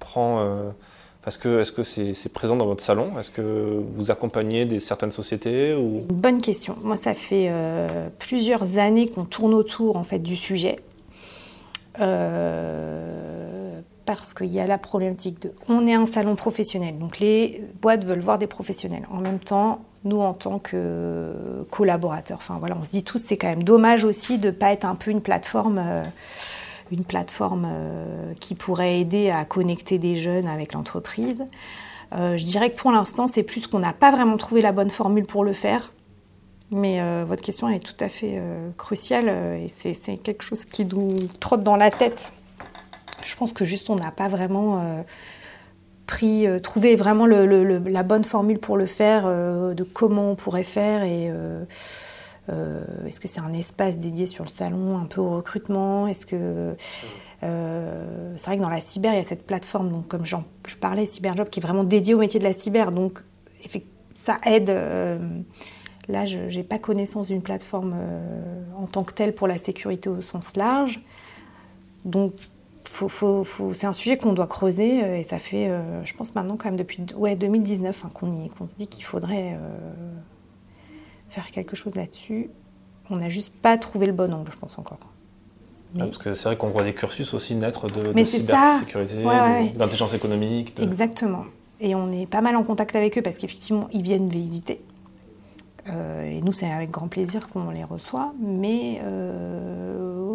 prend... 0.00 0.40
Euh, 0.40 0.70
est-ce 1.26 1.38
que 1.72 1.82
c'est 1.82 2.32
présent 2.32 2.56
dans 2.56 2.66
votre 2.66 2.82
salon? 2.82 3.18
Est-ce 3.18 3.30
que 3.30 3.82
vous 3.94 4.10
accompagnez 4.10 4.64
des, 4.64 4.80
certaines 4.80 5.10
sociétés 5.10 5.74
bonne 6.10 6.40
question. 6.40 6.76
Moi, 6.82 6.96
ça 6.96 7.14
fait 7.14 7.48
euh, 7.48 8.08
plusieurs 8.18 8.78
années 8.78 9.08
qu'on 9.08 9.24
tourne 9.24 9.54
autour 9.54 9.96
en 9.96 10.04
fait, 10.04 10.20
du 10.20 10.36
sujet. 10.36 10.76
parce 14.04 14.34
qu'il 14.34 14.52
y 14.52 14.60
a 14.60 14.66
la 14.66 14.78
problématique 14.78 15.42
de 15.42 15.52
on 15.68 15.86
est 15.86 15.94
un 15.94 16.06
salon 16.06 16.36
professionnel, 16.36 16.98
donc 16.98 17.18
les 17.18 17.62
boîtes 17.82 18.04
veulent 18.04 18.20
voir 18.20 18.38
des 18.38 18.46
professionnels. 18.46 19.06
En 19.10 19.18
même 19.18 19.40
temps, 19.40 19.80
nous 20.06 20.20
en 20.20 20.32
tant 20.32 20.58
que 20.58 21.32
collaborateurs, 21.70 22.38
enfin 22.38 22.56
voilà, 22.58 22.76
on 22.80 22.84
se 22.84 22.90
dit 22.90 23.02
tous 23.02 23.22
c'est 23.24 23.36
quand 23.36 23.48
même 23.48 23.62
dommage 23.62 24.04
aussi 24.04 24.38
de 24.38 24.46
ne 24.46 24.52
pas 24.52 24.72
être 24.72 24.84
un 24.84 24.94
peu 24.94 25.10
une 25.10 25.20
plateforme, 25.20 25.78
euh, 25.78 26.02
une 26.90 27.04
plateforme 27.04 27.66
euh, 27.68 28.32
qui 28.40 28.54
pourrait 28.54 29.00
aider 29.00 29.30
à 29.30 29.44
connecter 29.44 29.98
des 29.98 30.16
jeunes 30.16 30.46
avec 30.46 30.72
l'entreprise. 30.72 31.44
Euh, 32.14 32.36
je 32.36 32.44
dirais 32.44 32.70
que 32.70 32.76
pour 32.76 32.92
l'instant, 32.92 33.26
c'est 33.26 33.42
plus 33.42 33.66
qu'on 33.66 33.80
n'a 33.80 33.92
pas 33.92 34.10
vraiment 34.10 34.36
trouvé 34.36 34.62
la 34.62 34.72
bonne 34.72 34.90
formule 34.90 35.26
pour 35.26 35.44
le 35.44 35.52
faire. 35.52 35.92
Mais 36.72 37.00
votre 37.24 37.42
question 37.42 37.68
est 37.68 37.78
tout 37.78 37.94
à 38.00 38.08
fait 38.08 38.42
cruciale 38.76 39.28
et 39.28 39.68
c'est 39.68 40.16
quelque 40.16 40.42
chose 40.42 40.64
qui 40.64 40.84
nous 40.84 41.12
trotte 41.38 41.62
dans 41.62 41.76
la 41.76 41.90
tête 41.90 42.32
je 43.26 43.36
pense 43.36 43.52
que 43.52 43.64
juste 43.64 43.90
on 43.90 43.96
n'a 43.96 44.10
pas 44.10 44.28
vraiment 44.28 44.80
euh, 44.80 45.02
pris, 46.06 46.46
euh, 46.46 46.60
trouvé 46.60 46.96
vraiment 46.96 47.26
la 47.26 48.02
bonne 48.02 48.24
formule 48.24 48.58
pour 48.58 48.76
le 48.76 48.86
faire, 48.86 49.24
euh, 49.26 49.74
de 49.74 49.82
comment 49.82 50.30
on 50.30 50.34
pourrait 50.34 50.64
faire 50.64 51.02
et 51.02 51.30
est-ce 52.48 53.20
que 53.20 53.28
c'est 53.28 53.40
un 53.40 53.52
espace 53.52 53.98
dédié 53.98 54.26
sur 54.26 54.44
le 54.44 54.48
salon, 54.48 54.98
un 54.98 55.06
peu 55.06 55.20
au 55.20 55.36
recrutement? 55.36 56.06
Est-ce 56.06 56.26
que 56.26 56.76
c'est 57.40 58.46
vrai 58.46 58.56
que 58.56 58.62
dans 58.62 58.68
la 58.68 58.80
cyber, 58.80 59.12
il 59.12 59.16
y 59.16 59.20
a 59.20 59.24
cette 59.24 59.46
plateforme, 59.46 59.90
donc 59.90 60.08
comme 60.08 60.24
je 60.24 60.36
parlais, 60.80 61.06
Cyberjob, 61.06 61.48
qui 61.48 61.60
est 61.60 61.62
vraiment 61.62 61.84
dédiée 61.84 62.14
au 62.14 62.18
métier 62.18 62.40
de 62.40 62.44
la 62.44 62.52
cyber. 62.52 62.92
Donc 62.92 63.22
ça 64.14 64.38
aide. 64.44 64.68
là, 66.08 66.24
je 66.24 66.38
n'ai 66.38 66.64
pas 66.64 66.78
connaissance 66.78 67.28
d'une 67.28 67.42
plateforme 67.42 67.94
en 68.76 68.86
tant 68.86 69.04
que 69.04 69.12
telle 69.12 69.34
pour 69.34 69.48
la 69.48 69.58
sécurité 69.58 70.08
au 70.08 70.20
sens 70.22 70.56
large. 70.56 71.00
Donc 72.04 72.32
c'est 72.88 73.86
un 73.86 73.92
sujet 73.92 74.16
qu'on 74.16 74.32
doit 74.32 74.46
creuser 74.46 75.02
euh, 75.02 75.16
et 75.16 75.22
ça 75.22 75.38
fait, 75.38 75.68
euh, 75.68 76.04
je 76.04 76.14
pense 76.14 76.34
maintenant 76.34 76.56
quand 76.56 76.66
même 76.66 76.76
depuis 76.76 77.04
ouais, 77.16 77.36
2019 77.36 78.04
hein, 78.04 78.08
qu'on 78.14 78.68
se 78.68 78.74
dit 78.74 78.86
qu'il 78.86 79.04
faudrait 79.04 79.54
euh, 79.54 79.78
faire 81.36 81.50
quelque 81.52 81.76
chose 81.76 81.94
là-dessus. 81.94 82.50
On 83.10 83.16
n'a 83.16 83.28
juste 83.28 83.52
pas 83.52 83.78
trouvé 83.78 84.06
le 84.06 84.12
bon 84.12 84.32
angle, 84.32 84.50
je 84.52 84.56
pense 84.58 84.78
encore. 84.78 84.98
parce 85.96 86.18
que 86.18 86.34
c'est 86.34 86.48
vrai 86.48 86.56
qu'on 86.56 86.70
voit 86.70 86.82
des 86.82 86.94
cursus 86.94 87.32
aussi 87.34 87.54
naître 87.54 87.88
de, 87.88 88.12
de 88.12 88.24
cybersécurité, 88.24 89.22
d'intelligence 89.76 90.14
économique. 90.14 90.78
Exactement. 90.80 91.44
Et 91.78 91.94
on 91.94 92.10
est 92.10 92.26
pas 92.26 92.40
mal 92.40 92.56
en 92.56 92.64
contact 92.64 92.96
avec 92.96 93.16
eux 93.18 93.22
parce 93.22 93.38
qu'effectivement, 93.38 93.88
ils 93.92 94.02
viennent 94.02 94.28
visiter. 94.28 94.80
et 95.86 96.40
nous, 96.40 96.52
c'est 96.52 96.70
avec 96.70 96.90
grand 96.90 97.06
plaisir 97.06 97.48
qu'on 97.48 97.70
les 97.70 97.84
reçoit. 97.84 98.32
Mais 98.40 99.00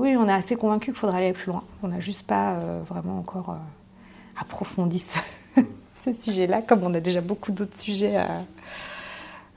oui, 0.02 0.16
on 0.18 0.28
est 0.28 0.34
assez 0.34 0.56
convaincu 0.56 0.91
qu'il 0.91 0.99
faudrait 0.99 1.20
aller 1.20 1.34
plus 1.34 1.52
loin. 1.52 1.64
On 1.84 1.89
n'a 1.89 1.99
juste 1.99 2.26
pas 2.26 2.54
euh, 2.54 2.82
vraiment 2.89 3.20
encore 3.20 3.52
euh, 3.52 4.41
approfondi 4.41 4.97
ce, 5.95 6.14
sujet-là, 6.14 6.64
comme 6.64 6.84
on 6.84 6.93
a 6.95 6.99
déjà 6.99 7.22
beaucoup 7.22 7.52
d'autres 7.52 7.78
sujets 7.78 8.18
à, 8.18 8.28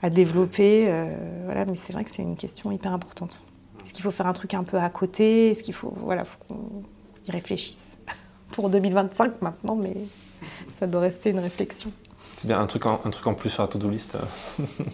développer. 0.09 0.87
Euh, 0.87 1.15
voilà, 1.45 1.65
mais 1.65 1.75
c'est 1.75 1.93
vrai 1.93 2.03
que 2.03 2.11
c'est 2.11 2.21
une 2.21 2.35
question 2.35 2.71
hyper 2.71 2.93
importante. 2.93 3.43
Est-ce 3.83 3.93
qu'il 3.93 4.03
faut 4.03 4.11
faire 4.11 4.27
un 4.27 4.33
truc 4.33 4.53
un 4.53 4.63
peu 4.63 4.77
à 4.77 4.89
côté? 4.89 5.51
Est-ce 5.51 5.63
qu'il 5.63 5.73
faut, 5.73 5.93
voilà, 5.97 6.25
faut 6.25 6.39
qu'on 6.47 6.83
y 7.27 7.31
réfléchisse 7.31 7.97
pour 8.53 8.69
2025 8.69 9.41
maintenant, 9.41 9.75
mais 9.75 9.95
ça 10.79 10.87
doit 10.87 11.01
rester 11.01 11.29
une 11.29 11.39
réflexion. 11.39 11.91
C'est 12.37 12.47
bien 12.47 12.59
un 12.59 12.67
truc 12.67 12.85
en, 12.85 13.01
un 13.05 13.09
truc 13.09 13.27
en 13.27 13.33
plus 13.33 13.49
sur 13.49 13.61
la 13.63 13.67
to-do 13.67 13.89
list. 13.89 14.17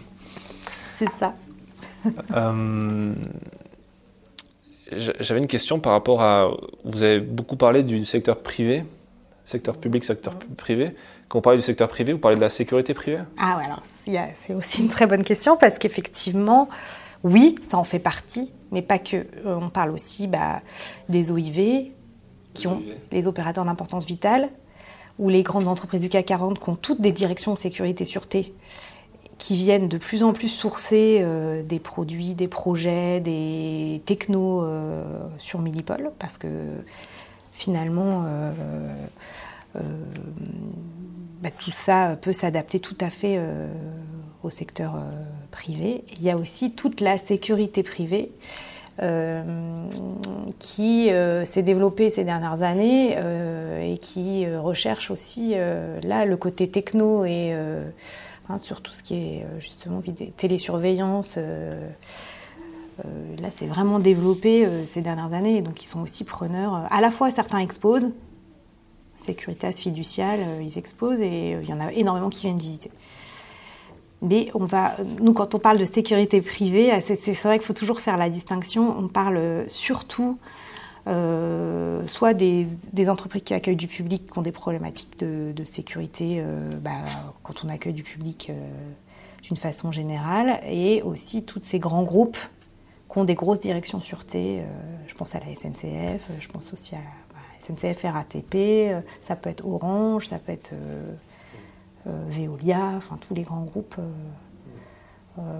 c'est 0.96 1.08
ça. 1.18 1.34
J'avais 4.94 5.40
une 5.40 5.46
question 5.46 5.80
par 5.80 5.92
rapport 5.92 6.22
à. 6.22 6.50
Vous 6.84 7.02
avez 7.02 7.20
beaucoup 7.20 7.56
parlé 7.56 7.82
du 7.82 8.04
secteur 8.04 8.40
privé, 8.42 8.84
secteur 9.44 9.76
public, 9.76 10.04
secteur 10.04 10.34
privé. 10.56 10.94
Quand 11.32 11.38
on 11.38 11.42
parle 11.42 11.56
du 11.56 11.62
secteur 11.62 11.88
privé, 11.88 12.12
vous 12.12 12.18
parlez 12.18 12.36
de 12.36 12.42
la 12.42 12.50
sécurité 12.50 12.92
privée? 12.92 13.22
Ah 13.38 13.56
ouais, 13.56 13.64
alors 13.64 13.80
c'est 13.94 14.52
aussi 14.52 14.82
une 14.82 14.90
très 14.90 15.06
bonne 15.06 15.24
question 15.24 15.56
parce 15.56 15.78
qu'effectivement, 15.78 16.68
oui, 17.24 17.54
ça 17.62 17.78
en 17.78 17.84
fait 17.84 17.98
partie, 17.98 18.52
mais 18.70 18.82
pas 18.82 18.98
que. 18.98 19.16
Euh, 19.16 19.58
on 19.58 19.70
parle 19.70 19.92
aussi 19.92 20.26
bah, 20.26 20.60
des 21.08 21.30
OIV, 21.32 21.86
qui 22.52 22.66
ont 22.66 22.82
les 23.12 23.28
opérateurs 23.28 23.64
d'importance 23.64 24.04
vitale, 24.04 24.50
ou 25.18 25.30
les 25.30 25.42
grandes 25.42 25.68
entreprises 25.68 26.02
du 26.02 26.10
CAC 26.10 26.26
40 26.26 26.60
qui 26.60 26.68
ont 26.68 26.76
toutes 26.76 27.00
des 27.00 27.12
directions 27.12 27.54
de 27.54 27.58
sécurité 27.58 28.04
sûreté 28.04 28.52
qui 29.38 29.56
viennent 29.56 29.88
de 29.88 29.96
plus 29.96 30.24
en 30.24 30.34
plus 30.34 30.50
sourcer 30.50 31.20
euh, 31.22 31.62
des 31.62 31.78
produits, 31.78 32.34
des 32.34 32.46
projets, 32.46 33.20
des 33.20 34.02
technos 34.04 34.64
euh, 34.64 35.02
sur 35.38 35.60
Millipol, 35.60 36.12
parce 36.18 36.36
que 36.36 36.48
finalement, 37.52 38.24
euh, 38.26 38.52
bah, 41.42 41.50
tout 41.56 41.70
ça 41.70 42.16
peut 42.20 42.32
s'adapter 42.32 42.80
tout 42.80 42.96
à 43.00 43.10
fait 43.10 43.40
au 44.42 44.50
secteur 44.50 44.94
privé. 45.50 46.04
Il 46.16 46.22
y 46.22 46.30
a 46.30 46.36
aussi 46.36 46.72
toute 46.72 47.00
la 47.00 47.18
sécurité 47.18 47.82
privée. 47.82 48.30
qui 50.58 51.10
s'est 51.44 51.62
développée 51.62 52.10
ces 52.10 52.24
dernières 52.24 52.62
années 52.62 53.16
et 53.82 53.98
qui 53.98 54.46
recherche 54.54 55.10
aussi 55.10 55.54
là 55.54 56.24
le 56.24 56.36
côté 56.36 56.68
techno 56.68 57.24
et 57.24 57.54
Hein, 58.48 58.58
sur 58.58 58.80
tout 58.80 58.92
ce 58.92 59.02
qui 59.02 59.14
est 59.14 59.44
euh, 59.44 59.60
justement 59.60 60.02
télésurveillance. 60.36 61.34
Euh, 61.38 61.88
euh, 63.04 63.36
là, 63.40 63.48
c'est 63.50 63.66
vraiment 63.66 63.98
développé 63.98 64.68
ces 64.84 65.00
dernières 65.00 65.32
années, 65.32 65.62
donc 65.62 65.82
ils 65.82 65.86
sont 65.86 66.00
aussi 66.00 66.24
preneurs. 66.24 66.86
À 66.90 67.00
la 67.00 67.10
fois, 67.10 67.30
certains 67.30 67.58
exposent, 67.58 68.08
Securitas, 69.22 69.72
Fiducial, 69.72 70.40
ils 70.62 70.78
exposent, 70.78 71.20
et 71.20 71.58
il 71.62 71.68
y 71.68 71.72
en 71.72 71.80
a 71.80 71.92
énormément 71.92 72.30
qui 72.30 72.46
viennent 72.46 72.58
visiter. 72.58 72.90
Mais 74.20 74.50
on 74.54 74.64
va, 74.64 74.94
nous, 75.20 75.32
quand 75.32 75.54
on 75.54 75.58
parle 75.58 75.78
de 75.78 75.84
sécurité 75.84 76.42
privée, 76.42 76.92
c'est 77.00 77.32
vrai 77.42 77.58
qu'il 77.58 77.66
faut 77.66 77.72
toujours 77.72 78.00
faire 78.00 78.16
la 78.16 78.30
distinction. 78.30 78.96
On 78.96 79.08
parle 79.08 79.64
surtout 79.66 80.38
euh, 81.08 82.06
soit 82.06 82.32
des, 82.32 82.68
entreprises 83.08 83.42
qui 83.42 83.54
accueillent 83.54 83.74
du 83.74 83.88
public 83.88 84.30
qui 84.32 84.38
ont 84.38 84.42
des 84.42 84.52
problématiques 84.52 85.18
de, 85.18 85.64
sécurité 85.64 86.36
euh, 86.38 86.70
bah, 86.80 86.92
quand 87.42 87.64
on 87.64 87.68
accueille 87.68 87.92
du 87.92 88.04
public 88.04 88.48
euh, 88.50 88.68
d'une 89.42 89.56
façon 89.56 89.90
générale, 89.90 90.60
et 90.64 91.02
aussi 91.02 91.42
tous 91.42 91.60
ces 91.62 91.80
grands 91.80 92.04
groupes 92.04 92.38
qui 93.10 93.18
ont 93.18 93.24
des 93.24 93.34
grosses 93.34 93.58
directions 93.58 94.00
sûreté. 94.00 94.62
je 95.08 95.14
pense 95.14 95.34
à 95.34 95.40
la 95.40 95.46
SNCF, 95.54 96.30
je 96.40 96.48
pense 96.48 96.72
aussi 96.72 96.94
à 96.94 97.00
SNCF 97.66 98.02
RATP, 98.04 99.04
ça 99.20 99.36
peut 99.36 99.50
être 99.50 99.64
Orange, 99.66 100.26
ça 100.26 100.38
peut 100.38 100.52
être 100.52 100.72
Veolia, 102.06 102.92
enfin 102.96 103.18
tous 103.26 103.34
les 103.34 103.42
grands 103.42 103.64
groupes. 103.64 103.96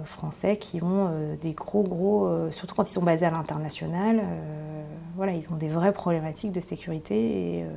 français 0.05 0.57
qui 0.57 0.83
ont 0.83 1.09
des 1.41 1.53
gros 1.53 1.83
gros, 1.83 2.51
surtout 2.51 2.75
quand 2.75 2.89
ils 2.89 2.93
sont 2.93 3.03
basés 3.03 3.25
à 3.25 3.31
l'international, 3.31 4.21
voilà, 5.15 5.33
ils 5.33 5.51
ont 5.51 5.55
des 5.55 5.69
vraies 5.69 5.93
problématiques 5.93 6.51
de 6.51 6.61
sécurité 6.61 7.57
et 7.57 7.63
euh, 7.63 7.67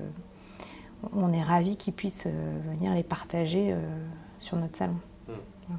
on 1.14 1.32
est 1.32 1.42
ravis 1.42 1.76
qu'ils 1.76 1.92
puissent 1.92 2.26
euh, 2.26 2.58
venir 2.70 2.94
les 2.94 3.02
partager 3.02 3.72
euh, 3.72 3.76
sur 4.38 4.56
notre 4.56 4.76
salon. 4.76 4.96
Hmm. 5.28 5.74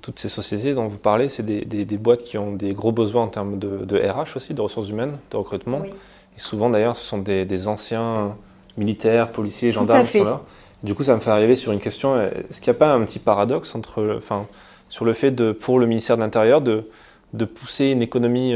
Toutes 0.00 0.18
ces 0.18 0.28
sociétés 0.28 0.74
dont 0.74 0.86
vous 0.86 0.98
parlez, 0.98 1.28
c'est 1.28 1.44
des, 1.44 1.98
boîtes 1.98 2.24
qui 2.24 2.36
ont 2.36 2.52
des 2.52 2.74
gros 2.74 2.92
besoins 2.92 3.22
en 3.22 3.28
termes 3.28 3.58
de, 3.58 3.96
RH 3.96 4.36
aussi, 4.36 4.52
de 4.52 4.60
ressources 4.60 4.90
humaines, 4.90 5.16
de 5.30 5.36
recrutement. 5.38 5.80
Et 6.36 6.40
souvent 6.40 6.70
d'ailleurs, 6.70 6.96
ce 6.96 7.04
sont 7.04 7.18
des, 7.18 7.68
anciens 7.68 8.36
militaires, 8.76 9.30
policiers, 9.32 9.70
gendarmes 9.70 10.04
qui 10.04 10.18
sont 10.18 10.24
là. 10.24 10.40
Du 10.82 10.94
coup, 10.94 11.02
ça 11.02 11.14
me 11.14 11.20
fait 11.20 11.30
arriver 11.30 11.56
sur 11.56 11.72
une 11.72 11.80
question 11.80 12.20
est-ce 12.20 12.60
qu'il 12.60 12.70
n'y 12.70 12.76
a 12.76 12.78
pas 12.78 12.92
un 12.92 13.02
petit 13.04 13.18
paradoxe 13.18 13.74
entre, 13.74 14.16
enfin, 14.18 14.46
sur 14.88 15.04
le 15.04 15.14
fait 15.14 15.30
de, 15.30 15.52
pour 15.52 15.78
le 15.78 15.86
ministère 15.86 16.16
de 16.16 16.22
l'Intérieur 16.22 16.60
de, 16.60 16.88
de 17.32 17.44
pousser 17.46 17.86
une 17.86 18.02
économie 18.02 18.54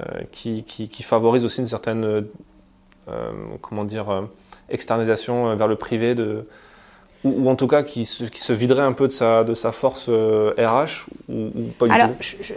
euh, 0.00 0.22
qui, 0.30 0.62
qui, 0.62 1.02
favorise 1.02 1.44
aussi 1.44 1.60
une 1.60 1.66
certaine, 1.66 2.04
euh, 2.04 3.30
comment 3.60 3.84
dire, 3.84 4.08
euh, 4.08 4.22
externalisation 4.70 5.54
vers 5.54 5.68
le 5.68 5.76
privé 5.76 6.14
de, 6.14 6.46
ou, 7.24 7.50
en 7.50 7.56
tout 7.56 7.66
cas 7.66 7.82
qui 7.82 8.06
se, 8.06 8.24
qui 8.24 8.40
se, 8.40 8.54
viderait 8.54 8.84
un 8.84 8.92
peu 8.92 9.06
de 9.06 9.12
sa, 9.12 9.44
de 9.44 9.52
sa 9.52 9.70
force 9.70 10.08
RH 10.08 11.08
ou, 11.28 11.50
pas 11.78 11.86
du 11.86 11.92
Alors, 11.92 12.08
tout? 12.08 12.14
je, 12.20 12.36
je, 12.42 12.54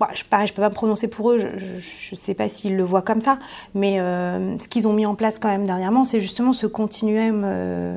bah, 0.00 0.08
je, 0.12 0.22
je 0.22 0.52
peux 0.52 0.62
pas 0.62 0.68
me 0.68 0.74
prononcer 0.74 1.08
pour 1.08 1.32
eux, 1.32 1.38
je 1.38 1.74
ne 1.74 2.16
sais 2.16 2.34
pas 2.34 2.48
s'ils 2.48 2.76
le 2.76 2.82
voient 2.82 3.02
comme 3.02 3.20
ça, 3.20 3.38
mais 3.74 3.98
ce 3.98 4.68
qu'ils 4.68 4.86
ont 4.86 4.92
mis 4.92 5.06
en 5.06 5.14
place 5.14 5.38
quand 5.38 5.48
même 5.48 5.66
dernièrement, 5.66 6.04
c'est 6.04 6.20
justement 6.20 6.52
ce 6.52 6.66
continuum, 6.66 7.42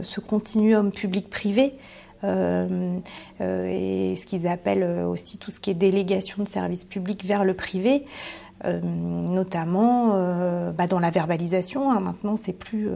ce 0.04 0.20
continuum 0.20 0.92
public-privé 0.92 1.76
euh, 2.24 3.00
euh, 3.42 4.12
et 4.12 4.16
ce 4.16 4.26
qu'ils 4.26 4.48
appellent 4.48 4.84
aussi 4.84 5.38
tout 5.38 5.52
ce 5.52 5.60
qui 5.60 5.72
est 5.72 5.76
délégation 5.76 6.44
de 6.44 6.48
services 6.48 6.86
publics 6.86 7.26
vers 7.26 7.46
le 7.46 7.54
privé. 7.54 8.06
Euh, 8.64 8.80
notamment 8.80 10.10
bah, 10.78 10.86
dans 10.86 11.00
la 11.00 11.10
verbalisation. 11.10 11.92
Hein. 11.92 12.00
Maintenant, 12.00 12.38
c'est 12.38 12.54
plus 12.54 12.90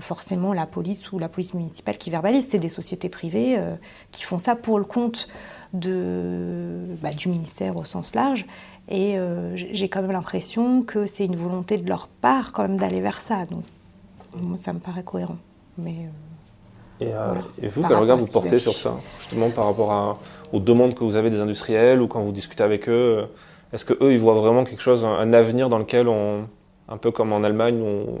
forcément 0.00 0.52
la 0.52 0.66
police 0.66 1.10
ou 1.12 1.18
la 1.18 1.30
police 1.30 1.54
municipale 1.54 1.96
qui 1.96 2.10
verbalise, 2.10 2.46
c'est 2.50 2.58
des 2.58 2.68
sociétés 2.68 3.08
privées 3.08 3.58
qui 4.10 4.22
font 4.22 4.38
ça 4.38 4.54
pour 4.54 4.78
le 4.78 4.84
compte 4.84 5.28
de, 5.72 6.78
bah, 7.02 7.10
du 7.10 7.28
ministère 7.28 7.76
au 7.76 7.84
sens 7.84 8.14
large. 8.14 8.46
Et 8.90 9.16
j'ai 9.54 9.88
quand 9.90 10.00
même 10.00 10.12
l'impression 10.12 10.82
que 10.82 11.06
c'est 11.06 11.26
une 11.26 11.36
volonté 11.36 11.76
de 11.76 11.86
leur 11.88 12.08
part 12.08 12.52
quand 12.52 12.62
même 12.62 12.78
d'aller 12.78 13.02
vers 13.02 13.20
ça. 13.20 13.44
Donc 13.44 13.64
Moi, 14.42 14.56
ça 14.56 14.72
me 14.72 14.78
paraît 14.78 15.02
cohérent. 15.02 15.36
Mais, 15.76 16.08
et, 17.00 17.10
et, 17.62 17.68
vous, 17.68 17.82
quel 17.86 17.96
regard 17.96 18.16
vous 18.16 18.26
portez 18.26 18.58
sur 18.58 18.74
ça 18.74 18.96
Justement 19.18 19.50
par 19.50 19.66
rapport 19.66 19.92
à, 19.92 20.14
aux 20.52 20.60
demandes 20.60 20.94
que 20.94 21.04
vous 21.04 21.16
avez 21.16 21.30
des 21.30 21.40
industriels 21.40 22.00
ou 22.00 22.08
quand 22.08 22.20
vous 22.20 22.32
discutez 22.32 22.64
avec 22.64 22.88
eux 22.88 23.26
Est-ce 23.72 23.84
qu'eux, 23.84 24.12
ils 24.12 24.18
voient 24.18 24.34
vraiment 24.34 24.64
quelque 24.64 24.82
chose, 24.82 25.04
un, 25.04 25.32
avenir 25.32 25.68
dans 25.68 25.78
lequel 25.78 26.08
on, 26.08 26.46
un 26.88 26.96
peu 26.96 27.10
comme 27.10 27.32
en 27.32 27.44
Allemagne, 27.44 27.80
on, 27.80 28.18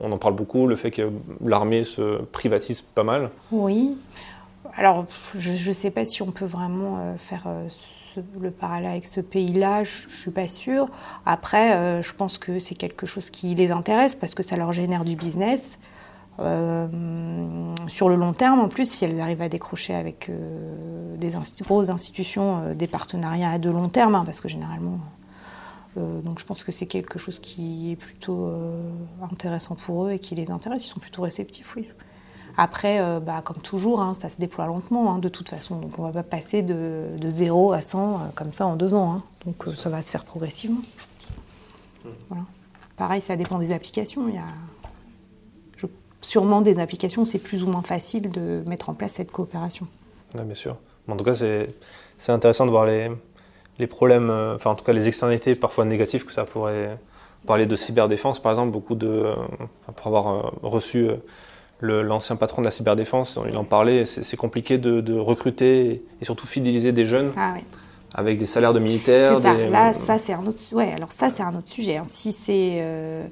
on 0.00 0.12
en 0.12 0.18
parle 0.18 0.34
beaucoup, 0.34 0.66
le 0.66 0.76
fait 0.76 0.90
que 0.90 1.10
l'armée 1.44 1.84
se 1.84 2.22
privatise 2.24 2.82
pas 2.82 3.04
mal? 3.04 3.30
Oui. 3.50 3.96
Alors, 4.76 5.06
je 5.36 5.52
ne 5.52 5.72
sais 5.72 5.90
pas 5.90 6.04
si 6.04 6.22
on 6.22 6.32
peut 6.32 6.44
vraiment 6.44 6.98
euh, 6.98 7.16
faire 7.16 7.44
euh, 7.46 7.68
le 8.40 8.50
parallèle 8.50 8.90
avec 8.90 9.06
ce 9.06 9.20
pays-là, 9.20 9.84
je 9.84 10.06
ne 10.06 10.10
suis 10.10 10.30
pas 10.32 10.48
sûre. 10.48 10.88
Après, 11.26 11.76
euh, 11.76 12.02
je 12.02 12.12
pense 12.12 12.38
que 12.38 12.58
c'est 12.58 12.74
quelque 12.74 13.06
chose 13.06 13.30
qui 13.30 13.54
les 13.54 13.70
intéresse 13.70 14.16
parce 14.16 14.34
que 14.34 14.42
ça 14.42 14.56
leur 14.56 14.72
génère 14.72 15.04
du 15.04 15.16
business. 15.16 15.78
sur 16.38 18.08
le 18.08 18.16
long 18.16 18.32
terme, 18.32 18.58
en 18.58 18.68
plus, 18.68 18.90
si 18.90 19.04
elles 19.04 19.20
arrivent 19.20 19.42
à 19.42 19.48
décrocher 19.48 19.94
avec 19.94 20.28
des 21.18 21.30
grosses 21.60 21.90
institutions 21.90 22.74
des 22.74 22.88
partenariats 22.88 23.52
à 23.52 23.58
de 23.58 23.70
long 23.70 23.88
terme, 23.88 24.16
hein, 24.16 24.24
parce 24.24 24.40
que 24.40 24.48
généralement, 24.48 24.98
donc 25.96 26.40
je 26.40 26.44
pense 26.44 26.64
que 26.64 26.72
c'est 26.72 26.86
quelque 26.86 27.20
chose 27.20 27.38
qui 27.38 27.92
est 27.92 27.96
plutôt 27.96 28.50
intéressant 29.22 29.76
pour 29.76 30.06
eux 30.06 30.12
et 30.12 30.18
qui 30.18 30.34
les 30.34 30.50
intéresse. 30.50 30.84
Ils 30.86 30.90
sont 30.90 30.98
plutôt 30.98 31.22
réceptifs, 31.22 31.76
oui. 31.76 31.86
Après, 32.56 33.00
euh, 33.00 33.18
bah, 33.18 33.42
comme 33.44 33.58
toujours, 33.58 34.00
hein, 34.00 34.14
ça 34.14 34.28
se 34.28 34.36
déploie 34.36 34.66
lentement 34.66 35.12
hein, 35.12 35.18
de 35.18 35.28
toute 35.28 35.48
façon. 35.48 35.76
Donc 35.80 35.98
on 35.98 36.06
ne 36.06 36.12
va 36.12 36.22
pas 36.22 36.36
passer 36.36 36.62
de, 36.62 37.06
de 37.18 37.28
0 37.28 37.72
à 37.72 37.80
100 37.80 37.98
euh, 37.98 38.16
comme 38.34 38.52
ça 38.52 38.66
en 38.66 38.76
deux 38.76 38.94
ans. 38.94 39.12
Hein. 39.12 39.22
Donc 39.44 39.66
euh, 39.66 39.74
ça 39.74 39.90
va 39.90 40.02
se 40.02 40.10
faire 40.10 40.24
progressivement. 40.24 40.80
Pareil, 42.96 43.20
ça 43.20 43.34
dépend 43.34 43.58
des 43.58 43.72
applications. 43.72 44.28
Il 44.28 44.34
y 44.34 44.38
a 44.38 45.88
sûrement 46.20 46.60
des 46.60 46.78
applications 46.78 47.22
où 47.22 47.26
c'est 47.26 47.38
plus 47.38 47.64
ou 47.64 47.66
moins 47.66 47.82
facile 47.82 48.30
de 48.30 48.62
mettre 48.66 48.88
en 48.88 48.94
place 48.94 49.12
cette 49.12 49.32
coopération. 49.32 49.86
Oui, 50.34 50.44
bien 50.44 50.54
sûr. 50.54 50.76
En 51.08 51.16
tout 51.16 51.24
cas, 51.24 51.34
c'est 51.34 52.32
intéressant 52.32 52.66
de 52.66 52.70
voir 52.70 52.86
les, 52.86 53.86
problèmes, 53.88 54.30
enfin 54.54 54.70
en 54.70 54.74
tout 54.74 54.84
cas 54.84 54.92
les 54.92 55.08
externalités 55.08 55.54
parfois 55.54 55.84
négatives 55.84 56.24
que 56.24 56.32
ça 56.32 56.44
pourrait 56.44 56.98
parler 57.46 57.66
de 57.66 57.76
cyberdéfense, 57.76 58.40
par 58.40 58.52
exemple, 58.52 58.70
beaucoup 58.70 58.94
de, 58.94 59.34
pour 59.96 60.06
avoir 60.06 60.52
reçu 60.62 61.10
l'ancien 61.84 62.36
patron 62.36 62.62
de 62.62 62.66
la 62.66 62.70
cyberdéfense, 62.70 63.38
il 63.48 63.56
en 63.56 63.64
parlait, 63.64 64.04
c'est 64.06 64.36
compliqué 64.36 64.78
de, 64.78 65.14
recruter 65.18 66.04
et 66.20 66.24
surtout 66.24 66.46
fidéliser 66.46 66.92
des 66.92 67.04
jeunes. 67.04 67.32
Ah 67.36 67.54
avec 68.14 68.38
des 68.38 68.46
salaires 68.46 68.72
de 68.72 68.78
militaires. 68.78 69.40
Ça. 69.42 69.54
Là, 69.54 69.92
ça 69.92 70.18
c'est 70.18 70.32
un 70.32 70.46
autre. 70.46 70.60
Ouais, 70.72 70.92
alors 70.92 71.10
ça 71.12 71.28
c'est 71.28 71.42
un 71.42 71.54
autre 71.54 71.68
sujet. 71.68 71.96
Hein. 71.96 72.04
Si 72.06 72.30
c'est 72.30 72.76
euh, 72.78 73.26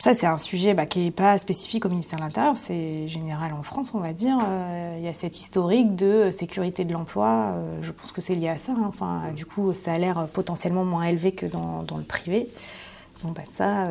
ça 0.00 0.14
c'est 0.14 0.26
un 0.26 0.36
sujet 0.36 0.74
bah, 0.74 0.84
qui 0.84 0.98
n'est 0.98 1.12
pas 1.12 1.38
spécifique 1.38 1.86
au 1.86 1.88
ministère 1.88 2.18
de 2.18 2.24
l'Intérieur, 2.24 2.56
c'est 2.56 3.06
général 3.06 3.52
en 3.52 3.62
France, 3.62 3.92
on 3.94 4.00
va 4.00 4.12
dire. 4.12 4.36
Euh, 4.44 4.96
il 4.98 5.04
y 5.04 5.08
a 5.08 5.14
cette 5.14 5.38
historique 5.38 5.94
de 5.94 6.30
sécurité 6.32 6.84
de 6.84 6.92
l'emploi. 6.92 7.52
Euh, 7.54 7.78
je 7.82 7.92
pense 7.92 8.10
que 8.10 8.20
c'est 8.20 8.34
lié 8.34 8.48
à 8.48 8.58
ça. 8.58 8.72
Hein. 8.72 8.84
Enfin, 8.88 9.22
du 9.34 9.46
coup, 9.46 9.72
ça 9.74 9.92
a 9.92 9.98
l'air 9.98 10.26
potentiellement 10.32 10.84
moins 10.84 11.04
élevé 11.04 11.32
que 11.32 11.46
dans, 11.46 11.84
dans 11.86 11.98
le 11.98 12.04
privé. 12.04 12.48
Bon, 13.22 13.30
bah 13.30 13.42
ça, 13.44 13.86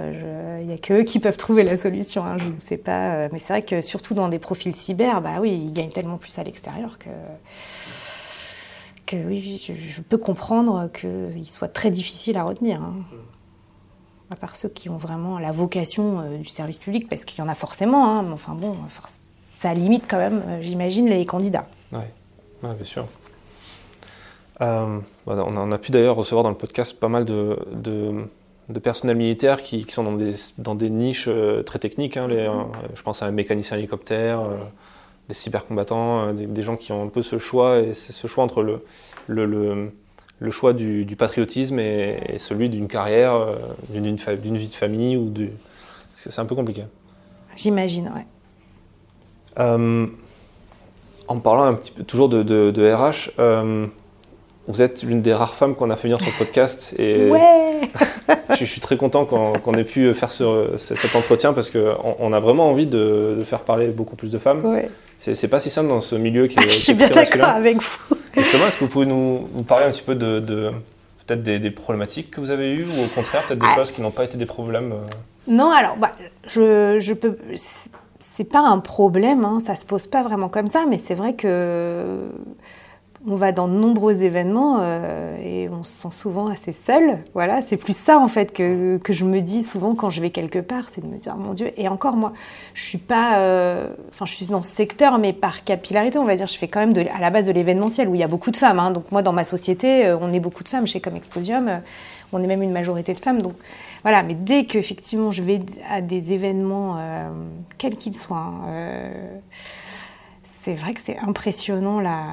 il 0.60 0.68
n'y 0.68 0.74
a 0.74 0.78
que 0.78 0.94
eux 0.94 1.04
qui 1.04 1.20
peuvent 1.20 1.38
trouver 1.38 1.64
la 1.64 1.78
solution. 1.78 2.26
Hein, 2.26 2.38
je 2.38 2.50
ne 2.50 2.60
sais 2.60 2.78
pas. 2.78 3.14
Euh, 3.14 3.30
mais 3.32 3.40
c'est 3.40 3.54
vrai 3.54 3.62
que 3.62 3.82
surtout 3.82 4.14
dans 4.14 4.28
des 4.28 4.40
profils 4.40 4.76
cyber, 4.76 5.22
bah 5.22 5.38
oui, 5.40 5.52
ils 5.52 5.72
gagnent 5.72 5.92
tellement 5.92 6.18
plus 6.18 6.38
à 6.38 6.44
l'extérieur 6.44 6.98
que, 7.00 7.10
que 9.06 9.16
oui, 9.16 9.64
je, 9.66 10.02
peux 10.02 10.18
comprendre 10.18 10.90
qu'il 10.92 11.50
soit 11.50 11.70
très 11.70 11.92
difficile 11.92 12.36
à 12.36 12.44
retenir. 12.44 12.82
Hein. 12.82 12.96
À 14.32 14.36
part 14.36 14.56
ceux 14.56 14.70
qui 14.70 14.90
ont 14.90 14.98
vraiment 14.98 15.40
la 15.40 15.52
vocation 15.52 16.20
euh, 16.20 16.38
du 16.38 16.50
service 16.50 16.78
public, 16.78 17.08
parce 17.08 17.24
qu'il 17.24 17.40
y 17.40 17.42
en 17.42 17.50
a 17.50 17.56
forcément. 17.56 18.10
Hein, 18.10 18.24
mais 18.24 18.34
enfin 18.34 18.54
bon, 18.54 18.76
ça 19.44 19.74
limite 19.74 20.06
quand 20.10 20.18
même, 20.18 20.44
euh, 20.48 20.62
j'imagine, 20.62 21.08
les 21.08 21.26
candidats. 21.26 21.68
Oui, 21.94 22.00
ouais, 22.64 22.76
bien 22.76 22.84
sûr. 22.84 23.06
on, 24.60 25.72
a, 25.72 25.78
pu 25.78 25.92
d'ailleurs 25.92 26.18
recevoir 26.18 26.44
dans 26.44 26.50
le 26.50 26.58
podcast 26.58 27.00
pas 27.00 27.08
mal 27.08 27.24
de 27.24 28.28
personnel 28.80 29.18
militaire 29.18 29.64
qui, 29.64 29.86
sont 29.90 30.04
dans 30.04 30.14
des, 30.14 30.34
dans 30.58 30.76
des 30.76 30.90
niches 30.90 31.26
euh, 31.28 31.64
très 31.64 31.80
techniques. 31.80 32.18
Hein, 32.18 32.28
les, 32.28 32.48
euh, 32.48 32.54
je 32.96 33.02
pense 33.02 33.22
à 33.22 33.26
un 33.26 33.32
mécanicien 33.32 33.78
hélicoptère, 33.78 34.42
euh, 34.42 34.58
des 35.28 35.34
cybercombattants, 35.34 36.34
des, 36.34 36.46
des, 36.48 36.62
gens 36.62 36.78
qui 36.78 36.92
ont 36.92 37.04
un 37.04 37.08
peu 37.08 37.22
ce 37.22 37.38
choix, 37.38 37.80
et 37.80 37.94
c'est 37.94 38.14
ce 38.14 38.28
choix 38.28 38.44
entre 38.44 38.62
le, 38.64 38.82
le, 39.28 39.92
le, 40.40 40.52
choix 40.52 40.74
du, 40.74 41.16
patriotisme 41.18 41.80
et, 41.80 42.38
celui 42.38 42.70
d'une 42.70 42.88
carrière, 42.88 43.58
d'une 43.90 44.16
vie 44.58 44.68
de 44.68 44.74
famille. 44.74 45.18
ou 45.18 45.30
du... 45.30 45.52
C'est 46.14 46.40
un 46.40 46.46
peu 46.46 46.56
compliqué. 46.56 46.84
J'imagine, 47.56 48.12
ouais. 48.16 48.26
en 51.28 51.40
parlant 51.40 51.64
un 51.64 51.74
petit 51.74 51.92
peu 51.92 52.04
toujours 52.04 52.30
de, 52.30 52.44
de, 52.44 52.94
RH, 52.94 53.32
vous 54.68 54.82
êtes 54.82 55.04
l'une 55.04 55.22
des 55.22 55.34
rares 55.34 55.56
femmes 55.56 55.76
qu'on 55.76 55.90
a 55.90 55.96
fait 55.96 56.08
venir 56.08 56.20
sur 56.20 56.32
le 56.32 56.38
podcast. 56.38 56.96
Et 57.00 57.30
ouais 57.30 57.82
je, 58.60 58.66
suis 58.66 58.80
très 58.80 58.98
content 58.98 59.26
qu'on 59.26 59.74
ait 59.74 59.84
pu 59.84 60.14
faire 60.14 60.32
cet 60.32 61.16
entretien 61.16 61.54
parce 61.54 61.70
qu'on 61.70 62.16
on 62.20 62.34
a 62.34 62.40
vraiment 62.40 62.70
envie 62.70 62.86
de, 62.86 63.38
faire 63.46 63.62
parler 63.62 63.88
beaucoup 63.88 64.16
plus 64.16 64.32
de 64.32 64.38
femmes. 64.38 64.66
Ouais. 64.66 64.90
C'est 65.18 65.48
pas 65.48 65.60
si 65.60 65.70
simple 65.70 65.90
dans 65.90 66.00
ce 66.00 66.16
milieu 66.16 66.48
qui 66.48 66.58
est. 66.60 66.64
je 66.70 66.76
suis 66.76 66.94
bien 66.94 67.10
d'accord 67.10 67.50
avec 67.50 67.82
vous. 67.82 68.16
Justement, 68.36 68.68
est-ce 68.68 68.78
que 68.78 68.86
vous 68.86 68.90
pouvez 68.90 69.06
nous, 69.06 69.48
parler 69.68 69.86
un 69.86 69.92
petit 69.92 70.02
peu 70.02 70.16
de, 70.16 70.72
peut-être 71.26 71.44
des, 71.44 71.72
problématiques 71.72 72.32
que 72.32 72.40
vous 72.40 72.52
avez 72.52 72.74
eues 72.74 72.86
ou 72.86 73.04
au 73.04 73.08
contraire 73.08 73.44
peut-être 73.46 73.60
des 73.60 73.68
ah. 73.70 73.76
choses 73.76 73.92
qui 73.92 74.02
n'ont 74.02 74.12
pas 74.12 74.24
été 74.24 74.38
des 74.38 74.46
problèmes 74.46 74.94
euh? 74.94 75.06
Non, 75.48 75.72
alors 75.72 75.98
bah, 75.98 76.12
je, 76.48 76.98
je 77.00 77.14
peux. 77.14 77.38
C'est 78.20 78.44
pas 78.44 78.62
un 78.62 78.80
problème, 78.80 79.44
hein, 79.44 79.60
ça 79.66 79.76
se 79.76 79.86
pose 79.86 80.08
pas 80.08 80.24
vraiment 80.24 80.50
comme 80.50 80.68
ça, 80.68 80.86
mais 80.90 81.00
c'est 81.04 81.16
vrai 81.16 81.34
que 81.34 82.30
on 83.28 83.36
va 83.36 83.52
dans 83.52 83.68
de 83.68 83.74
nombreux 83.74 84.22
événements 84.24 84.80
euh, 84.82 85.38
et 85.44 85.70
on 85.70 85.84
se 85.84 85.92
sent 85.92 86.12
souvent 86.12 86.48
assez 86.48 86.74
seul. 86.74 87.20
Voilà, 87.34 87.62
c'est 87.62 87.78
plus 87.78 87.96
ça 87.96 88.18
en 88.18 88.28
fait 88.28 88.52
que, 88.52 88.98
que, 88.98 89.14
je 89.14 89.26
me 89.26 89.42
dis 89.42 89.62
souvent 89.62 89.94
quand 89.94 90.10
je 90.10 90.22
vais 90.22 90.32
quelque 90.32 90.60
part, 90.60 90.86
c'est 90.92 91.02
de 91.02 91.08
me 91.08 91.18
dire 91.18 91.36
mon 91.36 91.54
Dieu. 91.54 91.72
Et 91.78 91.88
encore 91.88 92.16
moi, 92.16 92.34
je 92.74 92.84
suis 92.84 92.98
pas, 92.98 93.38
euh, 93.38 93.90
enfin 94.10 94.26
je 94.26 94.34
suis 94.34 94.48
dans 94.48 94.64
ce 94.64 94.72
secteur, 94.72 95.20
mais 95.20 95.34
par 95.34 95.64
capillarité, 95.64 96.18
on 96.18 96.26
va 96.26 96.36
dire, 96.36 96.48
je 96.48 96.58
fais 96.58 96.68
quand 96.68 96.80
même 96.80 96.94
de, 96.94 97.02
à 97.02 97.20
la 97.20 97.30
base 97.30 97.46
de 97.46 97.52
l'événementiel 97.52 98.10
où 98.10 98.16
il 98.16 98.22
y 98.22 98.24
a 98.24 98.28
beaucoup 98.28 98.52
de 98.52 98.58
femmes. 98.58 98.80
Hein. 98.80 98.92
Donc 98.92 99.12
moi 99.12 99.22
dans 99.22 99.34
ma 99.34 99.44
société, 99.44 100.08
euh, 100.08 100.18
on 100.20 100.34
est 100.34 100.40
beaucoup 100.40 100.64
de 100.64 100.70
femmes 100.70 100.88
chez 100.88 101.00
Comme 101.00 101.16
Exposium, 101.16 101.82
on 102.34 102.42
est 102.42 102.48
même 102.48 102.64
une 102.64 102.74
majorité 102.74 103.14
de 103.14 103.20
femmes. 103.20 103.42
Donc 103.42 103.54
voilà, 104.02 104.24
mais 104.24 104.34
dès 104.34 104.66
que 104.66 104.80
effectivement 104.80 105.32
je 105.32 105.44
vais 105.44 105.62
à 105.90 106.02
des 106.02 106.34
événements, 106.34 106.98
quels 107.78 107.98
qu'ils 107.98 108.16
soient. 108.16 108.38
Hein, 108.38 109.04
c'est 110.44 110.76
vrai 110.76 110.94
que 110.94 111.02
c'est 111.04 111.18
impressionnant 111.18 112.00
la, 112.00 112.24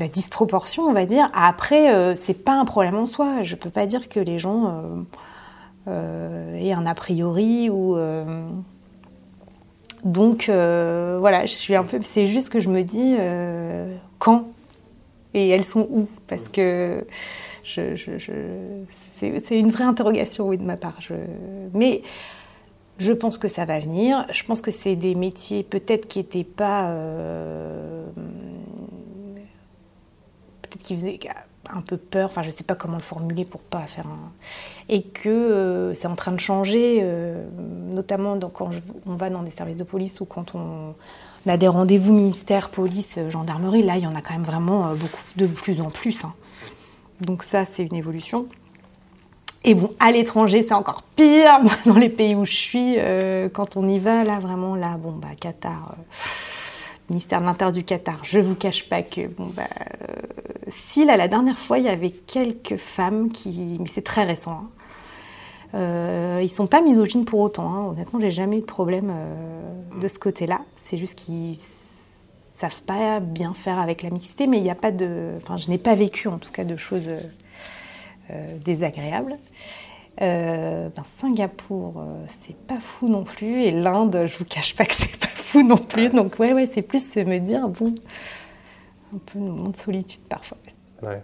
la 0.00 0.08
disproportion, 0.08 0.84
on 0.84 0.92
va 0.92 1.06
dire. 1.06 1.30
Après, 1.34 1.94
euh, 1.94 2.14
c'est 2.14 2.34
pas 2.34 2.54
un 2.54 2.64
problème 2.64 2.96
en 2.96 3.06
soi. 3.06 3.42
Je 3.42 3.54
peux 3.54 3.70
pas 3.70 3.86
dire 3.86 4.08
que 4.08 4.18
les 4.18 4.38
gens 4.38 4.66
euh, 4.66 5.02
euh, 5.88 6.54
aient 6.56 6.72
un 6.72 6.86
a 6.86 6.94
priori 6.94 7.70
ou. 7.70 7.96
Donc 10.02 10.46
voilà, 10.48 11.46
je 11.46 11.52
suis 11.52 11.76
un 11.76 11.84
peu. 11.84 12.00
C'est 12.02 12.26
juste 12.26 12.48
que 12.48 12.58
je 12.58 12.68
me 12.68 12.82
dis 12.82 13.16
quand 14.18 14.46
et 15.32 15.48
elles 15.50 15.64
sont 15.64 15.86
où? 15.90 16.08
Parce 16.26 16.48
que 16.48 17.06
je, 17.62 17.94
c'est 18.90 19.60
une 19.60 19.70
vraie 19.70 19.84
interrogation, 19.84 20.48
oui, 20.48 20.56
de 20.58 20.64
ma 20.64 20.76
part. 20.76 20.98
Mais 21.74 22.02
je 22.98 23.12
pense 23.12 23.36
que 23.38 23.46
ça 23.46 23.66
va 23.66 23.78
venir. 23.78 24.26
Je 24.32 24.42
pense 24.42 24.60
que 24.62 24.70
c'est 24.70 24.96
des 24.96 25.14
métiers 25.14 25.62
peut-être 25.62 26.08
qui 26.08 26.20
n'étaient 26.20 26.44
pas... 26.44 26.90
Euh, 30.70 30.76
peut-être 30.76 30.82
qui 30.82 30.94
faisaient 30.94 31.18
un 31.72 31.80
peu 31.82 31.96
peur, 31.96 32.30
enfin 32.30 32.42
je 32.42 32.50
sais 32.50 32.64
pas 32.64 32.74
comment 32.74 32.96
le 32.96 33.02
formuler 33.02 33.44
pour 33.44 33.60
pas 33.60 33.80
faire 33.80 34.06
un... 34.06 34.32
Et 34.88 35.02
que 35.02 35.28
euh, 35.28 35.94
c'est 35.94 36.08
en 36.08 36.16
train 36.16 36.32
de 36.32 36.40
changer, 36.40 37.00
euh, 37.02 37.46
notamment 37.88 38.38
quand 38.52 38.70
on 39.06 39.14
va 39.14 39.30
dans 39.30 39.42
des 39.42 39.50
services 39.50 39.76
de 39.76 39.84
police 39.84 40.20
ou 40.20 40.24
quand 40.24 40.54
on, 40.54 40.94
a 41.46 41.56
des 41.56 41.68
rendez-vous 41.68 42.12
ministère, 42.12 42.70
police, 42.70 43.18
gendarmerie, 43.28 43.82
là 43.82 43.96
il 43.96 44.02
y 44.02 44.06
en 44.06 44.14
a 44.14 44.20
quand 44.20 44.34
même 44.34 44.42
vraiment 44.42 44.94
beaucoup 44.94 45.22
de 45.36 45.46
plus 45.46 45.80
en 45.80 45.90
plus. 45.90 46.24
Hein. 46.24 46.34
Donc 47.20 47.42
ça 47.42 47.64
c'est 47.64 47.84
une 47.84 47.96
évolution. 47.96 48.46
Et 49.62 49.74
bon, 49.74 49.90
à 50.00 50.10
l'étranger, 50.10 50.64
c'est 50.66 50.74
encore 50.74 51.02
pire. 51.02 51.60
Dans 51.86 51.96
les 51.98 52.08
pays 52.08 52.34
où 52.34 52.44
je 52.44 52.54
suis, 52.54 52.94
euh, 52.96 53.48
quand 53.52 53.76
on 53.76 53.86
y 53.86 53.98
va, 53.98 54.24
là, 54.24 54.38
vraiment, 54.38 54.74
là, 54.74 54.96
bon, 54.96 55.12
bah, 55.12 55.28
Qatar, 55.38 55.92
euh, 55.92 56.02
ministère 57.10 57.40
de 57.40 57.46
l'Intérieur 57.46 57.72
du 57.72 57.84
Qatar, 57.84 58.24
je 58.24 58.38
vous 58.38 58.54
cache 58.54 58.88
pas 58.88 59.02
que, 59.02 59.26
bon, 59.26 59.46
bah, 59.54 59.64
euh, 60.08 60.14
si, 60.68 61.04
là, 61.04 61.16
la 61.16 61.28
dernière 61.28 61.58
fois, 61.58 61.78
il 61.78 61.84
y 61.84 61.88
avait 61.88 62.10
quelques 62.10 62.76
femmes 62.76 63.30
qui, 63.30 63.76
mais 63.80 63.88
c'est 63.92 64.04
très 64.04 64.24
récent, 64.24 64.62
hein, 65.74 66.40
ils 66.42 66.48
sont 66.48 66.66
pas 66.66 66.82
misogynes 66.82 67.24
pour 67.24 67.40
autant. 67.40 67.72
Hein. 67.72 67.86
Honnêtement, 67.90 68.18
j'ai 68.18 68.30
jamais 68.30 68.58
eu 68.58 68.60
de 68.60 68.66
problème 68.66 69.12
de 70.00 70.08
ce 70.08 70.18
côté-là. 70.18 70.62
C'est 70.76 70.98
juste 70.98 71.14
qu'ils 71.14 71.58
savent 72.60 72.82
pas 72.82 73.20
bien 73.20 73.54
faire 73.54 73.78
avec 73.78 74.02
la 74.02 74.10
mixité, 74.10 74.46
mais 74.46 74.58
il 74.58 74.62
n'y 74.62 74.70
a 74.70 74.74
pas 74.74 74.90
de, 74.90 75.32
enfin, 75.42 75.56
je 75.56 75.68
n'ai 75.68 75.78
pas 75.78 75.94
vécu 75.94 76.28
en 76.28 76.38
tout 76.38 76.50
cas 76.50 76.64
de 76.64 76.76
choses 76.76 77.08
euh, 77.08 78.58
désagréable. 80.20 80.92
ben, 80.94 81.02
Singapour, 81.20 82.04
c'est 82.44 82.56
pas 82.56 82.78
fou 82.80 83.08
non 83.08 83.24
plus. 83.24 83.62
Et 83.62 83.70
l'Inde, 83.72 84.26
je 84.26 84.38
vous 84.38 84.44
cache 84.44 84.76
pas 84.76 84.84
que 84.84 84.94
c'est 84.94 85.18
pas 85.18 85.26
fou 85.34 85.62
non 85.62 85.76
plus. 85.76 86.10
Donc, 86.10 86.38
ouais, 86.38 86.52
ouais, 86.52 86.66
c'est 86.66 86.82
plus 86.82 87.16
me 87.16 87.38
dire, 87.38 87.68
bon, 87.68 87.94
un 89.14 89.18
peu 89.18 89.38
de 89.38 89.44
moment 89.44 89.68
de 89.70 89.76
solitude 89.76 90.22
parfois. 90.28 90.58
Ouais. 91.02 91.22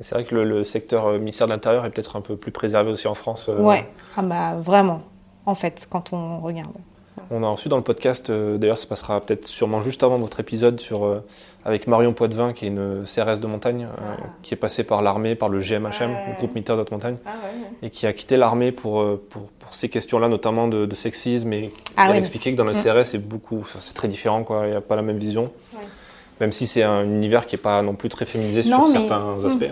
C'est 0.00 0.14
vrai 0.14 0.24
que 0.24 0.34
le, 0.34 0.64
secteur 0.64 1.18
ministère 1.18 1.46
de 1.46 1.52
l'Intérieur 1.52 1.84
est 1.84 1.90
peut-être 1.90 2.16
un 2.16 2.20
peu 2.20 2.36
plus 2.36 2.50
préservé 2.50 2.90
aussi 2.90 3.06
en 3.06 3.14
France. 3.14 3.48
Ouais, 3.48 3.88
ah 4.16 4.22
bah, 4.22 4.54
vraiment, 4.54 5.02
en 5.46 5.54
fait, 5.54 5.86
quand 5.88 6.12
on 6.12 6.40
regarde. 6.40 6.76
On 7.34 7.42
a 7.42 7.48
reçu 7.48 7.70
dans 7.70 7.78
le 7.78 7.82
podcast, 7.82 8.28
euh, 8.28 8.58
d'ailleurs 8.58 8.76
ça 8.76 8.86
passera 8.86 9.18
peut-être 9.18 9.46
sûrement 9.46 9.80
juste 9.80 10.02
avant 10.02 10.18
votre 10.18 10.38
épisode, 10.38 10.78
sur, 10.80 11.06
euh, 11.06 11.24
avec 11.64 11.86
Marion 11.86 12.12
Poitvin, 12.12 12.52
qui 12.52 12.66
est 12.66 12.68
une 12.68 13.04
CRS 13.06 13.40
de 13.40 13.46
montagne, 13.46 13.84
euh, 13.84 14.16
ah. 14.18 14.22
qui 14.42 14.52
est 14.52 14.56
passée 14.58 14.84
par 14.84 15.00
l'armée, 15.00 15.34
par 15.34 15.48
le 15.48 15.58
GMHM, 15.58 16.14
le 16.28 16.36
groupe 16.36 16.54
militaire 16.54 16.76
de 16.76 16.82
haute 16.82 16.90
montagne, 16.90 17.16
ah 17.24 17.30
et 17.82 17.88
qui 17.88 18.06
a 18.06 18.12
quitté 18.12 18.36
l'armée 18.36 18.70
pour, 18.70 19.02
pour, 19.30 19.48
ces 19.70 19.88
questions-là, 19.88 20.28
notamment 20.28 20.68
de, 20.68 20.94
sexisme. 20.94 21.50
Et 21.54 21.72
ah 21.96 22.08
elle 22.08 22.16
a 22.16 22.18
expliqué 22.18 22.52
que 22.52 22.56
dans 22.58 22.66
le 22.66 22.72
mm. 22.72 22.82
CRS, 22.82 23.04
c'est 23.04 23.18
beaucoup, 23.18 23.66
c'est 23.78 23.94
très 23.94 24.08
différent, 24.08 24.44
il 24.64 24.70
n'y 24.70 24.76
a 24.76 24.82
pas 24.82 24.96
la 24.96 25.02
même 25.02 25.16
vision. 25.16 25.50
Même 26.38 26.52
si 26.52 26.66
c'est 26.66 26.82
un 26.82 27.04
univers 27.04 27.46
qui 27.46 27.54
n'est 27.54 27.62
pas 27.62 27.80
non 27.80 27.94
plus 27.94 28.10
très 28.10 28.26
féminisé 28.26 28.62
sur 28.62 28.86
certains 28.88 29.36
mm. 29.36 29.46
aspects. 29.46 29.70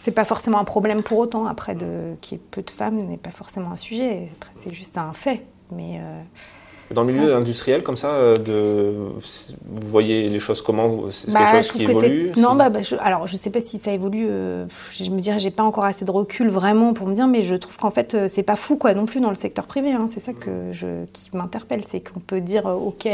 C'est 0.00 0.12
pas 0.12 0.24
forcément 0.24 0.58
un 0.58 0.64
problème 0.64 1.02
pour 1.02 1.18
autant, 1.18 1.44
après, 1.44 1.76
qu'il 2.22 2.38
y 2.38 2.40
ait 2.40 2.44
peu 2.50 2.62
de 2.62 2.70
femmes 2.70 2.96
n'est 2.96 3.18
pas 3.18 3.30
forcément 3.30 3.72
un 3.72 3.76
sujet, 3.76 4.30
c'est 4.58 4.72
juste 4.72 4.96
un 4.96 5.12
fait. 5.12 5.42
Mais 5.70 6.00
dans 6.94 7.02
le 7.02 7.12
milieu 7.12 7.34
industriel, 7.34 7.82
comme 7.82 7.96
ça, 7.96 8.10
euh, 8.10 8.36
de, 8.36 8.94
vous 9.66 9.88
voyez 9.88 10.28
les 10.28 10.38
choses 10.38 10.62
comment 10.62 11.10
C'est 11.10 11.26
quelque 11.26 11.38
bah, 11.38 11.62
chose 11.62 11.72
qui 11.72 11.82
évolue 11.82 12.32
Non, 12.36 12.54
bah, 12.54 12.70
bah, 12.70 12.80
je, 12.80 12.96
alors 13.00 13.26
je 13.26 13.34
ne 13.34 13.38
sais 13.38 13.50
pas 13.50 13.60
si 13.60 13.78
ça 13.78 13.92
évolue. 13.92 14.26
Euh, 14.28 14.66
je 14.92 15.10
me 15.10 15.20
dirais, 15.20 15.38
j'ai 15.38 15.50
pas 15.50 15.64
encore 15.64 15.84
assez 15.84 16.04
de 16.04 16.10
recul 16.10 16.48
vraiment 16.48 16.94
pour 16.94 17.06
me 17.06 17.14
dire, 17.14 17.26
mais 17.26 17.42
je 17.42 17.54
trouve 17.56 17.76
qu'en 17.76 17.90
fait, 17.90 18.14
euh, 18.14 18.28
c'est 18.28 18.42
pas 18.42 18.56
fou 18.56 18.76
quoi 18.76 18.94
non 18.94 19.04
plus 19.04 19.20
dans 19.20 19.30
le 19.30 19.36
secteur 19.36 19.66
privé. 19.66 19.92
Hein. 19.92 20.06
c'est 20.08 20.20
ça 20.20 20.32
que 20.32 20.72
je, 20.72 21.04
qui 21.12 21.30
m'interpelle, 21.34 21.82
c'est 21.88 22.00
qu'on 22.00 22.20
peut 22.20 22.40
dire, 22.40 22.64
ok, 22.66 23.08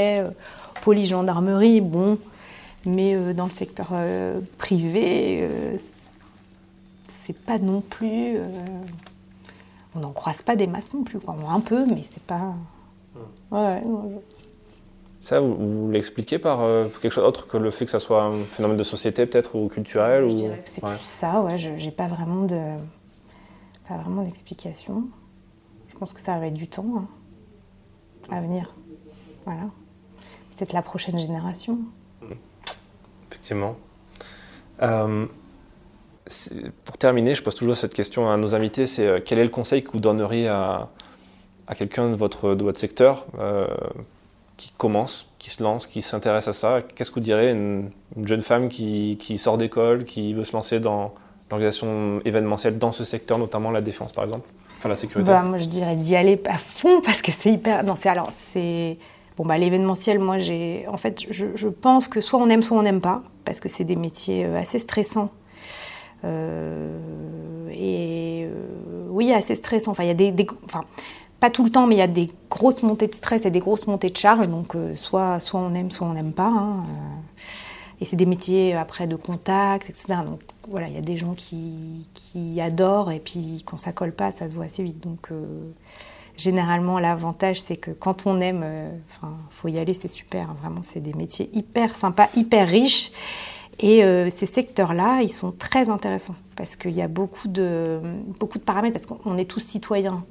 police, 0.83 1.09
gendarmerie, 1.09 1.81
bon, 1.81 2.19
mais 2.85 3.35
dans 3.35 3.45
le 3.45 3.51
secteur 3.51 3.89
privé, 4.59 5.49
c'est 7.09 7.37
pas 7.37 7.59
non 7.59 7.81
plus. 7.81 8.37
on 9.95 10.01
n'en 10.01 10.13
croise 10.13 10.43
pas 10.43 10.55
des 10.55 10.67
masses 10.67 10.93
non 10.95 11.03
plus, 11.03 11.19
quoi. 11.19 11.37
un 11.51 11.61
peu, 11.61 11.85
mais 11.87 12.03
c'est 12.09 12.23
pas. 12.23 12.55
Ouais, 13.51 13.83
Ça, 15.21 15.41
vous, 15.41 15.91
l'expliquez 15.91 16.39
par 16.39 16.63
euh, 16.63 16.87
quelque 17.01 17.13
chose 17.13 17.25
d'autre 17.25 17.47
que 17.47 17.57
le 17.57 17.71
fait 17.71 17.85
que 17.85 17.91
ça 17.91 17.99
soit 17.99 18.23
un 18.23 18.43
phénomène 18.45 18.77
de 18.77 18.83
société 18.83 19.27
peut-être 19.27 19.57
ou 19.57 19.69
culturel 19.69 20.25
ou... 20.25 20.39
c'est 20.65 20.83
plus 20.83 20.99
ça, 21.17 21.41
ouais. 21.41 21.59
Je 21.59 21.71
n'ai 21.71 21.91
pas 21.91 22.07
vraiment 22.07 22.45
de, 22.45 22.59
pas 23.89 23.97
vraiment 23.97 24.23
d'explication. 24.23 25.05
Je 25.89 25.97
pense 25.97 26.13
que 26.13 26.21
ça 26.21 26.39
va 26.39 26.47
être 26.47 26.55
du 26.55 26.69
temps 26.69 26.87
hein, 26.97 27.09
à 28.31 28.41
venir. 28.41 28.75
Voilà. 29.45 29.65
Peut-être 30.57 30.73
la 30.73 30.83
prochaine 30.83 31.19
génération. 31.19 31.79
Effectivement. 33.31 33.77
Euh, 34.83 35.27
pour 36.85 36.97
terminer, 36.99 37.35
je 37.35 37.43
pose 37.43 37.55
toujours 37.55 37.77
cette 37.77 37.95
question 37.95 38.31
à 38.31 38.37
nos 38.37 38.55
invités, 38.55 38.87
c'est 38.87 39.07
euh, 39.07 39.21
quel 39.25 39.39
est 39.39 39.45
le 39.45 39.51
conseil 39.51 39.83
que 39.83 39.91
vous 39.93 40.01
donneriez 40.01 40.49
à, 40.49 40.89
à 41.71 41.77
quelqu'un 41.77 42.11
de 42.11 42.17
votre, 42.17 42.55
de 42.57 42.65
votre 42.65 42.81
secteur 42.81 43.27
euh, 43.39 43.69
qui 44.57 44.73
commence, 44.77 45.29
qui 45.39 45.51
se 45.51 45.63
lance, 45.63 45.87
qui 45.87 46.03
s'intéresse 46.03 46.49
à 46.49 46.53
ça, 46.53 46.83
qu'est-ce 46.83 47.11
que 47.11 47.15
vous 47.15 47.25
direz 47.25 47.53
une, 47.53 47.91
une 48.17 48.27
jeune 48.27 48.43
femme 48.43 48.69
qui, 48.69 49.17
qui 49.21 49.39
sort 49.39 49.57
d'école, 49.57 50.05
qui 50.05 50.35
veut 50.35 50.43
se 50.43 50.53
lancer 50.53 50.81
dans 50.81 51.15
l'organisation 51.49 52.21
événementielle 52.25 52.77
dans 52.77 52.91
ce 52.91 53.05
secteur, 53.05 53.39
notamment 53.39 53.71
la 53.71 53.81
défense 53.83 54.13
par 54.13 54.25
exemple? 54.25 54.51
Enfin 54.79 54.89
la 54.89 54.97
sécurité 54.97 55.31
bah, 55.31 55.43
Moi 55.43 55.59
je 55.59 55.67
dirais 55.67 55.95
d'y 55.95 56.17
aller 56.17 56.41
à 56.45 56.59
fond 56.59 57.01
parce 57.05 57.23
que 57.23 57.31
c'est 57.31 57.53
hyper. 57.53 57.85
Non, 57.85 57.95
c'est 57.95 58.09
alors 58.09 58.31
c'est. 58.35 58.99
Bon, 59.37 59.47
bah, 59.47 59.57
l'événementiel, 59.57 60.19
moi, 60.19 60.39
j'ai. 60.39 60.87
En 60.89 60.99
fait, 60.99 61.25
je, 61.31 61.69
pense 61.69 62.09
que 62.09 62.21
soit 62.21 62.39
on 62.39 62.49
aime, 62.51 62.63
soit 62.63 62.77
on 62.77 62.83
n'aime 62.83 63.01
pas, 63.01 63.23
parce 63.45 63.61
que 63.61 63.71
c'est 63.71 63.85
des 63.85 63.97
métiers 63.97 64.45
euh, 64.45 64.59
assez 64.59 64.79
stressants. 64.79 65.31
Euh, 66.25 66.99
et 67.73 68.47
oui, 69.09 69.33
assez 69.33 69.55
stressants. 69.55 69.93
Enfin, 69.93 70.03
il 70.03 70.09
y 70.09 70.11
a 70.11 70.15
des. 70.15 70.35
Pas 71.41 71.51
tout 71.51 71.65
le 71.65 71.71
temps, 71.71 71.87
mais 71.87 71.97
il 71.97 71.99
y 71.99 72.03
a 72.03 72.07
des 72.07 72.31
grosses 72.51 72.83
montées 72.83 73.09
de 73.09 73.15
stress 73.15 73.47
et 73.47 73.51
des 73.51 73.61
grosses 73.61 73.87
montées 73.87 74.11
de 74.11 74.17
charge. 74.17 74.49
Donc, 74.49 74.77
euh, 74.77 74.95
soit, 74.95 75.41
soit 75.41 75.59
on 75.59 75.75
aime, 75.75 75.91
soit 75.91 76.07
on 76.07 76.13
n'aime 76.13 76.33
pas. 76.33 76.49
Hein, 76.49 76.85
euh. 76.87 78.01
et 78.01 78.05
c'est 78.05 78.17
des 78.17 78.27
métiers 78.27 78.75
après 78.75 79.07
de 79.07 79.17
contact, 79.17 79.89
etc. 79.89 80.19
Donc, 80.25 80.41
voilà, 80.69 80.89
il 80.89 80.95
y 80.95 80.99
a 80.99 81.03
des 81.03 81.17
gens 81.17 81.35
qui, 81.35 82.07
qui 82.15 82.61
adorent 82.61 83.11
et 83.11 83.19
puis 83.19 83.63
quand 83.65 83.79
ça 83.79 83.93
colle 83.93 84.13
pas, 84.13 84.31
ça 84.31 84.49
se 84.51 84.55
voit 84.55 84.67
assez 84.67 84.83
vite. 84.83 85.01
Donc, 85.01 85.29
euh, 85.33 85.47
généralement, 86.37 86.99
l'avantage, 86.99 87.61
c'est 87.63 87.77
que 87.77 87.91
quand 87.91 88.27
on 88.27 88.41
aime, 88.41 88.65
enfin, 89.11 89.33
faut 89.51 89.69
y 89.69 89.79
aller, 89.79 89.95
c'est 89.95 90.09
super. 90.09 90.51
Hein. 90.51 90.57
vraiment, 90.61 90.83
c'est 90.83 91.01
des 91.01 91.15
métiers 91.15 91.49
hyper 91.55 91.95
sympas, 91.95 92.29
hyper 92.37 92.69
riches. 92.69 93.11
Et 93.83 94.03
ces 94.29 94.45
secteurs-là, 94.45 95.23
ils 95.23 95.33
sont 95.33 95.53
très 95.53 95.89
intéressants 95.89 96.35
parce 96.55 96.77
qu'il 96.77 96.91
y 96.91 97.01
a 97.01 97.09
beaucoup 97.09 97.49
de, 97.49 97.99
beaucoup 98.39 98.59
de 98.59 98.63
paramètres, 98.63 98.93
parce 98.93 99.07
qu'on 99.07 99.39
est 99.39 99.47
tous 99.47 99.61
citoyens. 99.61 100.23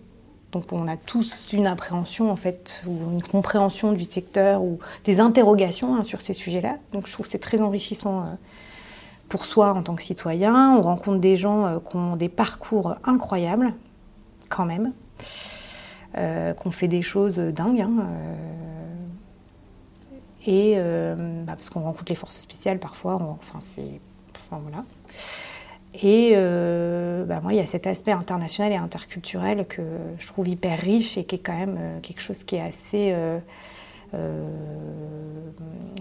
Donc 0.51 0.73
on 0.73 0.87
a 0.87 0.97
tous 0.97 1.53
une 1.53 1.67
appréhension 1.67 2.31
en 2.31 2.35
fait, 2.35 2.83
ou 2.87 3.11
une 3.11 3.21
compréhension 3.21 3.93
du 3.93 4.03
secteur, 4.05 4.63
ou 4.63 4.79
des 5.03 5.19
interrogations 5.19 5.95
hein, 5.95 6.03
sur 6.03 6.21
ces 6.21 6.33
sujets-là. 6.33 6.77
Donc 6.91 7.07
je 7.07 7.13
trouve 7.13 7.25
que 7.25 7.31
c'est 7.31 7.39
très 7.39 7.61
enrichissant 7.61 8.21
euh, 8.21 8.23
pour 9.27 9.45
soi 9.45 9.73
en 9.73 9.83
tant 9.83 9.95
que 9.95 10.01
citoyen. 10.01 10.75
On 10.75 10.81
rencontre 10.81 11.19
des 11.19 11.35
gens 11.35 11.65
euh, 11.65 11.79
qui 11.79 11.95
ont 11.95 12.15
des 12.15 12.29
parcours 12.29 12.95
incroyables, 13.03 13.73
quand 14.49 14.65
même, 14.65 14.93
euh, 16.17 16.53
qui 16.53 16.67
ont 16.67 16.71
fait 16.71 16.87
des 16.87 17.03
choses 17.03 17.37
dingues. 17.37 17.81
Hein, 17.81 18.07
et 20.47 20.77
bah, 21.45 21.53
parce 21.55 21.69
qu'on 21.69 21.81
rencontre 21.81 22.05
les 22.09 22.15
forces 22.15 22.39
spéciales 22.39 22.79
parfois, 22.79 23.15
enfin 23.21 23.59
c'est, 23.61 23.99
enfin 24.35 24.59
voilà. 24.63 24.83
Et 25.95 26.33
euh, 26.35 27.25
bah, 27.25 27.39
moi, 27.41 27.53
il 27.53 27.57
y 27.57 27.61
a 27.61 27.65
cet 27.65 27.87
aspect 27.87 28.11
international 28.11 28.71
et 28.71 28.75
interculturel 28.75 29.65
que 29.67 29.81
je 30.19 30.27
trouve 30.27 30.47
hyper 30.47 30.77
riche 30.79 31.17
et 31.17 31.23
qui 31.23 31.35
est 31.35 31.39
quand 31.39 31.57
même 31.57 31.77
euh, 31.79 31.99
quelque 32.01 32.21
chose 32.21 32.43
qui 32.43 32.57
est 32.57 32.61
assez 32.61 33.11
euh, 33.13 33.39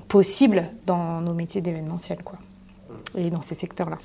possible 0.09 0.65
dans 0.87 1.21
nos 1.23 1.33
métiers 1.33 1.63
d'événementiel, 1.63 2.19
quoi. 2.23 2.39
Et 3.17 3.31
dans 3.31 3.43
ces 3.43 3.55
secteurs-là. 3.55 3.99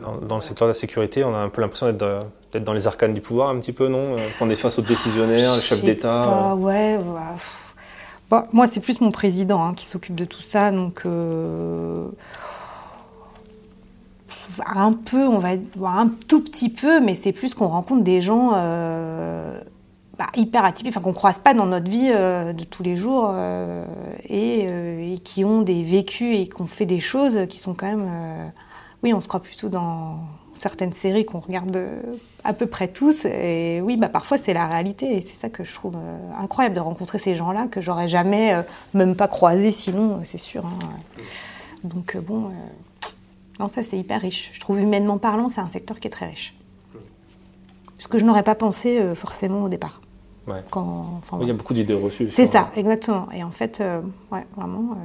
Dans, 0.00 0.36
le 0.36 0.40
secteur 0.40 0.68
de 0.68 0.70
la 0.70 0.74
sécurité, 0.74 1.22
on 1.22 1.34
a 1.34 1.38
un 1.38 1.50
peu 1.50 1.60
l'impression 1.60 1.92
d'être 1.92 2.64
dans 2.64 2.72
les 2.72 2.86
arcanes 2.86 3.12
du 3.12 3.20
pouvoir, 3.20 3.50
un 3.50 3.58
petit 3.58 3.72
peu, 3.72 3.88
non? 3.88 4.16
Qu'on 4.38 4.48
est 4.48 4.54
face 4.54 4.78
aux 4.78 4.82
décisionnaires, 4.82 5.54
les 5.54 5.60
chefs 5.60 5.82
d'État. 5.82 6.54
ouais, 6.54 6.98
bah, 8.30 8.48
moi, 8.52 8.66
c'est 8.66 8.80
plus 8.80 9.02
mon 9.02 9.10
président 9.10 9.62
hein, 9.62 9.74
qui 9.74 9.84
s'occupe 9.84 10.14
de 10.14 10.24
tout 10.24 10.40
ça, 10.40 10.70
donc 10.70 11.04
un 14.66 14.92
peu, 14.92 15.26
on 15.26 15.38
va 15.38 15.56
dire, 15.56 15.86
un 15.86 16.10
tout 16.28 16.42
petit 16.42 16.68
peu, 16.68 17.00
mais 17.00 17.14
c'est 17.14 17.32
plus 17.32 17.54
qu'on 17.54 17.68
rencontre 17.68 18.02
des 18.02 18.22
gens 18.22 18.52
euh, 18.54 19.60
bah, 20.18 20.26
hyper 20.36 20.64
atypiques, 20.64 20.92
enfin 20.94 21.02
qu'on 21.02 21.12
croise 21.12 21.38
pas 21.38 21.54
dans 21.54 21.66
notre 21.66 21.90
vie 21.90 22.10
euh, 22.10 22.52
de 22.52 22.64
tous 22.64 22.82
les 22.82 22.96
jours 22.96 23.30
euh, 23.32 23.84
et, 24.28 25.18
qui 25.24 25.44
ont 25.44 25.62
des 25.62 25.82
vécus 25.82 26.36
et 26.36 26.48
qui 26.48 26.60
ont 26.60 26.66
fait 26.66 26.86
des 26.86 27.00
choses 27.00 27.46
qui 27.48 27.58
sont 27.58 27.74
quand 27.74 27.86
même, 27.86 28.52
oui, 29.02 29.14
on 29.14 29.20
se 29.20 29.28
croit 29.28 29.42
plutôt 29.42 29.68
dans 29.68 30.18
certaines 30.54 30.92
séries 30.92 31.24
qu'on 31.24 31.40
regarde 31.40 31.76
à 32.44 32.52
peu 32.52 32.66
près 32.66 32.88
tous. 32.88 33.24
Et 33.24 33.80
oui, 33.82 33.96
bah 33.96 34.08
parfois 34.08 34.38
c'est 34.38 34.54
la 34.54 34.66
réalité 34.66 35.16
et 35.16 35.22
c'est 35.22 35.36
ça 35.36 35.48
que 35.48 35.64
je 35.64 35.74
trouve 35.74 35.96
incroyable 36.38 36.76
de 36.76 36.80
rencontrer 36.80 37.18
ces 37.18 37.34
gens-là 37.34 37.66
que 37.66 37.80
j'aurais 37.80 38.08
jamais, 38.08 38.64
même 38.94 39.16
pas 39.16 39.28
croisé 39.28 39.70
sinon, 39.70 40.20
c'est 40.24 40.38
sûr. 40.38 40.66
Hein. 40.66 40.78
Donc 41.84 42.16
bon. 42.16 42.50
Non, 43.60 43.68
ça 43.68 43.82
c'est 43.82 43.98
hyper 43.98 44.20
riche. 44.20 44.50
Je 44.52 44.60
trouve 44.60 44.80
humainement 44.80 45.18
parlant, 45.18 45.48
c'est 45.48 45.60
un 45.60 45.68
secteur 45.68 46.00
qui 46.00 46.08
est 46.08 46.10
très 46.10 46.26
riche. 46.26 46.54
Ce 47.98 48.08
que 48.08 48.18
je 48.18 48.24
n'aurais 48.24 48.42
pas 48.42 48.56
pensé 48.56 48.98
euh, 48.98 49.14
forcément 49.14 49.62
au 49.62 49.68
départ. 49.68 50.00
Quand, 50.70 51.20
il 51.40 51.46
y 51.46 51.50
a 51.50 51.54
beaucoup 51.54 51.72
d'idées 51.72 51.94
reçues. 51.94 52.28
C'est 52.28 52.46
ça, 52.46 52.72
exactement. 52.74 53.28
Et 53.32 53.44
en 53.44 53.52
fait, 53.52 53.80
euh, 53.80 54.00
ouais, 54.32 54.44
vraiment, 54.56 54.92
euh, 54.92 54.96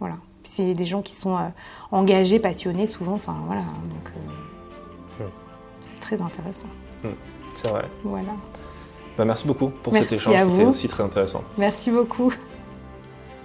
voilà. 0.00 0.16
C'est 0.42 0.74
des 0.74 0.84
gens 0.84 1.00
qui 1.00 1.14
sont 1.14 1.38
engagés, 1.92 2.40
passionnés 2.40 2.86
souvent. 2.86 3.12
Enfin, 3.12 3.36
voilà. 3.46 3.60
Donc, 3.60 5.28
c'est 5.86 6.00
très 6.00 6.20
intéressant. 6.20 6.66
C'est 7.54 7.68
vrai. 7.68 7.84
Voilà. 8.02 8.32
Bah, 9.16 9.24
merci 9.24 9.46
beaucoup 9.46 9.68
pour 9.68 9.94
cet 9.94 10.10
échange 10.10 10.34
qui 10.34 10.54
était 10.54 10.64
aussi 10.64 10.88
très 10.88 11.04
intéressant. 11.04 11.44
Merci 11.56 11.92
beaucoup. 11.92 12.32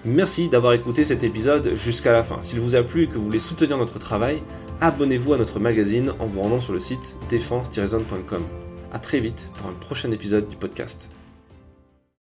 Merci 0.06 0.50
d'avoir 0.50 0.74
écouté 0.74 1.04
cet 1.04 1.24
épisode 1.24 1.74
jusqu'à 1.74 2.12
la 2.12 2.24
fin. 2.24 2.40
S'il 2.40 2.60
vous 2.60 2.76
a 2.76 2.84
plu 2.84 3.04
et 3.04 3.08
que 3.08 3.16
vous 3.16 3.26
voulez 3.26 3.40
soutenir 3.40 3.76
notre 3.76 3.98
travail, 3.98 4.44
abonnez-vous 4.80 5.34
à 5.34 5.38
notre 5.38 5.60
magazine 5.60 6.14
en 6.20 6.28
vous 6.28 6.42
rendant 6.42 6.60
sur 6.60 6.74
le 6.74 6.80
site 6.80 7.16
défense-zone.com. 7.28 8.44
A 8.94 9.00
très 9.00 9.20
vite 9.20 9.50
pour 9.56 9.68
un 9.68 9.74
prochain 9.74 10.12
épisode 10.12 10.48
du 10.48 10.58
podcast. 10.58 11.10